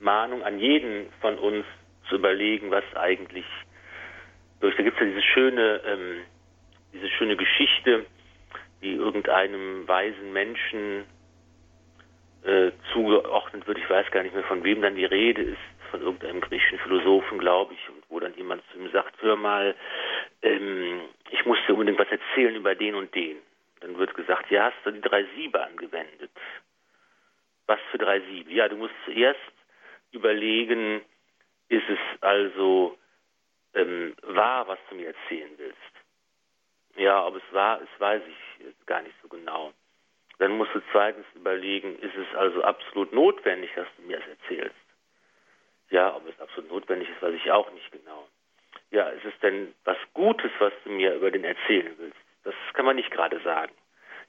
Mahnung 0.01 0.43
an 0.43 0.59
jeden 0.59 1.11
von 1.21 1.39
uns 1.39 1.65
zu 2.09 2.17
überlegen, 2.17 2.71
was 2.71 2.85
eigentlich 2.95 3.47
durch. 4.61 4.77
Da 4.77 4.83
gibt 4.83 4.97
es 4.97 5.01
ja 5.01 5.07
diese 5.07 5.23
schöne, 5.23 5.81
ähm, 5.87 6.21
diese 6.93 7.09
schöne 7.09 7.37
Geschichte, 7.37 8.07
die 8.83 8.93
irgendeinem 8.93 9.87
weisen 9.89 10.33
Menschen 10.33 11.05
äh, 12.45 12.71
zugeordnet 12.93 13.67
wird. 13.67 13.79
Ich 13.79 13.89
weiß 13.89 14.11
gar 14.11 14.23
nicht 14.23 14.35
mehr, 14.35 14.45
von 14.45 14.63
wem 14.65 14.83
dann 14.83 14.97
die 14.97 15.05
Rede 15.05 15.43
ist, 15.43 15.59
von 15.91 16.01
irgendeinem 16.03 16.41
griechischen 16.41 16.79
Philosophen, 16.79 17.39
glaube 17.39 17.75
ich, 17.75 17.81
wo 18.09 18.21
dann 18.21 18.35
jemand 18.35 18.63
zu 18.71 18.79
ihm 18.79 18.91
sagt, 18.93 19.21
hör 19.23 19.37
mal, 19.37 19.75
ähm, 20.43 21.03
ich 21.31 21.45
muss 21.45 21.59
dir 21.67 21.75
unbedingt 21.75 21.99
was 21.99 22.11
erzählen 22.11 22.55
über 22.55 22.75
den 22.75 22.95
und 22.95 23.15
den. 23.15 23.39
Dann 23.81 23.99
wird 23.99 24.15
gesagt, 24.15 24.51
ja, 24.51 24.65
hast 24.65 24.85
du 24.85 24.91
die 24.93 25.01
drei 25.01 25.25
Siebe 25.37 25.63
angewendet. 25.63 26.31
Was 27.67 27.81
für 27.91 27.99
drei 27.99 28.21
Siebe? 28.21 28.53
Ja, 28.53 28.69
du 28.69 28.77
musst 28.77 28.95
zuerst 29.05 29.41
überlegen, 30.13 31.03
ist 31.69 31.89
es 31.89 31.99
also 32.23 32.97
ähm, 33.75 34.15
wahr, 34.23 34.69
was 34.69 34.79
du 34.89 34.97
mir 34.97 35.09
erzählen 35.09 35.51
willst? 35.57 35.77
Ja, 36.97 37.27
ob 37.27 37.37
es 37.37 37.43
wahr 37.53 37.81
ist, 37.81 38.01
weiß 38.01 38.23
ich 38.27 38.87
gar 38.87 39.03
nicht 39.03 39.15
so 39.23 39.29
genau. 39.29 39.73
Dann 40.39 40.53
musst 40.53 40.75
du 40.75 40.81
zweitens 40.93 41.27
überlegen, 41.35 41.99
ist 41.99 42.15
es 42.15 42.35
also 42.37 42.63
absolut 42.63 43.13
notwendig, 43.13 43.71
dass 43.75 43.89
du 43.97 44.03
mir 44.03 44.19
das 44.19 44.29
erzählst? 44.29 44.86
Ja, 45.91 46.15
ob 46.17 46.29
es 46.29 46.39
absolut 46.41 46.71
notwendig 46.71 47.09
ist, 47.09 47.23
weiß 47.23 47.35
ich 47.35 47.51
auch 47.51 47.71
nicht 47.73 47.91
genau. 47.93 48.27
Ja, 48.91 49.09
ist 49.09 49.25
es 49.25 49.39
denn 49.41 49.75
was 49.85 49.97
Gutes, 50.15 50.51
was 50.59 50.73
du 50.85 50.91
mir 50.91 51.15
über 51.15 51.31
den 51.31 51.45
erzählen 51.45 51.93
willst? 51.99 52.19
Das 52.45 52.55
kann 52.75 52.87
man 52.87 52.97
nicht 52.97 53.11
gerade 53.11 53.41
sagen. 53.41 53.73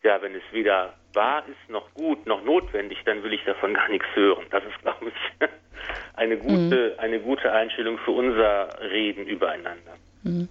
Ja, 0.03 0.21
wenn 0.21 0.35
es 0.35 0.43
weder 0.51 0.93
wahr 1.13 1.43
ist, 1.47 1.69
noch 1.69 1.93
gut, 1.93 2.25
noch 2.25 2.43
notwendig, 2.43 2.99
dann 3.05 3.23
will 3.23 3.33
ich 3.33 3.43
davon 3.45 3.73
gar 3.73 3.89
nichts 3.89 4.07
hören. 4.13 4.45
Das 4.51 4.63
ist, 4.63 4.79
glaube 4.81 5.07
ich, 5.07 5.47
eine 6.15 6.37
gute, 6.37 6.93
mhm. 6.95 6.99
eine 6.99 7.19
gute 7.19 7.51
Einstellung 7.51 7.97
für 7.99 8.11
unser 8.11 8.69
Reden 8.81 9.25
übereinander. 9.27 9.97
Mhm. 10.23 10.49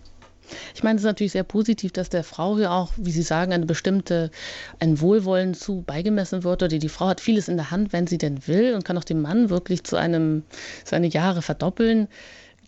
Ich 0.74 0.82
meine, 0.82 0.96
es 0.96 1.02
ist 1.02 1.06
natürlich 1.06 1.32
sehr 1.32 1.44
positiv, 1.44 1.92
dass 1.92 2.08
der 2.08 2.24
Frau 2.24 2.56
hier 2.56 2.72
auch, 2.72 2.92
wie 2.96 3.10
Sie 3.10 3.22
sagen, 3.22 3.52
eine 3.52 3.66
bestimmte, 3.66 4.30
ein 4.78 5.00
Wohlwollen 5.00 5.54
zu 5.54 5.82
beigemessen 5.82 6.44
wird 6.44 6.62
oder 6.62 6.78
die 6.78 6.88
Frau 6.88 7.08
hat 7.08 7.20
vieles 7.20 7.48
in 7.48 7.56
der 7.56 7.70
Hand, 7.70 7.92
wenn 7.92 8.06
sie 8.06 8.18
denn 8.18 8.46
will 8.46 8.74
und 8.74 8.84
kann 8.84 8.98
auch 8.98 9.04
den 9.04 9.20
Mann 9.20 9.50
wirklich 9.50 9.84
zu 9.84 9.96
einem, 9.96 10.42
seine 10.84 11.06
Jahre 11.06 11.42
verdoppeln. 11.42 12.08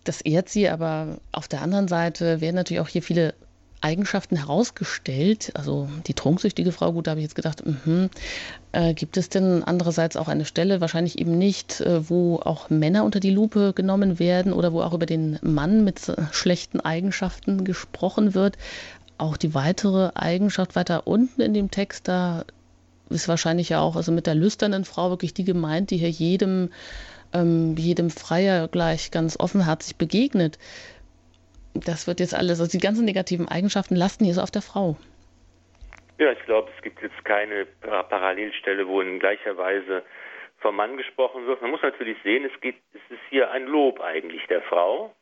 Das 0.03 0.21
ehrt 0.21 0.49
sie, 0.49 0.69
aber 0.69 1.19
auf 1.31 1.47
der 1.47 1.61
anderen 1.61 1.87
Seite 1.87 2.41
werden 2.41 2.55
natürlich 2.55 2.81
auch 2.81 2.87
hier 2.87 3.03
viele 3.03 3.33
Eigenschaften 3.81 4.35
herausgestellt. 4.35 5.51
Also 5.55 5.87
die 6.07 6.13
trunksüchtige 6.13 6.71
Frau, 6.71 6.91
gut, 6.91 7.07
da 7.07 7.11
habe 7.11 7.21
ich 7.21 7.25
jetzt 7.25 7.35
gedacht, 7.35 7.63
mh, 7.65 8.09
äh, 8.71 8.93
gibt 8.93 9.17
es 9.17 9.29
denn 9.29 9.63
andererseits 9.63 10.17
auch 10.17 10.27
eine 10.27 10.45
Stelle, 10.45 10.81
wahrscheinlich 10.81 11.17
eben 11.19 11.37
nicht, 11.37 11.81
äh, 11.81 12.09
wo 12.09 12.37
auch 12.37 12.69
Männer 12.69 13.03
unter 13.03 13.19
die 13.19 13.31
Lupe 13.31 13.73
genommen 13.73 14.19
werden 14.19 14.53
oder 14.53 14.73
wo 14.73 14.81
auch 14.81 14.93
über 14.93 15.05
den 15.05 15.39
Mann 15.41 15.83
mit 15.83 16.11
schlechten 16.31 16.79
Eigenschaften 16.79 17.63
gesprochen 17.63 18.33
wird. 18.33 18.57
Auch 19.17 19.37
die 19.37 19.53
weitere 19.53 20.11
Eigenschaft 20.13 20.75
weiter 20.75 21.07
unten 21.07 21.41
in 21.41 21.53
dem 21.53 21.71
Text, 21.71 22.07
da 22.07 22.45
ist 23.09 23.27
wahrscheinlich 23.27 23.69
ja 23.69 23.81
auch 23.81 23.95
also 23.95 24.11
mit 24.11 24.27
der 24.27 24.35
lüsternen 24.35 24.85
Frau 24.85 25.09
wirklich 25.09 25.33
die 25.33 25.43
gemeint, 25.43 25.89
die 25.89 25.97
hier 25.97 26.09
jedem, 26.09 26.69
ähm, 27.33 27.75
jedem 27.75 28.11
Freier 28.11 28.67
gleich 28.67 29.11
ganz 29.11 29.37
offenherzig 29.39 29.95
begegnet 29.95 30.57
das 31.73 32.07
wird 32.07 32.19
jetzt 32.19 32.33
alles, 32.33 32.59
also 32.59 32.77
die 32.77 32.83
ganzen 32.83 33.05
negativen 33.05 33.47
Eigenschaften 33.47 33.95
lasten 33.95 34.25
hier 34.25 34.33
so 34.33 34.41
auf 34.41 34.51
der 34.51 34.61
Frau. 34.61 34.97
Ja, 36.17 36.31
ich 36.31 36.43
glaube, 36.45 36.69
es 36.75 36.83
gibt 36.83 37.01
jetzt 37.01 37.23
keine 37.23 37.65
Parallelstelle, 37.65 38.87
wo 38.87 38.99
in 39.01 39.19
gleicher 39.19 39.57
Weise 39.57 40.03
vom 40.57 40.75
Mann 40.75 40.97
gesprochen 40.97 41.47
wird. 41.47 41.61
Man 41.61 41.71
muss 41.71 41.81
natürlich 41.81 42.17
sehen, 42.23 42.43
es, 42.43 42.61
geht, 42.61 42.75
es 42.93 43.01
ist 43.09 43.21
hier 43.29 43.51
ein 43.51 43.65
Lob 43.65 44.01
eigentlich 44.01 44.45
der 44.47 44.61
Frau. 44.63 45.15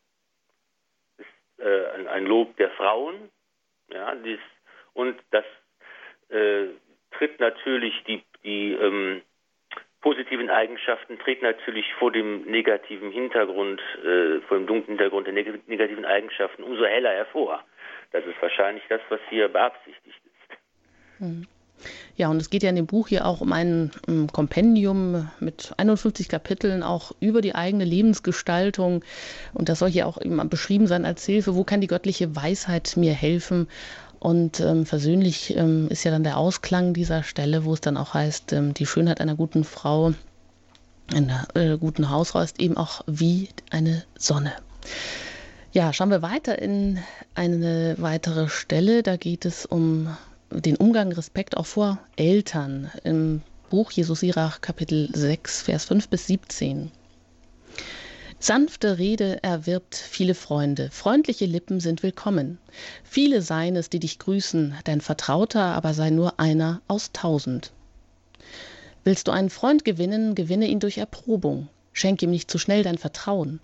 Ist 1.17 1.63
äh, 1.63 2.07
ein 2.07 2.25
Lob 2.25 2.57
der 2.57 2.71
Frauen. 2.71 3.29
Ja, 3.89 4.15
dies, 4.15 4.39
und 4.93 5.15
das 5.29 5.45
äh, 6.29 6.65
tritt 7.11 7.39
natürlich 7.39 7.93
die, 8.07 8.23
die 8.43 8.73
ähm, 8.73 9.21
positiven 10.01 10.49
Eigenschaften 10.49 11.17
treten 11.19 11.45
natürlich 11.45 11.85
vor 11.99 12.11
dem 12.11 12.43
negativen 12.43 13.11
Hintergrund, 13.11 13.81
äh, 14.03 14.39
vor 14.47 14.57
dem 14.57 14.67
dunklen 14.67 14.97
Hintergrund 14.97 15.27
der 15.27 15.33
neg 15.33 15.67
negativen 15.67 16.05
Eigenschaften 16.05 16.63
umso 16.63 16.85
heller 16.85 17.11
hervor. 17.11 17.63
Das 18.11 18.25
ist 18.25 18.41
wahrscheinlich 18.41 18.83
das, 18.89 19.01
was 19.09 19.19
hier 19.29 19.47
beabsichtigt 19.49 20.21
ist. 20.25 20.57
Hm. 21.19 21.47
Ja, 22.15 22.29
und 22.29 22.41
es 22.41 22.49
geht 22.49 22.63
ja 22.63 22.69
in 22.69 22.75
dem 22.75 22.87
Buch 22.87 23.07
hier 23.07 23.25
auch 23.25 23.41
um 23.41 23.53
ein 23.53 23.91
um 24.07 24.27
Kompendium 24.27 25.29
mit 25.39 25.73
51 25.77 26.27
Kapiteln, 26.29 26.81
auch 26.81 27.11
über 27.19 27.41
die 27.41 27.53
eigene 27.53 27.85
Lebensgestaltung. 27.85 29.03
Und 29.53 29.69
das 29.69 29.79
soll 29.79 29.89
hier 29.89 30.07
auch 30.07 30.19
eben 30.19 30.49
beschrieben 30.49 30.87
sein 30.87 31.05
als 31.05 31.25
Hilfe. 31.25 31.55
Wo 31.55 31.63
kann 31.63 31.81
die 31.81 31.87
göttliche 31.87 32.35
Weisheit 32.35 32.97
mir 32.97 33.13
helfen? 33.13 33.67
Und 34.20 34.59
ähm, 34.59 34.86
versöhnlich 34.86 35.55
ähm, 35.55 35.88
ist 35.89 36.03
ja 36.03 36.11
dann 36.11 36.24
der 36.24 36.38
Ausklang 36.38 36.93
dieser 36.93 37.24
Stelle, 37.24 37.65
wo 37.65 37.74
es 37.74 37.82
dann 37.82 37.97
auch 37.97 38.13
heißt, 38.13 38.53
ähm, 38.53 38.74
die 38.74 38.86
Schönheit 38.86 39.22
einer 39.22 39.36
guten 39.36 39.63
Frau, 39.63 40.13
einer 41.13 41.47
äh, 41.53 41.78
guten 41.78 42.09
Hausfrau 42.09 42.41
ist 42.41 42.59
eben 42.59 42.78
auch 42.78 43.01
wie 43.05 43.49
eine 43.70 44.03
Sonne. 44.18 44.53
Ja, 45.72 45.93
schauen 45.93 46.09
wir 46.09 46.22
weiter 46.22 46.59
in 46.59 46.99
eine 47.36 47.95
weitere 47.99 48.49
Stelle. 48.49 49.03
Da 49.03 49.18
geht 49.18 49.45
es 49.45 49.65
um 49.65 50.15
den 50.49 50.78
Umgang, 50.78 51.11
Respekt 51.11 51.55
auch 51.55 51.65
vor 51.65 51.99
Eltern 52.15 52.89
im 53.03 53.41
Buch 53.70 53.91
Jesus 53.91 54.22
Sirach, 54.22 54.61
Kapitel 54.61 55.09
6, 55.13 55.61
Vers 55.61 55.86
5 55.86 56.07
bis 56.07 56.28
17. 56.28 56.91
Sanfte 58.39 58.99
Rede 58.99 59.41
erwirbt 59.41 59.95
viele 59.95 60.35
Freunde, 60.35 60.91
freundliche 60.91 61.47
Lippen 61.47 61.79
sind 61.79 62.03
willkommen. 62.03 62.59
Viele 63.03 63.41
seien 63.41 63.75
es, 63.75 63.89
die 63.89 63.99
dich 63.99 64.19
grüßen, 64.19 64.75
dein 64.83 65.01
Vertrauter 65.01 65.63
aber 65.63 65.95
sei 65.95 66.11
nur 66.11 66.39
einer 66.39 66.81
aus 66.88 67.11
tausend. 67.13 67.71
Willst 69.03 69.27
du 69.27 69.31
einen 69.31 69.49
Freund 69.49 69.85
gewinnen, 69.85 70.35
gewinne 70.35 70.67
ihn 70.67 70.79
durch 70.79 70.99
Erprobung. 70.99 71.67
Schenk 71.93 72.21
ihm 72.21 72.29
nicht 72.29 72.51
zu 72.51 72.59
schnell 72.59 72.83
dein 72.83 72.99
Vertrauen. 72.99 73.59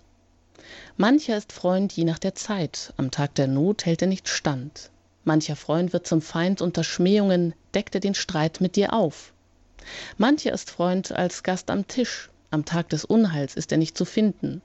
Mancher 0.96 1.36
ist 1.36 1.52
Freund 1.52 1.92
je 1.92 2.02
nach 2.02 2.18
der 2.18 2.34
Zeit, 2.34 2.92
am 2.96 3.12
Tag 3.12 3.36
der 3.36 3.46
Not 3.46 3.86
hält 3.86 4.02
er 4.02 4.08
nicht 4.08 4.28
stand. 4.28 4.90
Mancher 5.22 5.54
Freund 5.54 5.92
wird 5.92 6.08
zum 6.08 6.20
Feind 6.20 6.60
unter 6.60 6.82
Schmähungen, 6.82 7.54
deckt 7.74 7.94
er 7.94 8.00
den 8.00 8.14
Streit 8.14 8.60
mit 8.60 8.74
dir 8.74 8.92
auf. 8.92 9.32
Mancher 10.18 10.52
ist 10.52 10.68
Freund 10.68 11.12
als 11.12 11.44
Gast 11.44 11.70
am 11.70 11.86
Tisch, 11.86 12.30
am 12.54 12.64
Tag 12.64 12.88
des 12.88 13.04
Unheils 13.04 13.56
ist 13.56 13.72
er 13.72 13.78
nicht 13.78 13.98
zu 13.98 14.04
finden. 14.04 14.62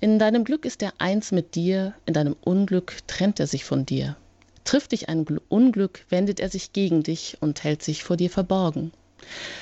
In 0.00 0.18
deinem 0.18 0.44
Glück 0.44 0.64
ist 0.64 0.82
er 0.82 0.94
eins 0.98 1.30
mit 1.30 1.54
dir, 1.54 1.94
in 2.06 2.14
deinem 2.14 2.34
Unglück 2.40 2.96
trennt 3.06 3.38
er 3.38 3.46
sich 3.46 3.64
von 3.64 3.86
dir. 3.86 4.16
Trifft 4.64 4.92
dich 4.92 5.08
ein 5.08 5.24
Unglück, 5.48 6.04
wendet 6.08 6.40
er 6.40 6.48
sich 6.48 6.72
gegen 6.72 7.02
dich 7.02 7.36
und 7.40 7.62
hält 7.62 7.82
sich 7.82 8.02
vor 8.02 8.16
dir 8.16 8.30
verborgen. 8.30 8.92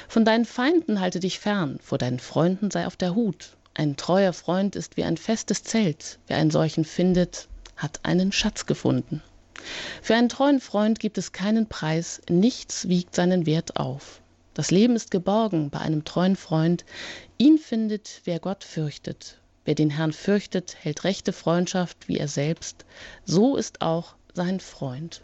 Von 0.09 0.25
deinen 0.25 0.45
Feinden 0.45 1.01
halte 1.01 1.21
dich 1.21 1.41
fern, 1.41 1.79
vor 1.83 1.99
deinen 1.99 2.21
Freunden 2.21 2.71
sei 2.71 2.87
auf 2.87 2.97
der 2.97 3.15
Hut. 3.15 3.57
Ein 3.75 3.97
treuer 3.97 4.33
Freund 4.33 4.77
ist 4.77 4.97
wie 4.97 5.05
ein 5.05 5.17
festes 5.17 5.63
Zelt. 5.63 6.19
Wer 6.27 6.39
einen 6.39 6.51
solchen 6.51 6.85
findet, 6.85 7.49
hat 7.77 8.01
einen 8.05 8.33
Schatz 8.33 8.67
gefunden. 8.67 9.23
Für 10.03 10.15
einen 10.15 10.29
treuen 10.29 10.61
Freund 10.61 11.01
gibt 11.01 11.19
es 11.19 11.33
keinen 11.33 11.69
Preis, 11.69 12.23
nichts 12.29 12.89
wiegt 12.89 13.15
seinen 13.15 13.45
Wert 13.45 13.77
auf. 13.77 14.21
Das 14.55 14.71
Leben 14.71 14.97
ist 14.97 15.11
geborgen 15.11 15.71
bei 15.71 15.79
einem 15.79 16.05
treuen 16.05 16.37
Freund. 16.37 16.85
Ihn 17.41 17.57
findet, 17.57 18.21
wer 18.27 18.39
Gott 18.39 18.65
fürchtet. 18.65 19.41
Wer 19.65 19.75
den 19.75 19.89
Herrn 19.89 20.13
fürchtet, 20.13 20.77
hält 20.79 21.05
rechte 21.05 21.33
Freundschaft 21.33 22.07
wie 22.07 22.19
er 22.19 22.29
selbst. 22.29 22.85
So 23.25 23.57
ist 23.57 23.81
auch 23.81 24.15
sein 24.35 24.61
Freund. 24.61 25.23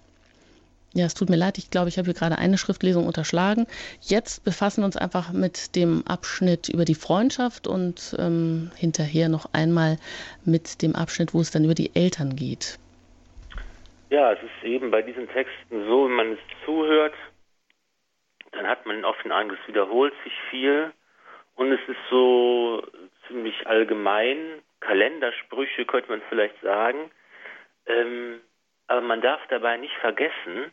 Ja, 0.94 1.04
es 1.04 1.12
tut 1.12 1.28
mir 1.28 1.36
leid, 1.36 1.58
ich 1.58 1.70
glaube, 1.70 1.90
ich 1.90 1.98
habe 1.98 2.06
hier 2.06 2.14
gerade 2.14 2.38
eine 2.38 2.56
Schriftlesung 2.56 3.06
unterschlagen. 3.06 3.66
Jetzt 4.00 4.46
befassen 4.46 4.80
wir 4.80 4.86
uns 4.86 4.96
einfach 4.96 5.30
mit 5.34 5.76
dem 5.76 6.06
Abschnitt 6.06 6.70
über 6.70 6.86
die 6.86 6.94
Freundschaft 6.94 7.66
und 7.66 8.16
ähm, 8.18 8.70
hinterher 8.74 9.28
noch 9.28 9.52
einmal 9.52 9.98
mit 10.46 10.80
dem 10.80 10.96
Abschnitt, 10.96 11.34
wo 11.34 11.42
es 11.42 11.50
dann 11.50 11.66
über 11.66 11.74
die 11.74 11.94
Eltern 11.94 12.34
geht. 12.34 12.78
Ja, 14.08 14.32
es 14.32 14.38
ist 14.42 14.64
eben 14.64 14.90
bei 14.90 15.02
diesen 15.02 15.28
Texten 15.28 15.84
so, 15.86 16.06
wenn 16.06 16.16
man 16.16 16.32
es 16.32 16.38
zuhört, 16.64 17.12
dann 18.52 18.66
hat 18.66 18.86
man 18.86 19.04
oft 19.04 19.22
den 19.22 19.32
Eindruck, 19.32 19.58
es 19.60 19.68
wiederholt 19.68 20.14
sich 20.24 20.32
viel 20.48 20.94
und 21.56 21.72
es 21.72 21.80
ist 21.88 21.98
so 22.10 22.86
ziemlich 23.26 23.66
allgemein, 23.66 24.62
Kalendersprüche 24.80 25.84
könnte 25.84 26.10
man 26.10 26.22
vielleicht 26.28 26.60
sagen. 26.60 27.10
Ähm, 27.86 28.40
aber 28.86 29.00
man 29.00 29.20
darf 29.20 29.40
dabei 29.48 29.76
nicht 29.76 29.94
vergessen, 29.96 30.72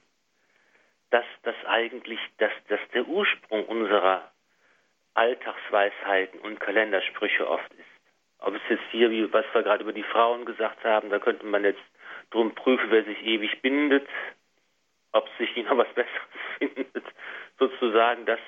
dass 1.09 1.25
das 1.43 1.55
eigentlich 1.67 2.19
dass, 2.38 2.51
dass 2.67 2.79
der 2.93 3.07
Ursprung 3.07 3.65
unserer 3.65 4.31
Alltagsweisheiten 5.13 6.39
und 6.39 6.59
Kalendersprüche 6.59 7.47
oft 7.47 7.71
ist. 7.73 7.86
Ob 8.39 8.55
es 8.55 8.61
jetzt 8.69 8.84
hier, 8.91 9.09
wie 9.09 9.31
was 9.31 9.45
wir 9.53 9.63
gerade 9.63 9.84
über 9.84 9.93
die 9.93 10.03
Frauen 10.03 10.45
gesagt 10.45 10.84
haben, 10.84 11.09
da 11.09 11.19
könnte 11.19 11.45
man 11.45 11.63
jetzt 11.63 11.84
drum 12.31 12.53
prüfen, 12.55 12.88
wer 12.89 13.03
sich 13.03 13.21
ewig 13.23 13.61
bindet, 13.61 14.07
ob 15.11 15.29
sich 15.38 15.55
noch 15.57 15.77
was 15.77 15.88
Besseres 15.93 16.29
findet, 16.57 17.05
sozusagen. 17.60 18.26
Das, 18.26 18.39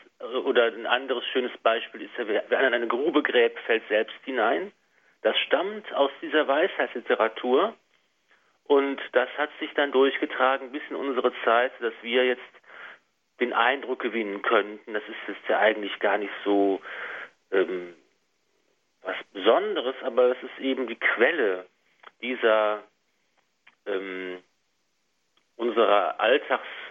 oder 0.46 0.66
ein 0.66 0.86
anderes 0.86 1.26
schönes 1.28 1.56
Beispiel 1.60 2.04
ist, 2.04 2.12
wer, 2.18 2.44
wer 2.48 2.60
an 2.60 2.74
eine 2.74 2.88
Grube 2.88 3.24
gräbt, 3.24 3.60
fällt 3.62 3.88
selbst 3.88 4.16
hinein. 4.24 4.72
Das 5.22 5.38
stammt 5.40 5.92
aus 5.94 6.12
dieser 6.22 6.48
Weisheitsliteratur 6.48 7.76
und 8.68 9.02
das 9.14 9.30
hat 9.38 9.50
sich 9.60 9.74
dann 9.74 9.92
durchgetragen 9.92 10.72
bis 10.72 10.82
in 10.90 10.96
unsere 10.96 11.34
Zeit, 11.44 11.72
dass 11.80 11.94
wir 12.02 12.26
jetzt 12.26 12.42
den 13.40 13.54
Eindruck 13.54 14.00
gewinnen 14.00 14.42
könnten, 14.42 14.94
das 14.94 15.04
ist 15.04 15.28
jetzt 15.28 15.50
ja 15.50 15.60
eigentlich 15.60 16.00
gar 16.00 16.18
nicht 16.18 16.32
so 16.44 16.82
ähm, 17.52 17.94
was 19.02 19.16
Besonderes, 19.34 19.96
aber 20.04 20.32
es 20.32 20.44
ist 20.44 20.60
eben 20.60 20.88
die 20.88 20.96
Quelle 20.96 21.66
dieser 22.22 22.84
ähm, 23.86 24.42
unserer 25.58 26.20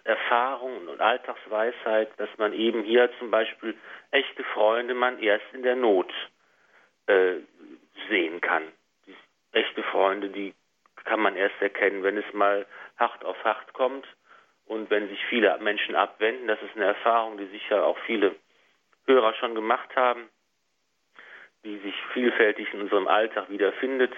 Alltagserfahrung 0.04 0.88
und 0.88 1.00
Alltagsweisheit, 1.00 2.10
dass 2.18 2.28
man 2.36 2.52
eben 2.52 2.82
hier 2.82 3.10
zum 3.18 3.30
Beispiel 3.30 3.74
echte 4.10 4.44
Freunde 4.44 4.94
man 4.94 5.18
erst 5.18 5.46
in 5.52 5.62
der 5.62 5.76
Not 5.76 6.12
äh, 7.06 7.36
sehen 8.08 8.40
kann. 8.40 8.64
Die 9.06 9.14
echte 9.52 9.82
Freunde, 9.84 10.28
die 10.28 10.54
kann 11.04 11.20
man 11.20 11.36
erst 11.36 11.60
erkennen, 11.60 12.02
wenn 12.02 12.18
es 12.18 12.32
mal 12.32 12.66
hart 12.98 13.24
auf 13.24 13.42
hart 13.44 13.72
kommt 13.72 14.06
und 14.66 14.90
wenn 14.90 15.08
sich 15.08 15.22
viele 15.26 15.56
Menschen 15.58 15.94
abwenden. 15.94 16.48
Das 16.48 16.60
ist 16.62 16.76
eine 16.76 16.86
Erfahrung, 16.86 17.38
die 17.38 17.46
sicher 17.46 17.84
auch 17.84 17.98
viele 18.06 18.34
Hörer 19.06 19.34
schon 19.34 19.54
gemacht 19.54 19.94
haben, 19.96 20.28
die 21.64 21.78
sich 21.78 21.94
vielfältig 22.12 22.72
in 22.72 22.82
unserem 22.82 23.08
Alltag 23.08 23.50
wiederfindet, 23.50 24.12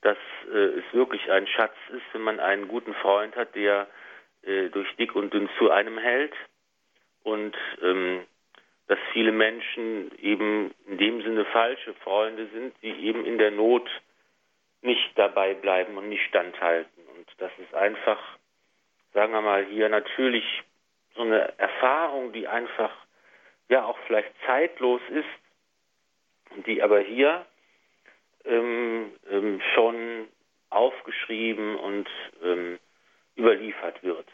dass 0.00 0.18
äh, 0.52 0.78
es 0.78 0.84
wirklich 0.92 1.30
ein 1.30 1.46
Schatz 1.46 1.76
ist, 1.90 2.04
wenn 2.12 2.22
man 2.22 2.40
einen 2.40 2.68
guten 2.68 2.94
Freund 2.94 3.36
hat, 3.36 3.54
der 3.54 3.88
äh, 4.42 4.68
durch 4.70 4.94
dick 4.96 5.14
und 5.14 5.32
dünn 5.32 5.48
zu 5.58 5.70
einem 5.70 5.98
hält 5.98 6.34
und 7.22 7.56
ähm, 7.82 8.24
dass 8.88 8.98
viele 9.12 9.32
Menschen 9.32 10.10
eben 10.18 10.74
in 10.86 10.98
dem 10.98 11.22
Sinne 11.22 11.44
falsche 11.46 11.94
Freunde 11.94 12.48
sind, 12.52 12.74
die 12.82 13.06
eben 13.06 13.24
in 13.26 13.38
der 13.38 13.50
Not 13.50 13.88
nicht 14.80 15.10
dabei 15.16 15.54
bleiben 15.54 15.96
und 15.98 16.08
nicht 16.08 16.24
standhalten. 16.26 17.02
Und 17.16 17.28
das 17.38 17.50
ist 17.58 17.74
einfach, 17.74 18.18
sagen 19.12 19.32
wir 19.32 19.42
mal, 19.42 19.64
hier 19.66 19.88
natürlich 19.88 20.44
so 21.14 21.22
eine 21.22 21.58
Erfahrung, 21.58 22.32
die 22.32 22.48
einfach 22.48 22.92
ja 23.68 23.84
auch 23.84 23.98
vielleicht 24.06 24.32
zeitlos 24.46 25.02
ist, 25.10 26.64
die 26.66 26.82
aber 26.82 27.00
hier 27.00 27.44
ähm, 28.44 29.12
ähm, 29.30 29.60
schon 29.74 30.28
aufgeschrieben 30.70 31.76
und 31.76 32.08
ähm, 32.42 32.78
überliefert 33.38 34.02
wird. 34.02 34.26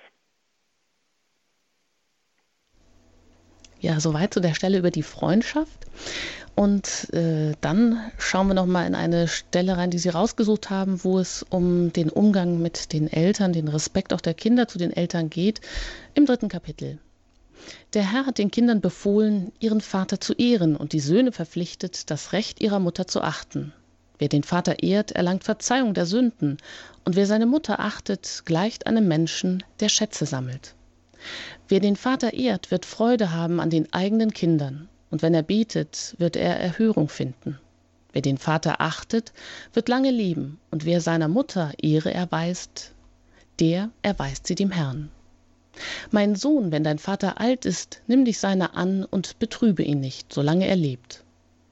Ja, 3.81 4.01
soweit 4.01 4.33
zu 4.33 4.41
der 4.41 4.55
Stelle 4.55 4.79
über 4.79 4.91
die 4.91 5.03
Freundschaft. 5.03 5.87
Und 6.55 7.13
äh, 7.13 7.53
dann 7.61 8.01
schauen 8.17 8.47
wir 8.47 8.55
noch 8.55 8.67
mal 8.67 8.87
in 8.87 8.95
eine 8.95 9.29
Stelle 9.29 9.77
rein, 9.77 9.91
die 9.91 9.99
Sie 9.99 10.09
rausgesucht 10.09 10.71
haben, 10.71 11.03
wo 11.05 11.19
es 11.19 11.43
um 11.43 11.93
den 11.93 12.09
Umgang 12.09 12.63
mit 12.63 12.93
den 12.93 13.13
Eltern, 13.13 13.53
den 13.53 13.69
Respekt 13.69 14.13
auch 14.15 14.21
der 14.21 14.35
Kinder 14.35 14.69
zu 14.69 14.79
den 14.79 14.93
Eltern 14.93 15.31
geht, 15.31 15.61
im 16.15 16.27
dritten 16.27 16.49
Kapitel. 16.49 16.99
Der 17.93 18.11
Herr 18.11 18.25
hat 18.25 18.39
den 18.39 18.51
Kindern 18.51 18.81
befohlen, 18.81 19.53
ihren 19.59 19.81
Vater 19.81 20.21
zu 20.21 20.33
ehren 20.35 20.77
und 20.77 20.93
die 20.93 21.01
Söhne 21.01 21.33
verpflichtet, 21.33 22.11
das 22.11 22.33
Recht 22.33 22.63
ihrer 22.63 22.79
Mutter 22.79 23.07
zu 23.07 23.21
achten. 23.21 23.73
Wer 24.25 24.31
den 24.31 24.43
Vater 24.43 24.83
ehrt, 24.83 25.13
erlangt 25.13 25.45
Verzeihung 25.45 25.93
der 25.93 26.07
Sünden, 26.07 26.57
und 27.05 27.15
wer 27.15 27.27
seine 27.27 27.45
Mutter 27.45 27.79
achtet, 27.79 28.45
gleicht 28.47 28.87
einem 28.87 29.07
Menschen, 29.07 29.63
der 29.81 29.91
Schätze 29.91 30.25
sammelt. 30.25 30.75
Wer 31.69 31.81
den 31.81 31.95
Vater 31.95 32.33
ehrt, 32.33 32.71
wird 32.71 32.87
Freude 32.87 33.33
haben 33.33 33.61
an 33.61 33.69
den 33.69 33.93
eigenen 33.93 34.33
Kindern, 34.33 34.89
und 35.11 35.21
wenn 35.21 35.35
er 35.35 35.43
betet, 35.43 36.15
wird 36.17 36.37
er 36.37 36.59
Erhörung 36.59 37.11
finden. 37.11 37.59
Wer 38.15 38.23
den 38.23 38.39
Vater 38.39 38.81
achtet, 38.81 39.35
wird 39.75 39.91
lange 39.91 40.11
leben, 40.11 40.59
und 40.71 40.87
wer 40.87 41.03
seiner 41.03 41.29
Mutter 41.29 41.75
Ehre 41.77 42.15
erweist, 42.15 42.95
der 43.61 43.91
erweist 44.01 44.47
sie 44.47 44.55
dem 44.55 44.71
Herrn. 44.71 45.11
Mein 46.13 46.35
Sohn, 46.35 46.73
wenn 46.73 46.83
dein 46.83 46.99
Vater 46.99 47.43
alt 47.43 47.67
ist, 47.67 48.01
nimm 48.07 48.25
dich 48.25 48.39
seiner 48.39 48.75
an 48.75 49.05
und 49.05 49.39
betrübe 49.39 49.83
ihn 49.83 50.01
nicht, 50.01 50.33
solange 50.33 50.67
er 50.67 50.77
lebt. 50.77 51.24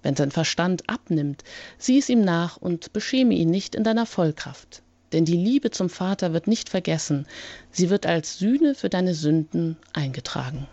Wenn 0.03 0.16
sein 0.16 0.30
Verstand 0.30 0.88
abnimmt, 0.88 1.42
sieh 1.78 1.98
es 1.98 2.09
ihm 2.09 2.24
nach 2.24 2.57
und 2.57 2.92
beschäme 2.92 3.34
ihn 3.34 3.50
nicht 3.50 3.74
in 3.74 3.84
deiner 3.84 4.07
Vollkraft. 4.07 4.82
Denn 5.12 5.24
die 5.24 5.36
Liebe 5.36 5.70
zum 5.70 5.90
Vater 5.90 6.32
wird 6.32 6.46
nicht 6.46 6.68
vergessen, 6.68 7.26
sie 7.70 7.90
wird 7.90 8.07
als 8.07 8.38
Sühne 8.38 8.74
für 8.74 8.88
deine 8.88 9.14
Sünden 9.14 9.76
eingetragen. 9.94 10.66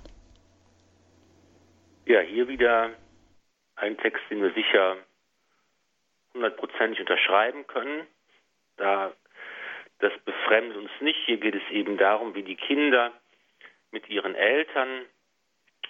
Ja, 2.06 2.22
hier 2.22 2.48
wieder 2.48 2.92
ein 3.76 3.98
Text, 3.98 4.24
den 4.30 4.42
wir 4.42 4.54
sicher 4.54 4.98
hundertprozentig 6.34 7.02
unterschreiben 7.02 7.68
können. 7.68 8.08
Da 8.78 9.12
das 10.00 10.14
befremdet 10.24 10.78
uns 10.78 10.92
nicht. 11.02 11.20
Hier 11.26 11.38
geht 11.38 11.56
es 11.56 11.72
eben 11.72 11.98
darum, 11.98 12.34
wie 12.34 12.44
die 12.44 12.56
Kinder 12.56 13.12
mit 13.92 14.10
ihren 14.10 14.36
Eltern 14.36 15.06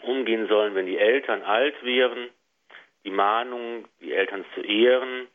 umgehen 0.01 0.47
sollen, 0.47 0.75
wenn 0.75 0.87
die 0.87 0.97
Eltern 0.97 1.43
alt 1.43 1.75
wären. 1.83 2.29
Die 3.03 3.11
Mahnung, 3.11 3.87
die 4.01 4.13
Eltern 4.13 4.45
zu 4.53 4.61
ehren, 4.61 5.27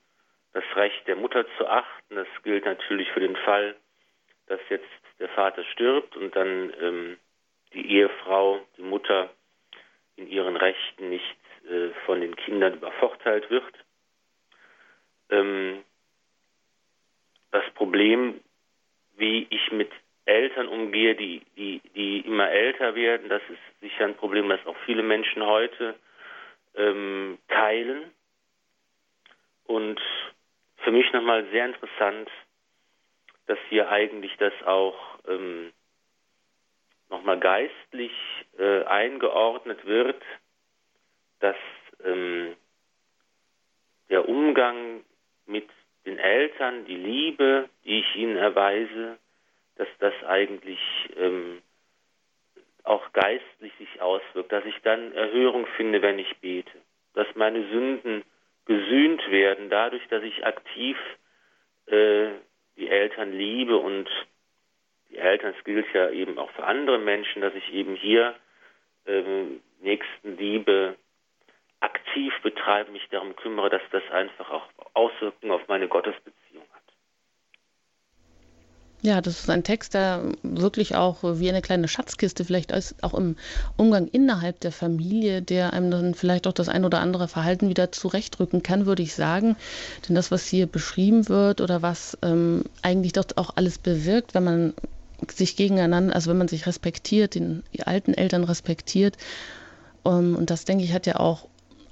das 0.52 0.64
Recht 0.76 1.06
der 1.06 1.16
Mutter 1.16 1.46
zu 1.56 1.66
achten. 1.66 2.14
Das 2.14 2.28
gilt 2.42 2.64
natürlich 2.64 3.10
für 3.10 3.20
den 3.20 3.36
Fall, 3.36 3.74
dass 4.46 4.60
jetzt 4.68 4.88
der 5.18 5.28
Vater 5.30 5.64
stirbt 5.64 6.16
und 6.16 6.34
dann 6.34 6.72
ähm, 6.80 7.18
die 7.72 7.90
Ehefrau, 7.90 8.60
die 8.76 8.82
Mutter 8.82 9.30
in 10.16 10.28
ihren 10.28 10.56
Rechten 10.56 11.08
nicht 11.10 11.36
äh, 11.68 11.90
von 12.06 12.20
den 12.20 12.36
Kindern 12.36 12.74
übervorteilt 12.74 13.50
wird. 13.50 13.74
Ähm, 15.30 15.82
das 17.50 17.64
Problem, 17.74 18.40
wie 19.16 19.46
ich 19.50 19.72
mit 19.72 19.90
Eltern 20.24 20.68
umgehe, 20.68 21.14
die, 21.14 21.42
die, 21.56 21.80
die 21.94 22.20
immer 22.20 22.50
älter 22.50 22.94
werden, 22.94 23.28
das 23.28 23.42
ist 23.48 23.80
sicher 23.80 24.04
ein 24.04 24.16
Problem, 24.16 24.48
das 24.48 24.64
auch 24.66 24.76
viele 24.86 25.02
Menschen 25.02 25.44
heute 25.44 25.94
ähm, 26.76 27.38
teilen. 27.48 28.10
Und 29.64 30.00
für 30.78 30.92
mich 30.92 31.10
nochmal 31.12 31.46
sehr 31.50 31.66
interessant, 31.66 32.30
dass 33.46 33.58
hier 33.68 33.90
eigentlich 33.90 34.36
das 34.38 34.52
auch 34.64 35.18
ähm, 35.26 35.72
nochmal 37.10 37.38
geistlich 37.38 38.12
äh, 38.58 38.84
eingeordnet 38.84 39.84
wird, 39.86 40.22
dass 41.40 41.56
ähm, 42.04 42.56
der 44.08 44.28
Umgang 44.28 45.04
mit 45.46 45.68
den 46.06 46.18
Eltern, 46.18 46.84
die 46.84 46.96
Liebe, 46.96 47.68
die 47.84 48.00
ich 48.00 48.16
ihnen 48.16 48.36
erweise, 48.36 49.18
dass 49.76 49.88
das 49.98 50.14
eigentlich 50.24 50.80
ähm, 51.16 51.62
auch 52.84 53.12
geistlich 53.12 53.72
sich 53.78 54.00
auswirkt, 54.00 54.52
dass 54.52 54.64
ich 54.64 54.78
dann 54.82 55.12
Erhörung 55.12 55.66
finde, 55.76 56.02
wenn 56.02 56.18
ich 56.18 56.36
bete, 56.38 56.70
dass 57.14 57.26
meine 57.34 57.66
Sünden 57.68 58.22
gesühnt 58.66 59.30
werden, 59.30 59.70
dadurch, 59.70 60.06
dass 60.08 60.22
ich 60.22 60.46
aktiv 60.46 60.96
äh, 61.86 62.28
die 62.76 62.88
Eltern 62.88 63.32
liebe 63.32 63.76
und 63.76 64.08
die 65.10 65.18
Eltern, 65.18 65.54
es 65.56 65.64
gilt 65.64 65.86
ja 65.92 66.10
eben 66.10 66.38
auch 66.38 66.50
für 66.52 66.64
andere 66.64 66.98
Menschen, 66.98 67.42
dass 67.42 67.54
ich 67.54 67.72
eben 67.72 67.94
hier 67.94 68.34
ähm, 69.06 69.60
Nächstenliebe 69.80 70.96
aktiv 71.80 72.32
betreibe, 72.42 72.90
mich 72.92 73.06
darum 73.10 73.36
kümmere, 73.36 73.70
dass 73.70 73.82
das 73.90 74.02
einfach 74.10 74.50
auch 74.50 74.68
Auswirkungen 74.94 75.52
auf 75.52 75.68
meine 75.68 75.88
Gottesbeziehung 75.88 76.64
hat. 76.72 76.73
Ja, 79.06 79.20
das 79.20 79.40
ist 79.40 79.50
ein 79.50 79.64
Text, 79.64 79.92
der 79.92 80.22
wirklich 80.42 80.94
auch 80.94 81.18
wie 81.22 81.50
eine 81.50 81.60
kleine 81.60 81.88
Schatzkiste 81.88 82.42
vielleicht 82.46 82.72
ist, 82.72 82.94
auch 83.02 83.12
im 83.12 83.36
Umgang 83.76 84.08
innerhalb 84.08 84.60
der 84.60 84.72
Familie, 84.72 85.42
der 85.42 85.74
einem 85.74 85.90
dann 85.90 86.14
vielleicht 86.14 86.46
auch 86.46 86.54
das 86.54 86.70
ein 86.70 86.86
oder 86.86 87.00
andere 87.00 87.28
Verhalten 87.28 87.68
wieder 87.68 87.92
zurechtrücken 87.92 88.62
kann, 88.62 88.86
würde 88.86 89.02
ich 89.02 89.14
sagen. 89.14 89.56
Denn 90.08 90.14
das, 90.14 90.30
was 90.30 90.46
hier 90.46 90.66
beschrieben 90.66 91.28
wird 91.28 91.60
oder 91.60 91.82
was 91.82 92.16
ähm, 92.22 92.64
eigentlich 92.80 93.12
dort 93.12 93.36
auch 93.36 93.50
alles 93.56 93.76
bewirkt, 93.76 94.34
wenn 94.34 94.44
man 94.44 94.74
sich 95.30 95.56
gegeneinander, 95.56 96.14
also 96.14 96.30
wenn 96.30 96.38
man 96.38 96.48
sich 96.48 96.66
respektiert, 96.66 97.34
den 97.34 97.62
alten 97.84 98.14
Eltern 98.14 98.44
respektiert. 98.44 99.18
Ähm, 100.06 100.34
und 100.34 100.48
das, 100.48 100.64
denke 100.64 100.82
ich, 100.82 100.94
hat 100.94 101.04
ja 101.04 101.20
auch 101.20 101.46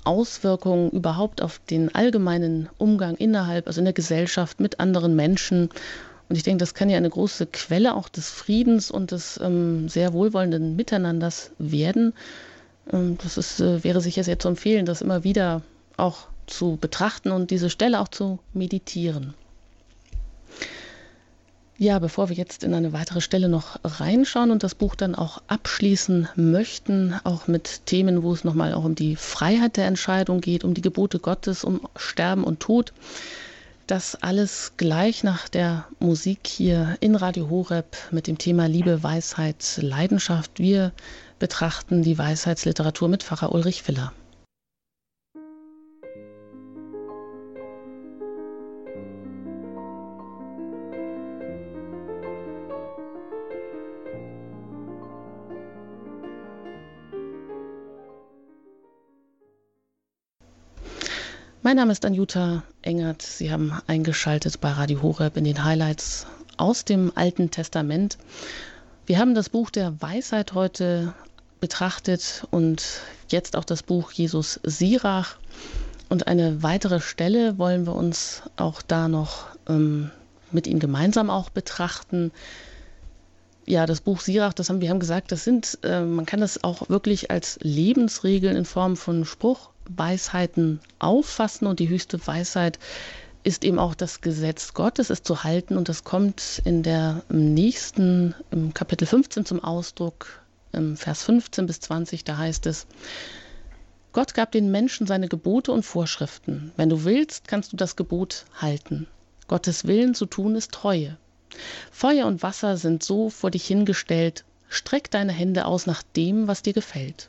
Auswirkungen 0.05 0.89
überhaupt 0.89 1.43
auf 1.43 1.59
den 1.59 1.95
allgemeinen 1.95 2.71
Umgang 2.79 3.17
innerhalb, 3.17 3.67
also 3.67 3.83
in 3.83 3.85
der 3.85 3.93
Gesellschaft 3.93 4.61
mit 4.61 4.81
anderen 4.81 5.15
Menschen. 5.15 5.69
Und 6.33 6.37
ich 6.37 6.45
denke, 6.45 6.61
das 6.61 6.73
kann 6.73 6.89
ja 6.89 6.97
eine 6.97 7.11
große 7.11 7.45
Quelle 7.45 7.95
auch 7.95 8.09
des 8.09 8.31
Friedens 8.31 8.91
und 8.91 9.11
des 9.11 9.39
ähm, 9.43 9.91
sehr 9.91 10.15
wohlwollenden 10.15 10.77
Miteinanders 10.77 11.51
werden. 11.59 12.15
Ähm, 12.91 13.19
das 13.23 13.37
ist, 13.37 13.61
äh, 13.61 13.85
wäre 13.85 14.01
sicher 14.01 14.25
sehr 14.25 14.39
zu 14.39 14.49
empfehlen, 14.49 14.87
das 14.87 15.03
immer 15.03 15.25
wieder 15.25 15.61
auch 15.99 16.29
zu 16.47 16.79
betrachten 16.81 17.33
und 17.33 17.51
diese 17.51 17.69
Stelle 17.69 18.01
auch 18.01 18.09
zu 18.09 18.39
meditieren. 18.55 19.35
Ja, 21.77 21.99
bevor 21.99 22.31
wir 22.31 22.37
jetzt 22.37 22.65
in 22.65 22.73
eine 22.73 22.95
weitere 22.95 23.21
Stelle 23.21 23.51
noch 23.51 23.79
reinschauen 23.85 24.51
und 24.51 24.63
das 24.63 24.75
Buch 24.75 24.95
dann 24.95 25.15
auch 25.15 25.43
abschließen 25.49 26.31
möchten, 26.37 27.15
auch 27.25 27.47
mit 27.47 27.85
Themen, 27.85 28.23
wo 28.23 28.33
es 28.33 28.43
nochmal 28.43 28.73
auch 28.73 28.85
um 28.85 28.95
die 28.95 29.17
Freiheit 29.17 29.77
der 29.77 29.85
Entscheidung 29.85 30.41
geht, 30.41 30.65
um 30.65 30.73
die 30.73 30.81
Gebote 30.81 31.19
Gottes, 31.19 31.63
um 31.63 31.87
Sterben 31.95 32.43
und 32.43 32.61
Tod, 32.61 32.95
das 33.87 34.17
alles 34.23 34.73
gleich 34.77 35.25
nach 35.25 35.49
der 35.49 35.87
Musik 35.99 36.47
hier 36.47 36.97
in 37.01 37.17
Radio 37.17 37.51
Horeb 37.51 37.97
mit 38.11 38.27
dem 38.27 38.39
Thema 38.39 38.67
Liebe, 38.67 39.03
Weisheit, 39.03 39.79
Leidenschaft. 39.81 40.59
Wir 40.59 40.93
betrachten 41.39 42.03
die 42.03 42.19
Weisheitsliteratur 42.19 43.09
mit 43.09 43.23
Pfarrer 43.23 43.53
Ulrich 43.53 43.83
Filler. 43.83 44.13
Mein 61.65 61.77
Name 61.77 61.93
ist 61.93 62.05
Anjuta 62.05 62.65
Engert. 62.83 63.23
Sie 63.23 63.53
haben 63.53 63.73
eingeschaltet 63.87 64.61
bei 64.61 64.73
Radio 64.73 65.01
Horeb 65.01 65.37
in 65.37 65.45
den 65.45 65.63
Highlights 65.63 66.27
aus 66.57 66.85
dem 66.85 67.13
Alten 67.15 67.53
Testament. 67.53 68.19
Wir 69.07 69.21
haben 69.21 69.37
das 69.37 69.49
Buch 69.49 69.71
der 69.71 70.03
Weisheit 70.03 70.55
heute 70.55 71.15
betrachtet 71.61 72.49
und 72.51 72.83
jetzt 73.29 73.55
auch 73.55 73.63
das 73.63 73.85
Buch 73.85 74.11
Jesus 74.11 74.59
Sirach. 74.65 75.37
Und 76.09 76.27
eine 76.27 76.65
weitere 76.65 76.99
Stelle 76.99 77.59
wollen 77.59 77.87
wir 77.87 77.95
uns 77.95 78.43
auch 78.57 78.83
da 78.83 79.07
noch 79.07 79.47
ähm, 79.69 80.11
mit 80.51 80.67
Ihnen 80.67 80.81
gemeinsam 80.81 81.31
auch 81.31 81.49
betrachten. 81.49 82.33
Ja, 83.67 83.87
das 83.87 84.01
Buch 84.01 84.19
Sirach, 84.19 84.53
das 84.53 84.69
haben 84.69 84.81
wir 84.81 84.91
haben 84.91 84.99
gesagt, 84.99 85.31
das 85.31 85.45
sind, 85.45 85.79
äh, 85.85 86.01
man 86.01 86.27
kann 86.27 86.41
das 86.41 86.65
auch 86.65 86.89
wirklich 86.89 87.31
als 87.31 87.61
Lebensregeln 87.63 88.57
in 88.57 88.65
Form 88.65 88.97
von 88.97 89.25
Spruch 89.25 89.72
Weisheiten 89.89 90.81
auffassen 90.99 91.67
und 91.67 91.81
die 91.81 91.89
höchste 91.89 92.25
Weisheit 92.27 92.79
ist 93.45 93.65
eben 93.65 93.79
auch 93.79 93.95
das 93.95 94.21
Gesetz 94.21 94.73
Gottes, 94.75 95.11
es 95.11 95.23
zu 95.23 95.43
halten 95.43 95.77
und 95.77 95.89
das 95.89 96.05
kommt 96.05 96.63
in 96.65 96.83
der 96.83 97.23
nächsten, 97.29 98.35
im 98.51 98.73
Kapitel 98.73 99.07
15 99.07 99.45
zum 99.45 99.63
Ausdruck, 99.65 100.43
im 100.73 100.97
Vers 100.97 101.25
15 101.25 101.67
bis 101.67 101.81
20, 101.81 102.25
da 102.25 102.39
heißt 102.39 102.67
es, 102.67 102.87
Gott 104.13 104.35
gab 104.35 104.53
den 104.53 104.71
Menschen 104.71 105.07
seine 105.07 105.27
Gebote 105.27 105.73
und 105.73 105.85
Vorschriften. 105.85 106.71
Wenn 106.77 106.91
du 106.91 107.05
willst, 107.05 107.49
kannst 107.49 107.73
du 107.73 107.77
das 107.77 107.97
Gebot 107.97 108.45
halten. 108.61 109.07
Gottes 109.49 109.87
Willen 109.87 110.15
zu 110.15 110.27
tun 110.27 110.55
ist 110.55 110.71
Treue. 110.71 111.17
Feuer 111.91 112.27
und 112.27 112.43
Wasser 112.43 112.77
sind 112.77 113.03
so 113.03 113.31
vor 113.31 113.51
dich 113.51 113.67
hingestellt, 113.67 114.45
streck 114.69 115.11
deine 115.11 115.33
Hände 115.33 115.65
aus 115.65 115.87
nach 115.87 116.03
dem, 116.15 116.47
was 116.47 116.63
dir 116.63 116.73
gefällt. 116.73 117.29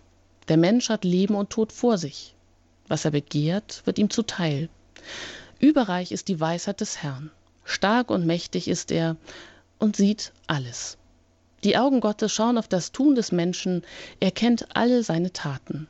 Der 0.49 0.57
Mensch 0.57 0.89
hat 0.89 1.05
Leben 1.05 1.35
und 1.35 1.49
Tod 1.49 1.71
vor 1.71 1.97
sich. 1.97 2.35
Was 2.93 3.05
er 3.05 3.11
begehrt, 3.11 3.81
wird 3.87 3.97
ihm 3.97 4.11
zuteil. 4.11 4.69
Überreich 5.59 6.11
ist 6.11 6.27
die 6.27 6.39
Weisheit 6.39 6.79
des 6.79 7.01
Herrn. 7.01 7.31
Stark 7.65 8.11
und 8.11 8.27
mächtig 8.27 8.67
ist 8.67 8.91
er 8.91 9.17
und 9.79 9.95
sieht 9.95 10.31
alles. 10.45 10.99
Die 11.63 11.75
Augen 11.75 12.01
Gottes 12.01 12.31
schauen 12.31 12.59
auf 12.59 12.67
das 12.67 12.91
Tun 12.91 13.15
des 13.15 13.31
Menschen, 13.31 13.83
er 14.19 14.29
kennt 14.29 14.67
alle 14.75 15.01
seine 15.01 15.33
Taten. 15.33 15.87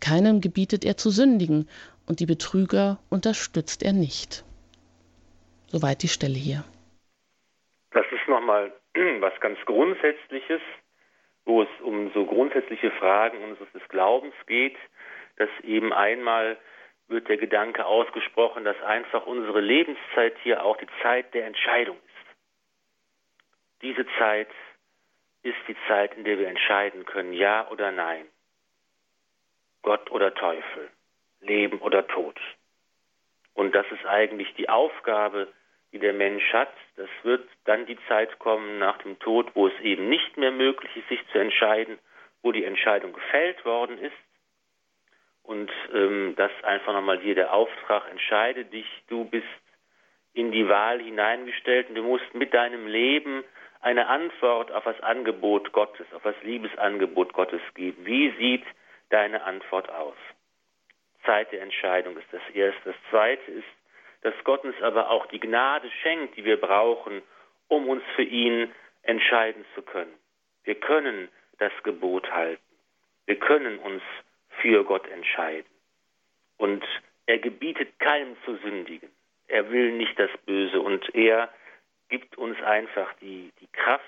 Keinem 0.00 0.40
gebietet 0.40 0.86
er 0.86 0.96
zu 0.96 1.10
sündigen, 1.10 1.68
und 2.06 2.20
die 2.20 2.26
Betrüger 2.26 3.00
unterstützt 3.10 3.82
er 3.82 3.92
nicht. 3.92 4.42
Soweit 5.66 6.02
die 6.02 6.08
Stelle 6.08 6.38
hier. 6.38 6.64
Das 7.90 8.06
ist 8.10 8.26
nochmal 8.28 8.72
was 9.20 9.38
ganz 9.40 9.58
Grundsätzliches, 9.66 10.62
wo 11.44 11.60
es 11.60 11.68
um 11.82 12.10
so 12.14 12.24
grundsätzliche 12.24 12.92
Fragen 12.92 13.44
unseres 13.44 13.86
Glaubens 13.90 14.32
geht 14.46 14.78
dass 15.36 15.48
eben 15.62 15.92
einmal 15.92 16.56
wird 17.08 17.28
der 17.28 17.36
Gedanke 17.36 17.86
ausgesprochen, 17.86 18.64
dass 18.64 18.80
einfach 18.82 19.26
unsere 19.26 19.60
Lebenszeit 19.60 20.36
hier 20.42 20.64
auch 20.64 20.76
die 20.76 20.88
Zeit 21.02 21.32
der 21.34 21.46
Entscheidung 21.46 21.96
ist. 21.96 22.36
Diese 23.82 24.06
Zeit 24.18 24.48
ist 25.42 25.58
die 25.68 25.76
Zeit, 25.86 26.14
in 26.16 26.24
der 26.24 26.38
wir 26.38 26.48
entscheiden 26.48 27.04
können, 27.04 27.32
ja 27.32 27.68
oder 27.70 27.92
nein, 27.92 28.26
Gott 29.82 30.10
oder 30.10 30.34
Teufel, 30.34 30.90
Leben 31.40 31.78
oder 31.78 32.06
Tod. 32.08 32.40
Und 33.54 33.74
das 33.74 33.86
ist 33.92 34.04
eigentlich 34.04 34.52
die 34.54 34.68
Aufgabe, 34.68 35.52
die 35.92 36.00
der 36.00 36.12
Mensch 36.12 36.52
hat. 36.52 36.72
Das 36.96 37.08
wird 37.22 37.48
dann 37.64 37.86
die 37.86 37.98
Zeit 38.08 38.38
kommen 38.40 38.78
nach 38.78 38.98
dem 38.98 39.18
Tod, 39.20 39.54
wo 39.54 39.68
es 39.68 39.80
eben 39.80 40.08
nicht 40.08 40.36
mehr 40.36 40.50
möglich 40.50 40.94
ist, 40.96 41.08
sich 41.08 41.20
zu 41.30 41.38
entscheiden, 41.38 41.98
wo 42.42 42.50
die 42.50 42.64
Entscheidung 42.64 43.12
gefällt 43.12 43.64
worden 43.64 43.98
ist 43.98 44.25
und 45.46 45.70
ähm, 45.94 46.34
das 46.36 46.50
einfach 46.62 46.92
nochmal 46.92 47.20
hier 47.20 47.34
der 47.34 47.52
Auftrag, 47.52 48.10
entscheide 48.10 48.64
dich, 48.64 48.86
du 49.08 49.24
bist 49.24 49.46
in 50.34 50.52
die 50.52 50.68
Wahl 50.68 51.00
hineingestellt 51.00 51.88
und 51.88 51.94
du 51.94 52.02
musst 52.02 52.34
mit 52.34 52.52
deinem 52.52 52.86
Leben 52.86 53.44
eine 53.80 54.08
Antwort 54.08 54.72
auf 54.72 54.84
das 54.84 55.00
Angebot 55.00 55.72
Gottes, 55.72 56.06
auf 56.12 56.22
das 56.22 56.34
Liebesangebot 56.42 57.32
Gottes 57.32 57.60
geben. 57.74 58.04
Wie 58.04 58.30
sieht 58.38 58.64
deine 59.10 59.44
Antwort 59.44 59.88
aus? 59.88 60.16
Zeit 61.24 61.52
der 61.52 61.62
Entscheidung 61.62 62.16
ist 62.16 62.26
das 62.32 62.42
Erste. 62.52 62.80
Das 62.84 62.96
Zweite 63.10 63.50
ist, 63.50 63.68
dass 64.22 64.34
Gott 64.44 64.64
uns 64.64 64.80
aber 64.82 65.10
auch 65.10 65.26
die 65.26 65.40
Gnade 65.40 65.88
schenkt, 66.02 66.36
die 66.36 66.44
wir 66.44 66.60
brauchen, 66.60 67.22
um 67.68 67.88
uns 67.88 68.02
für 68.14 68.22
ihn 68.22 68.72
entscheiden 69.02 69.64
zu 69.74 69.82
können. 69.82 70.14
Wir 70.64 70.74
können 70.74 71.28
das 71.58 71.72
Gebot 71.84 72.30
halten. 72.32 72.62
Wir 73.26 73.38
können 73.38 73.78
uns 73.78 74.02
für 74.60 74.84
Gott 74.84 75.06
entscheiden. 75.08 75.70
Und 76.56 76.84
er 77.26 77.38
gebietet 77.38 77.98
keinem 77.98 78.36
zu 78.44 78.56
sündigen. 78.56 79.10
Er 79.48 79.70
will 79.70 79.92
nicht 79.92 80.18
das 80.18 80.30
Böse 80.44 80.80
und 80.80 81.14
er 81.14 81.48
gibt 82.08 82.36
uns 82.38 82.60
einfach 82.62 83.12
die, 83.20 83.52
die 83.60 83.68
Kraft, 83.68 84.02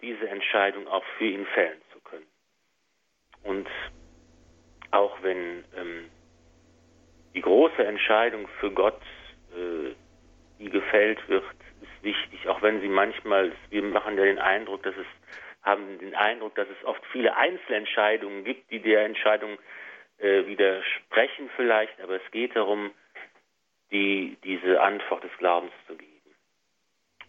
diese 0.00 0.28
Entscheidung 0.28 0.86
auch 0.88 1.04
für 1.18 1.26
ihn 1.26 1.46
fällen 1.46 1.80
zu 1.92 2.00
können. 2.00 2.26
Und 3.42 3.68
auch 4.90 5.22
wenn 5.22 5.64
ähm, 5.76 6.10
die 7.34 7.40
große 7.40 7.84
Entscheidung 7.84 8.48
für 8.60 8.70
Gott, 8.70 9.00
äh, 9.52 9.94
die 10.58 10.70
gefällt 10.70 11.26
wird, 11.28 11.44
ist 11.82 12.02
wichtig, 12.02 12.48
auch 12.48 12.62
wenn 12.62 12.80
sie 12.80 12.88
manchmal, 12.88 13.52
wir 13.70 13.82
machen 13.82 14.16
ja 14.16 14.24
den 14.24 14.38
Eindruck, 14.38 14.82
dass 14.82 14.94
es 14.96 15.06
haben 15.64 15.98
den 15.98 16.14
Eindruck, 16.14 16.54
dass 16.54 16.68
es 16.68 16.84
oft 16.84 17.04
viele 17.10 17.36
Einzelentscheidungen 17.36 18.44
gibt, 18.44 18.70
die 18.70 18.80
der 18.80 19.04
Entscheidung 19.04 19.58
äh, 20.18 20.46
widersprechen 20.46 21.50
vielleicht, 21.56 22.00
aber 22.00 22.16
es 22.16 22.30
geht 22.30 22.54
darum, 22.54 22.92
die, 23.90 24.36
diese 24.44 24.80
Antwort 24.82 25.24
des 25.24 25.36
Glaubens 25.38 25.72
zu 25.86 25.96
geben. 25.96 26.10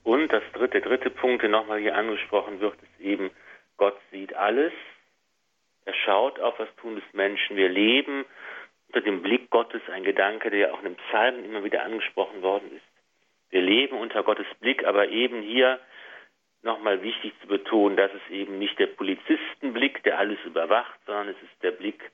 Und 0.03 0.31
das 0.31 0.43
dritte, 0.53 0.81
dritte 0.81 1.09
Punkt, 1.09 1.41
der 1.41 1.49
nochmal 1.49 1.79
hier 1.79 1.95
angesprochen 1.95 2.59
wird, 2.59 2.75
ist 2.75 2.99
eben, 2.99 3.31
Gott 3.77 3.97
sieht 4.11 4.35
alles. 4.35 4.73
Er 5.85 5.93
schaut 5.93 6.39
auf 6.39 6.57
das 6.57 6.73
Tun 6.75 6.95
des 6.95 7.03
Menschen. 7.13 7.55
Wir 7.55 7.69
leben 7.69 8.25
unter 8.87 9.01
dem 9.01 9.21
Blick 9.21 9.49
Gottes, 9.49 9.81
ein 9.91 10.03
Gedanke, 10.03 10.49
der 10.49 10.59
ja 10.59 10.71
auch 10.73 10.79
in 10.79 10.85
den 10.85 10.95
Psalmen 10.95 11.45
immer 11.45 11.63
wieder 11.63 11.83
angesprochen 11.83 12.41
worden 12.41 12.71
ist. 12.75 12.85
Wir 13.49 13.61
leben 13.61 13.97
unter 13.97 14.23
Gottes 14.23 14.47
Blick, 14.59 14.85
aber 14.85 15.09
eben 15.09 15.41
hier 15.41 15.79
nochmal 16.65 17.01
wichtig 17.01 17.33
zu 17.41 17.47
betonen, 17.47 17.95
dass 17.95 18.11
es 18.11 18.33
eben 18.33 18.59
nicht 18.59 18.77
der 18.79 18.87
Polizistenblick, 18.87 20.03
der 20.03 20.19
alles 20.19 20.39
überwacht, 20.45 20.99
sondern 21.05 21.29
es 21.29 21.41
ist 21.41 21.63
der 21.63 21.71
Blick, 21.71 22.11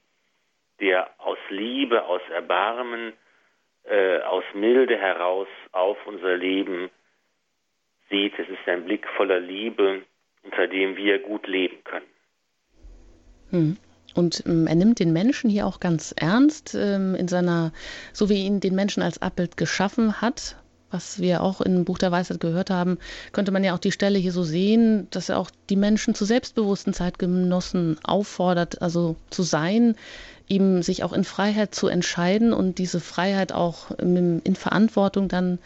der 0.80 1.10
aus 1.18 1.38
Liebe, 1.50 2.04
aus 2.06 2.22
Erbarmen, 2.32 3.14
äh, 3.84 4.20
aus 4.20 4.44
Milde 4.54 4.98
heraus 4.98 5.48
auf 5.72 5.98
unser 6.06 6.38
Leben 6.38 6.92
sieht. 8.10 8.38
Es 8.38 8.50
ist 8.50 8.68
ein 8.68 8.86
Blick 8.86 9.08
voller 9.16 9.40
Liebe, 9.40 10.04
unter 10.44 10.68
dem 10.68 10.96
wir 10.98 11.20
gut 11.20 11.48
leben 11.48 11.84
können. 11.84 12.06
Hm. 13.50 13.78
Und 14.14 14.44
ähm, 14.46 14.68
er 14.68 14.76
nimmt 14.76 15.00
den 15.00 15.14
Menschen 15.14 15.50
hier 15.50 15.66
auch 15.66 15.80
ganz 15.80 16.14
ernst 16.18 16.76
ähm, 16.76 17.16
in 17.16 17.30
seiner, 17.30 17.72
so 18.12 18.30
wie 18.30 18.46
ihn 18.46 18.60
den 18.60 18.76
Menschen 18.76 19.02
als 19.02 19.22
Abbild 19.22 19.56
geschaffen 19.56 20.22
hat, 20.22 20.61
was 20.92 21.22
wir 21.22 21.42
auch 21.42 21.62
im 21.62 21.86
Buch 21.86 21.98
der 21.98 22.12
Weisheit 22.12 22.40
gehört 22.40 22.70
haben, 22.70 23.00
könnte 23.32 23.52
man 23.52 23.64
ja 23.64 23.74
auch 23.74 23.80
die 23.80 23.92
Stelle 23.92 24.20
hier 24.20 24.32
so 24.32 24.44
sehen, 24.44 25.08
dass 25.12 25.30
er 25.30 25.40
auch 25.40 25.50
die 25.70 25.76
Menschen 25.76 26.14
zu 26.14 26.26
selbstbewussten 26.26 26.94
Zeitgenossen 26.94 27.98
auffordert, 28.04 28.82
also 28.82 29.16
zu 29.30 29.44
sein, 29.44 29.96
ihm 30.48 30.84
sich 30.84 31.04
auch 31.04 31.14
in 31.14 31.24
Freiheit 31.24 31.74
zu 31.74 31.88
entscheiden 31.88 32.54
und 32.54 32.78
diese 32.78 33.00
Freiheit 33.00 33.54
auch 33.54 33.92
in, 33.92 34.42
in 34.42 34.56
Verantwortung 34.56 35.30
dann 35.30 35.60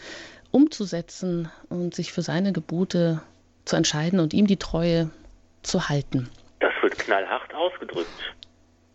umzusetzen 0.52 1.50
und 1.70 1.96
sich 1.96 2.14
für 2.14 2.22
seine 2.22 2.54
Gebote 2.54 3.22
zu 3.66 3.76
entscheiden 3.76 4.20
und 4.20 4.34
ihm 4.34 4.48
die 4.48 4.58
Treue 4.58 5.10
zu 5.64 5.90
halten. 5.90 6.30
Das 6.60 6.74
wird 6.82 6.98
knallhart 7.00 7.54
ausgedrückt. 7.54 8.36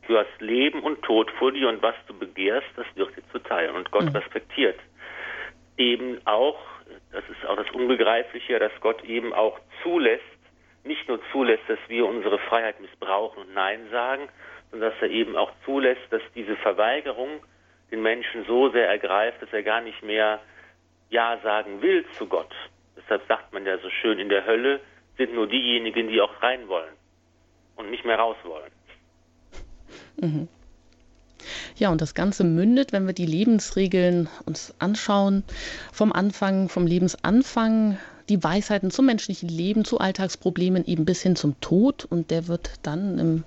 Du 0.06 0.16
hast 0.16 0.40
Leben 0.40 0.82
und 0.82 1.02
Tod 1.02 1.30
vor 1.38 1.52
dir 1.52 1.68
und 1.68 1.82
was 1.82 1.94
du 2.06 2.14
begehrst, 2.14 2.66
das 2.76 2.86
wird 2.94 3.16
dir 3.16 3.22
zuteil. 3.32 3.70
Und 3.70 3.90
Gott 3.90 4.04
mhm. 4.04 4.16
respektiert 4.16 4.76
eben 5.80 6.20
auch, 6.26 6.58
das 7.10 7.24
ist 7.28 7.44
auch 7.48 7.56
das 7.56 7.70
Unbegreifliche, 7.70 8.58
dass 8.58 8.72
Gott 8.80 9.02
eben 9.04 9.32
auch 9.32 9.58
zulässt, 9.82 10.22
nicht 10.84 11.08
nur 11.08 11.20
zulässt, 11.32 11.64
dass 11.68 11.78
wir 11.88 12.06
unsere 12.06 12.38
Freiheit 12.38 12.80
missbrauchen 12.80 13.42
und 13.42 13.54
Nein 13.54 13.88
sagen, 13.90 14.28
sondern 14.70 14.90
dass 14.90 15.02
er 15.02 15.10
eben 15.10 15.36
auch 15.36 15.50
zulässt, 15.64 16.02
dass 16.10 16.22
diese 16.34 16.56
Verweigerung 16.56 17.40
den 17.90 18.02
Menschen 18.02 18.44
so 18.44 18.70
sehr 18.70 18.88
ergreift, 18.88 19.42
dass 19.42 19.52
er 19.52 19.62
gar 19.62 19.80
nicht 19.80 20.02
mehr 20.02 20.40
Ja 21.08 21.38
sagen 21.42 21.82
will 21.82 22.04
zu 22.18 22.26
Gott. 22.26 22.54
Deshalb 22.96 23.26
sagt 23.26 23.52
man 23.52 23.66
ja 23.66 23.78
so 23.78 23.90
schön, 23.90 24.18
in 24.18 24.28
der 24.28 24.46
Hölle 24.46 24.80
sind 25.16 25.34
nur 25.34 25.48
diejenigen, 25.48 26.08
die 26.08 26.20
auch 26.20 26.42
rein 26.42 26.68
wollen 26.68 26.94
und 27.76 27.90
nicht 27.90 28.04
mehr 28.04 28.18
raus 28.18 28.36
wollen. 28.44 28.72
Mhm. 30.16 30.48
Ja, 31.76 31.90
und 31.90 32.00
das 32.00 32.14
Ganze 32.14 32.44
mündet, 32.44 32.92
wenn 32.92 33.06
wir 33.06 33.14
die 33.14 33.26
Lebensregeln 33.26 34.28
uns 34.46 34.74
anschauen, 34.78 35.44
vom 35.92 36.12
Anfang, 36.12 36.68
vom 36.68 36.86
Lebensanfang, 36.86 37.98
die 38.28 38.42
Weisheiten 38.42 38.90
zum 38.90 39.06
menschlichen 39.06 39.48
Leben, 39.48 39.84
zu 39.84 39.98
Alltagsproblemen 39.98 40.86
eben 40.86 41.04
bis 41.04 41.20
hin 41.20 41.36
zum 41.36 41.60
Tod. 41.60 42.04
Und 42.04 42.30
der 42.30 42.46
wird 42.46 42.70
dann 42.82 43.18
im 43.18 43.44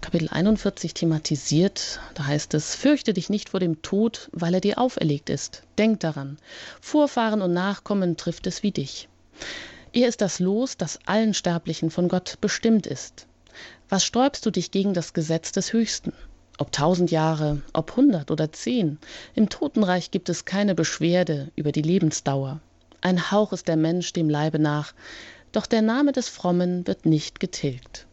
Kapitel 0.00 0.28
41 0.28 0.94
thematisiert. 0.94 2.00
Da 2.14 2.26
heißt 2.26 2.54
es, 2.54 2.74
fürchte 2.74 3.14
dich 3.14 3.30
nicht 3.30 3.48
vor 3.48 3.60
dem 3.60 3.82
Tod, 3.82 4.28
weil 4.32 4.54
er 4.54 4.60
dir 4.60 4.78
auferlegt 4.78 5.30
ist. 5.30 5.62
Denk 5.78 6.00
daran, 6.00 6.36
Vorfahren 6.80 7.42
und 7.42 7.52
Nachkommen 7.54 8.16
trifft 8.16 8.46
es 8.46 8.62
wie 8.62 8.70
dich. 8.70 9.08
Er 9.92 10.08
ist 10.08 10.20
das 10.20 10.38
Los, 10.38 10.76
das 10.76 10.98
allen 11.06 11.32
Sterblichen 11.32 11.90
von 11.90 12.08
Gott 12.08 12.36
bestimmt 12.40 12.86
ist. 12.86 13.26
Was 13.88 14.04
sträubst 14.04 14.44
du 14.44 14.50
dich 14.50 14.70
gegen 14.70 14.92
das 14.92 15.14
Gesetz 15.14 15.52
des 15.52 15.72
Höchsten? 15.72 16.12
Ob 16.60 16.72
tausend 16.72 17.12
Jahre, 17.12 17.62
ob 17.72 17.94
hundert 17.94 18.32
oder 18.32 18.50
zehn, 18.50 18.98
im 19.36 19.48
Totenreich 19.48 20.10
gibt 20.10 20.28
es 20.28 20.44
keine 20.44 20.74
Beschwerde 20.74 21.52
über 21.54 21.70
die 21.70 21.82
Lebensdauer. 21.82 22.60
Ein 23.00 23.30
Hauch 23.30 23.52
ist 23.52 23.68
der 23.68 23.76
Mensch 23.76 24.12
dem 24.12 24.28
Leibe 24.28 24.58
nach, 24.58 24.92
doch 25.52 25.66
der 25.66 25.82
Name 25.82 26.10
des 26.10 26.28
Frommen 26.28 26.84
wird 26.86 27.06
nicht 27.06 27.38
getilgt. 27.38 28.08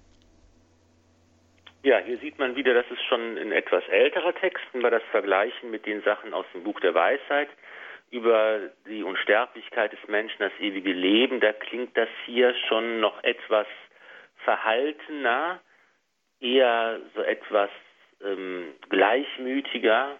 Ja, 1.82 1.98
hier 2.00 2.18
sieht 2.20 2.38
man 2.38 2.56
wieder, 2.56 2.76
das 2.76 2.86
ist 2.92 3.04
schon 3.10 3.38
ein 3.38 3.52
etwas 3.52 3.84
älterer 3.90 4.34
Text, 4.36 4.64
wenn 4.74 4.84
wir 4.84 4.92
das 4.92 5.04
vergleichen 5.10 5.72
mit 5.72 5.86
den 5.88 6.04
Sachen 6.04 6.34
aus 6.34 6.46
dem 6.54 6.64
Buch 6.64 6.80
der 6.80 6.94
Weisheit 6.94 7.50
über 8.12 8.60
die 8.88 9.04
Unsterblichkeit 9.04 9.92
des 9.92 10.08
Menschen, 10.08 10.38
das 10.40 10.54
ewige 10.60 10.94
Leben, 10.94 11.40
da 11.42 11.52
klingt 11.52 11.98
das 11.98 12.10
hier 12.26 12.54
schon 12.68 13.00
noch 13.00 13.24
etwas 13.24 13.68
verhaltener, 14.44 15.60
eher 16.40 17.00
so 17.16 17.22
etwas 17.22 17.70
ähm, 18.26 18.74
gleichmütiger. 18.90 20.20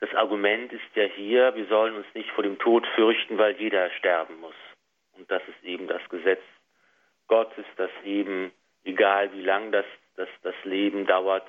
Das 0.00 0.14
Argument 0.14 0.72
ist 0.72 0.82
ja 0.94 1.04
hier, 1.04 1.54
wir 1.54 1.66
sollen 1.66 1.96
uns 1.96 2.06
nicht 2.14 2.30
vor 2.30 2.44
dem 2.44 2.58
Tod 2.58 2.86
fürchten, 2.94 3.38
weil 3.38 3.56
jeder 3.56 3.90
sterben 3.90 4.38
muss. 4.40 4.54
Und 5.16 5.30
das 5.30 5.42
ist 5.48 5.64
eben 5.64 5.88
das 5.88 6.06
Gesetz 6.10 6.42
Gottes, 7.28 7.64
dass 7.76 7.90
eben, 8.04 8.52
egal 8.84 9.32
wie 9.32 9.42
lang 9.42 9.72
das, 9.72 9.86
das, 10.16 10.28
das 10.42 10.54
Leben 10.64 11.06
dauert, 11.06 11.46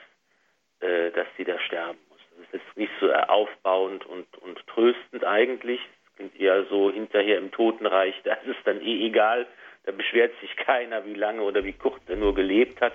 äh, 0.79 1.11
dass 1.11 1.27
jeder 1.37 1.59
sterben 1.59 1.99
muss. 2.09 2.19
Das 2.51 2.61
ist 2.61 2.77
nicht 2.77 2.91
so 2.99 3.11
aufbauend 3.11 4.05
und, 4.05 4.37
und 4.37 4.65
tröstend 4.67 5.23
eigentlich. 5.23 5.81
Es 5.81 6.15
klingt 6.15 6.39
eher 6.39 6.65
so 6.65 6.91
hinterher 6.91 7.37
im 7.37 7.51
Totenreich, 7.51 8.15
da 8.23 8.33
ist 8.33 8.47
es 8.47 8.63
dann 8.63 8.81
eh 8.81 9.05
egal, 9.05 9.45
da 9.83 9.91
beschwert 9.91 10.33
sich 10.41 10.55
keiner, 10.55 11.05
wie 11.05 11.13
lange 11.13 11.41
oder 11.41 11.63
wie 11.63 11.73
kurz 11.73 12.01
er 12.07 12.15
nur 12.15 12.33
gelebt 12.33 12.81
hat. 12.81 12.93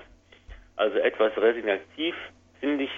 Also 0.77 0.99
etwas 0.99 1.37
resignativ 1.37 2.15
finde 2.63 2.85
ich, 2.85 2.91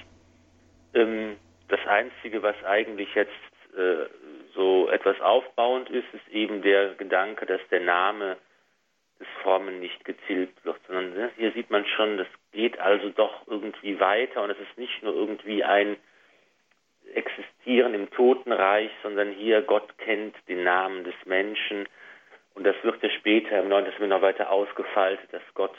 ähm, 0.93 1.37
das 1.69 1.81
Einzige, 1.87 2.43
was 2.43 2.55
eigentlich 2.65 3.13
jetzt 3.15 3.33
äh, 3.77 4.05
so 4.55 4.89
etwas 4.91 5.19
aufbauend 5.21 5.89
ist, 5.89 6.07
ist 6.13 6.29
eben 6.29 6.61
der 6.61 6.95
Gedanke, 6.95 7.47
dass 7.47 7.61
der 7.71 7.81
Name 7.81 8.37
des 9.19 9.27
Formen 9.43 9.81
nicht 9.81 10.05
getilgt 10.05 10.63
wird, 10.65 10.79
sondern 10.87 11.15
ne, 11.15 11.31
hier 11.39 11.51
sieht 11.53 11.71
man 11.71 11.87
schon, 11.87 12.19
das 12.19 12.27
geht 12.53 12.79
also 12.79 13.09
doch 13.09 13.47
irgendwie 13.47 13.99
weiter 13.99 14.43
und 14.43 14.51
es 14.51 14.59
ist 14.59 14.77
nicht 14.77 15.03
nur 15.03 15.15
irgendwie 15.15 15.65
ein 15.65 15.97
Existieren 17.15 17.95
im 17.95 18.11
Totenreich, 18.11 18.91
sondern 19.03 19.33
hier 19.33 19.63
Gott 19.63 19.97
kennt 19.99 20.35
den 20.49 20.65
Namen 20.65 21.05
des 21.05 21.15
Menschen 21.25 21.89
und 22.55 22.65
das 22.65 22.77
wird 22.83 23.03
ja 23.03 23.11
später 23.11 23.61
im 23.61 23.69
Neuen 23.69 23.87
Testament 23.87 24.11
noch 24.11 24.23
weiter 24.23 24.51
ausgefaltet, 24.51 25.33
dass 25.33 25.43
Gott 25.55 25.75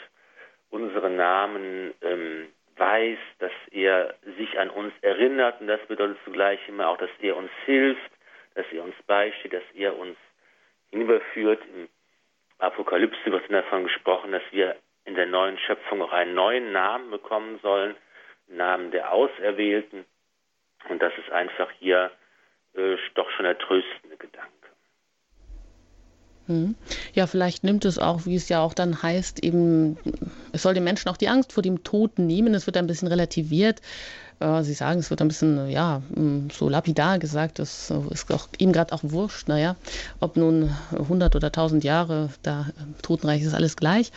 unsere 0.70 1.10
Namen 1.10 1.94
ähm, 2.02 2.48
weiß, 2.78 3.18
dass 3.40 3.52
er 3.72 4.16
sich 4.38 4.60
an 4.60 4.70
uns 4.70 4.94
erinnert 5.02 5.62
und 5.62 5.68
das 5.68 5.82
bedeutet 5.88 6.18
zugleich 6.26 6.60
immer 6.68 6.90
auch, 6.90 6.98
dass 6.98 7.10
er 7.20 7.38
uns 7.38 7.52
hilft, 7.66 8.12
dass 8.56 8.66
er 8.72 8.84
uns 8.84 8.96
beisteht, 9.08 9.54
dass 9.54 9.64
er 9.74 9.98
uns 9.98 10.18
hinüberführt. 10.90 11.62
Im 11.74 11.90
Apokalypse 12.60 13.32
wird 13.32 13.52
davon 13.52 13.84
gesprochen, 13.84 14.32
dass 14.32 14.44
wir 14.52 14.76
in 15.06 15.16
der 15.16 15.26
neuen 15.28 15.58
Schöpfung 15.60 16.02
auch 16.02 16.12
einen 16.12 16.34
neuen 16.34 16.72
Namen 16.72 17.12
bekommen 17.12 17.60
sollen, 17.62 17.96
Namen 18.48 18.92
der 18.92 19.12
Auserwählten. 19.12 20.06
Und 20.90 21.02
das 21.02 21.14
ist 21.18 21.32
einfach 21.32 21.70
hier 21.80 22.12
äh, 22.76 22.98
doch 23.14 23.30
schon 23.32 23.46
der 23.46 23.58
tröstende 23.58 24.18
Gedanke. 24.18 24.55
Hm. 26.48 26.76
Ja, 27.14 27.26
vielleicht 27.26 27.64
nimmt 27.64 27.86
es 27.86 27.98
auch, 27.98 28.26
wie 28.26 28.36
es 28.36 28.50
ja 28.50 28.62
auch 28.62 28.74
dann 28.74 29.02
heißt, 29.02 29.44
eben, 29.44 29.98
es 30.52 30.62
soll 30.62 30.76
den 30.76 30.84
Menschen 30.84 31.10
auch 31.10 31.18
die 31.18 31.28
Angst 31.28 31.54
vor 31.54 31.64
dem 31.64 31.84
Tod 31.84 32.20
nehmen. 32.20 32.54
Es 32.54 32.68
wird 32.68 32.78
ein 32.78 32.88
bisschen 32.88 33.08
relativiert. 33.08 33.82
Äh, 34.40 34.64
Sie 34.64 34.74
sagen, 34.74 35.00
es 35.00 35.10
wird 35.10 35.22
ein 35.22 35.28
bisschen, 35.28 35.70
ja, 35.70 36.02
hm, 36.14 36.50
so 36.54 36.70
lapidar 36.70 37.18
gesagt. 37.20 37.58
Das 37.60 37.92
ist 38.12 38.32
auch 38.32 38.48
ihm 38.60 38.72
gerade 38.72 38.94
auch 38.94 39.02
wurscht. 39.04 39.48
Naja, 39.48 39.76
ob 40.20 40.38
nun 40.38 40.70
100 40.92 41.36
oder 41.36 41.48
1000 41.48 41.84
Jahre, 41.84 42.30
da 42.44 42.68
im 42.80 42.96
Totenreich 43.02 43.42
ist 43.42 43.54
alles 43.54 43.76
gleich. 43.76 44.12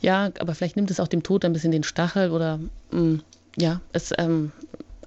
Ja, 0.00 0.30
aber 0.38 0.54
vielleicht 0.54 0.76
nimmt 0.76 0.90
es 0.90 1.00
auch 1.00 1.08
dem 1.08 1.22
Tod 1.22 1.44
ein 1.44 1.52
bisschen 1.52 1.72
den 1.72 1.84
Stachel 1.84 2.30
oder, 2.30 2.60
hm, 2.90 3.22
ja, 3.56 3.80
es 3.92 4.12
ähm, 4.18 4.52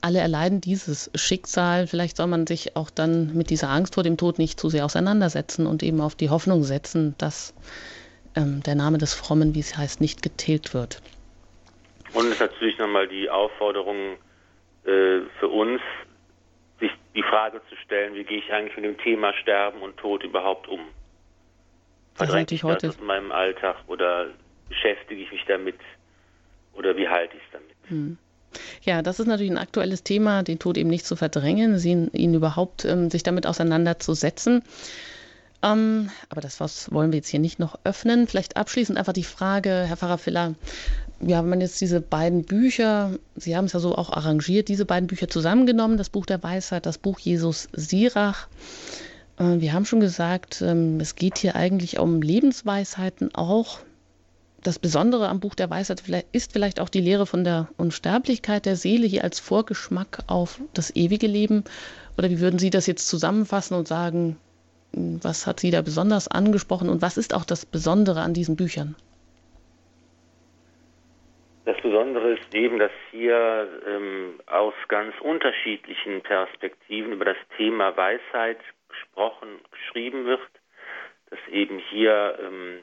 alle 0.05 0.19
erleiden 0.19 0.61
dieses 0.61 1.09
Schicksal. 1.15 1.87
Vielleicht 1.87 2.17
soll 2.17 2.27
man 2.27 2.45
sich 2.45 2.75
auch 2.75 2.91
dann 2.91 3.35
mit 3.35 3.49
dieser 3.49 3.69
Angst 3.69 3.95
vor 3.95 4.03
dem 4.03 4.17
Tod 4.17 4.37
nicht 4.37 4.59
zu 4.59 4.69
sehr 4.69 4.85
auseinandersetzen 4.85 5.65
und 5.65 5.81
eben 5.81 5.99
auf 5.99 6.13
die 6.13 6.29
Hoffnung 6.29 6.63
setzen, 6.63 7.15
dass 7.17 7.55
ähm, 8.35 8.61
der 8.61 8.75
Name 8.75 8.99
des 8.99 9.15
Frommen, 9.15 9.55
wie 9.55 9.61
es 9.61 9.75
heißt, 9.75 10.01
nicht 10.01 10.21
getilgt 10.21 10.75
wird. 10.75 11.01
Und 12.13 12.27
es 12.27 12.33
ist 12.33 12.39
natürlich 12.39 12.77
nochmal 12.77 13.07
die 13.07 13.31
Aufforderung 13.31 14.17
äh, 14.85 15.21
für 15.39 15.47
uns, 15.47 15.81
sich 16.79 16.91
die 17.15 17.23
Frage 17.23 17.59
zu 17.67 17.75
stellen, 17.77 18.13
wie 18.13 18.25
gehe 18.25 18.37
ich 18.37 18.53
eigentlich 18.53 18.75
mit 18.75 18.85
dem 18.85 18.97
Thema 18.99 19.33
Sterben 19.33 19.81
und 19.81 19.97
Tod 19.97 20.23
überhaupt 20.23 20.67
um? 20.67 20.81
Verdränge 22.13 22.45
ich 22.51 22.63
heute 22.63 22.87
das 22.87 22.97
in 22.97 23.05
meinem 23.05 23.31
Alltag 23.31 23.77
oder 23.87 24.27
beschäftige 24.69 25.21
ich 25.23 25.31
mich 25.31 25.43
damit 25.47 25.79
oder 26.73 26.95
wie 26.95 27.09
halte 27.09 27.35
ich 27.35 27.43
es 27.43 27.51
damit? 27.51 27.75
Hm. 27.87 28.17
Ja, 28.83 29.01
das 29.01 29.19
ist 29.19 29.27
natürlich 29.27 29.51
ein 29.51 29.57
aktuelles 29.57 30.03
Thema, 30.03 30.43
den 30.43 30.59
Tod 30.59 30.77
eben 30.77 30.89
nicht 30.89 31.05
zu 31.05 31.15
verdrängen, 31.15 31.79
ihn, 31.83 32.09
ihn 32.13 32.33
überhaupt 32.33 32.85
ähm, 32.85 33.09
sich 33.09 33.23
damit 33.23 33.47
auseinanderzusetzen. 33.47 34.63
Ähm, 35.63 36.09
aber 36.29 36.41
das 36.41 36.59
was 36.59 36.91
wollen 36.91 37.11
wir 37.11 37.17
jetzt 37.17 37.29
hier 37.29 37.39
nicht 37.39 37.59
noch 37.59 37.79
öffnen. 37.83 38.27
Vielleicht 38.27 38.57
abschließend 38.57 38.97
einfach 38.97 39.13
die 39.13 39.23
Frage, 39.23 39.85
Herr 39.87 39.97
Pfarrer 39.97 40.17
Filler, 40.17 40.53
ja, 41.21 41.41
wenn 41.41 41.49
man 41.49 41.61
jetzt 41.61 41.79
diese 41.81 42.01
beiden 42.01 42.43
Bücher, 42.43 43.11
Sie 43.35 43.55
haben 43.55 43.65
es 43.65 43.73
ja 43.73 43.79
so 43.79 43.95
auch 43.95 44.11
arrangiert, 44.11 44.67
diese 44.67 44.85
beiden 44.85 45.07
Bücher 45.07 45.27
zusammengenommen, 45.27 45.97
das 45.97 46.09
Buch 46.09 46.25
der 46.25 46.43
Weisheit, 46.43 46.85
das 46.85 46.97
Buch 46.97 47.19
Jesus 47.19 47.69
Sirach. 47.73 48.47
Äh, 49.39 49.59
wir 49.59 49.73
haben 49.73 49.85
schon 49.85 50.01
gesagt, 50.01 50.61
ähm, 50.61 50.99
es 50.99 51.15
geht 51.15 51.37
hier 51.37 51.55
eigentlich 51.55 51.99
um 51.99 52.21
Lebensweisheiten 52.21 53.33
auch 53.33 53.79
das 54.65 54.79
Besondere 54.79 55.29
am 55.29 55.39
Buch 55.39 55.53
der 55.53 55.69
Weisheit 55.69 56.01
ist 56.31 56.51
vielleicht 56.51 56.79
auch 56.79 56.89
die 56.89 57.01
Lehre 57.01 57.27
von 57.27 57.43
der 57.43 57.69
Unsterblichkeit 57.77 58.65
der 58.65 58.75
Seele 58.75 59.05
hier 59.05 59.23
als 59.23 59.39
Vorgeschmack 59.39 60.23
auf 60.27 60.59
das 60.73 60.95
ewige 60.95 61.27
Leben. 61.27 61.63
Oder 62.17 62.31
wie 62.31 62.39
würden 62.39 62.57
Sie 62.57 62.71
das 62.71 62.87
jetzt 62.87 63.07
zusammenfassen 63.07 63.77
und 63.77 63.87
sagen, 63.87 64.37
Was 65.21 65.45
hat 65.45 65.59
Sie 65.59 65.71
da 65.71 65.81
besonders 65.81 66.27
angesprochen 66.27 66.89
und 66.89 67.01
was 67.01 67.17
ist 67.17 67.33
auch 67.33 67.45
das 67.45 67.65
Besondere 67.65 68.21
an 68.21 68.33
diesen 68.33 68.55
Büchern? 68.55 68.95
Das 71.65 71.75
Besondere 71.81 72.33
ist 72.33 72.55
eben, 72.55 72.79
dass 72.79 72.91
hier 73.11 73.67
ähm, 73.87 74.39
aus 74.47 74.73
ganz 74.87 75.13
unterschiedlichen 75.21 76.21
Perspektiven 76.21 77.11
über 77.11 77.25
das 77.25 77.37
Thema 77.57 77.95
Weisheit 77.97 78.59
gesprochen, 78.87 79.49
geschrieben 79.71 80.25
wird, 80.25 80.41
dass 81.29 81.39
eben 81.51 81.79
hier 81.91 82.39
ähm, 82.41 82.79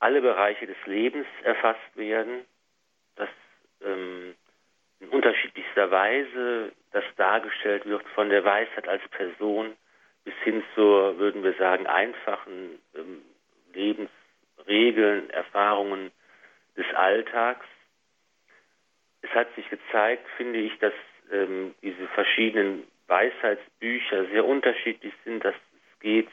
alle 0.00 0.20
Bereiche 0.20 0.66
des 0.66 0.76
Lebens 0.86 1.26
erfasst 1.42 1.96
werden, 1.96 2.44
dass 3.16 3.28
ähm, 3.82 4.34
in 5.00 5.08
unterschiedlichster 5.08 5.90
Weise 5.90 6.72
das 6.92 7.04
dargestellt 7.16 7.86
wird, 7.86 8.06
von 8.14 8.30
der 8.30 8.44
Weisheit 8.44 8.88
als 8.88 9.06
Person 9.08 9.76
bis 10.24 10.34
hin 10.44 10.62
zur, 10.74 11.18
würden 11.18 11.42
wir 11.42 11.54
sagen, 11.54 11.86
einfachen 11.86 12.78
ähm, 12.94 13.22
Lebensregeln, 13.72 15.30
Erfahrungen 15.30 16.10
des 16.76 16.86
Alltags. 16.94 17.66
Es 19.22 19.30
hat 19.30 19.54
sich 19.54 19.68
gezeigt, 19.68 20.26
finde 20.36 20.58
ich, 20.58 20.78
dass 20.78 20.92
ähm, 21.32 21.74
diese 21.82 22.06
verschiedenen 22.08 22.86
Weisheitsbücher 23.06 24.26
sehr 24.26 24.44
unterschiedlich 24.44 25.14
sind, 25.24 25.44
dass 25.44 25.54
es 25.54 26.00
geht 26.00 26.28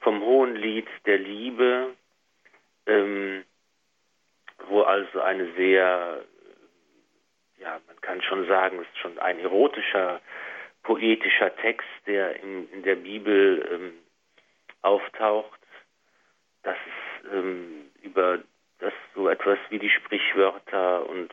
vom 0.00 0.22
hohen 0.22 0.56
Lied 0.56 0.88
der 1.06 1.18
Liebe, 1.18 1.94
ähm, 2.88 3.44
wo 4.66 4.82
also 4.82 5.20
eine 5.20 5.52
sehr, 5.54 6.24
ja, 7.58 7.80
man 7.86 8.00
kann 8.00 8.22
schon 8.22 8.46
sagen, 8.46 8.80
es 8.80 8.88
ist 8.88 8.98
schon 8.98 9.18
ein 9.18 9.38
erotischer, 9.38 10.20
poetischer 10.82 11.54
Text, 11.56 11.88
der 12.06 12.42
in, 12.42 12.68
in 12.72 12.82
der 12.82 12.96
Bibel 12.96 13.68
ähm, 13.70 13.92
auftaucht, 14.82 15.60
dass 16.62 16.76
ähm, 17.32 17.90
über 18.02 18.40
das 18.78 18.92
so 19.14 19.28
etwas 19.28 19.58
wie 19.70 19.78
die 19.78 19.90
Sprichwörter 19.90 21.08
und 21.08 21.32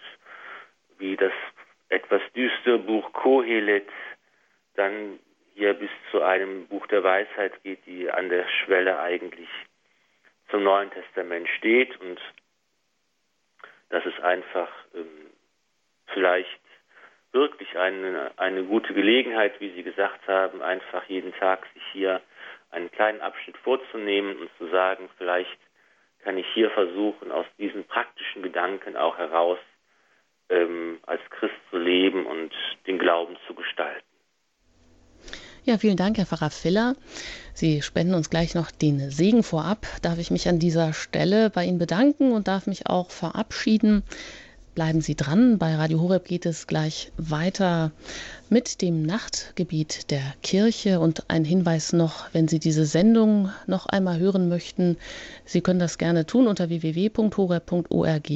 wie 0.97 1.15
das 1.15 1.33
etwas 1.89 2.21
düstere 2.35 2.79
Buch 2.79 3.13
Kohelet 3.13 3.87
dann 4.75 5.19
hier 5.53 5.73
bis 5.73 5.89
zu 6.11 6.21
einem 6.21 6.67
Buch 6.67 6.85
der 6.87 7.03
Weisheit 7.03 7.63
geht, 7.63 7.85
die 7.85 8.09
an 8.09 8.29
der 8.29 8.47
Schwelle 8.49 8.99
eigentlich 8.99 9.49
zum 10.55 10.63
Neuen 10.63 10.89
Testament 10.91 11.49
steht 11.57 11.99
und 11.99 12.17
das 13.89 14.05
ist 14.05 14.21
einfach 14.21 14.69
ähm, 14.93 15.29
vielleicht 16.13 16.61
wirklich 17.33 17.77
eine, 17.77 18.31
eine 18.37 18.63
gute 18.63 18.93
Gelegenheit, 18.93 19.59
wie 19.59 19.71
Sie 19.71 19.83
gesagt 19.83 20.25
haben, 20.29 20.61
einfach 20.61 21.03
jeden 21.09 21.33
Tag 21.33 21.67
sich 21.73 21.83
hier 21.91 22.21
einen 22.71 22.89
kleinen 22.89 23.19
Abschnitt 23.19 23.57
vorzunehmen 23.57 24.37
und 24.39 24.49
zu 24.57 24.69
sagen, 24.69 25.09
vielleicht 25.17 25.59
kann 26.19 26.37
ich 26.37 26.47
hier 26.53 26.71
versuchen, 26.71 27.33
aus 27.33 27.45
diesen 27.57 27.83
praktischen 27.83 28.41
Gedanken 28.41 28.95
auch 28.95 29.17
heraus 29.17 29.59
ähm, 30.47 31.01
als 31.05 31.21
Christ 31.31 31.59
zu 31.69 31.77
leben 31.77 32.25
und 32.25 32.53
den 32.87 32.97
Glauben 32.97 33.35
zu 33.45 33.55
gestalten. 33.55 34.14
Ja, 35.67 35.79
vielen 35.79 35.97
Dank, 35.97 36.19
Herr 36.19 36.27
Pfarrer 36.27 36.51
Filler. 36.51 36.95
Sie 37.55 37.81
spenden 37.81 38.13
uns 38.13 38.29
gleich 38.29 38.53
noch 38.53 38.69
den 38.69 39.09
Segen 39.09 39.41
vorab. 39.41 39.87
Darf 40.03 40.19
ich 40.19 40.29
mich 40.29 40.47
an 40.47 40.59
dieser 40.59 40.93
Stelle 40.93 41.49
bei 41.49 41.65
Ihnen 41.65 41.79
bedanken 41.79 42.33
und 42.33 42.47
darf 42.47 42.67
mich 42.67 42.85
auch 42.85 43.09
verabschieden. 43.09 44.03
Bleiben 44.75 45.01
Sie 45.01 45.15
dran. 45.15 45.57
Bei 45.57 45.75
Radio 45.75 46.01
Horeb 46.01 46.25
geht 46.25 46.45
es 46.45 46.67
gleich 46.67 47.11
weiter 47.17 47.91
mit 48.47 48.83
dem 48.83 49.01
Nachtgebiet 49.01 50.11
der 50.11 50.21
Kirche. 50.43 50.99
Und 50.99 51.31
ein 51.31 51.43
Hinweis 51.43 51.93
noch, 51.93 52.31
wenn 52.31 52.47
Sie 52.47 52.59
diese 52.59 52.85
Sendung 52.85 53.49
noch 53.65 53.87
einmal 53.87 54.19
hören 54.19 54.47
möchten, 54.49 54.97
Sie 55.45 55.61
können 55.61 55.79
das 55.79 55.97
gerne 55.97 56.27
tun 56.27 56.45
unter 56.45 56.69
www.horeb.org, 56.69 58.29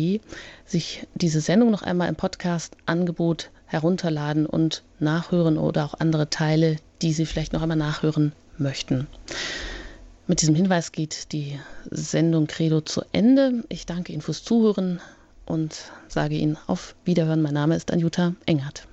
sich 0.65 1.07
diese 1.13 1.41
Sendung 1.41 1.69
noch 1.69 1.83
einmal 1.83 2.09
im 2.09 2.15
Podcast-Angebot 2.15 3.51
herunterladen 3.67 4.47
und 4.47 4.81
nachhören 4.97 5.59
oder 5.59 5.85
auch 5.85 5.93
andere 5.99 6.31
Teile, 6.31 6.77
die 7.01 7.11
Sie 7.11 7.25
vielleicht 7.25 7.53
noch 7.53 7.61
einmal 7.61 7.77
nachhören 7.77 8.33
möchten. 8.57 9.07
Mit 10.27 10.41
diesem 10.41 10.55
Hinweis 10.55 10.91
geht 10.91 11.31
die 11.33 11.59
Sendung 11.85 12.47
Credo 12.47 12.81
zu 12.81 13.01
Ende. 13.11 13.63
Ich 13.69 13.85
danke 13.85 14.13
Ihnen 14.13 14.21
fürs 14.21 14.43
Zuhören 14.43 15.01
und 15.45 15.91
sage 16.07 16.35
Ihnen 16.35 16.57
auf 16.67 16.95
Wiederhören. 17.03 17.41
Mein 17.41 17.55
Name 17.55 17.75
ist 17.75 17.91
Anjuta 17.91 18.35
Engert. 18.45 18.87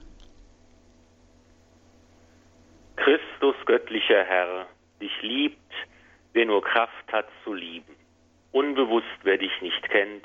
Christus, 2.96 3.54
göttlicher 3.66 4.24
Herr, 4.24 4.66
dich 5.00 5.12
liebt, 5.20 5.72
wer 6.32 6.46
nur 6.46 6.62
Kraft 6.62 7.12
hat 7.12 7.28
zu 7.44 7.52
lieben. 7.52 7.94
Unbewusst, 8.52 9.06
wer 9.22 9.36
dich 9.36 9.52
nicht 9.60 9.82
kennt, 9.90 10.24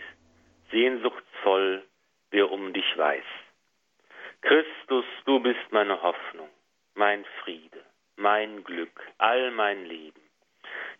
sehnsuchtsvoll, 0.72 1.84
wer 2.32 2.50
um 2.50 2.72
dich 2.72 2.86
weiß. 2.96 3.26
Christus, 4.42 5.06
du 5.26 5.40
bist 5.42 5.60
meine 5.72 6.02
Hoffnung, 6.02 6.48
mein 7.02 7.26
Friede, 7.44 7.82
mein 8.16 8.64
Glück, 8.64 9.02
all 9.18 9.50
mein 9.50 9.86
Leben. 9.86 10.22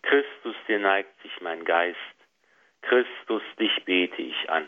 Christus, 0.02 0.56
dir 0.66 0.80
neigt 0.80 1.14
sich 1.22 1.40
mein 1.40 1.64
Geist. 1.64 2.16
Christus, 2.80 3.42
dich 3.60 3.84
bete 3.84 4.20
ich 4.20 4.50
an. 4.50 4.66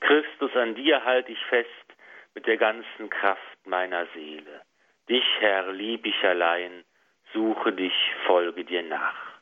Christus, 0.00 0.54
an 0.54 0.74
dir 0.74 1.02
halte 1.02 1.32
ich 1.32 1.42
fest 1.48 1.88
mit 2.34 2.46
der 2.46 2.58
ganzen 2.58 3.08
Kraft 3.08 3.58
meiner 3.64 4.06
Seele. 4.12 4.60
Dich, 5.08 5.24
Herr, 5.38 5.72
lieb 5.72 6.04
ich 6.04 6.22
allein, 6.22 6.84
suche 7.32 7.72
dich, 7.72 7.94
folge 8.26 8.62
dir 8.62 8.82
nach. 8.82 9.40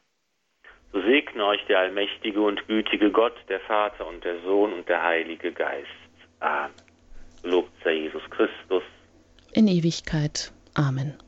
So 0.92 1.00
segne 1.02 1.44
euch 1.44 1.64
der 1.66 1.80
allmächtige 1.80 2.40
und 2.40 2.68
gütige 2.68 3.10
Gott, 3.10 3.36
der 3.48 3.60
Vater 3.62 4.06
und 4.06 4.22
der 4.22 4.38
Sohn 4.42 4.72
und 4.72 4.88
der 4.88 5.02
Heilige 5.02 5.50
Geist. 5.50 5.88
Amen. 6.38 6.70
Lobt 7.42 7.72
sei 7.82 7.94
Jesus 7.94 8.22
Christus. 8.30 8.84
In 9.54 9.66
Ewigkeit. 9.66 10.52
Amen. 10.74 11.18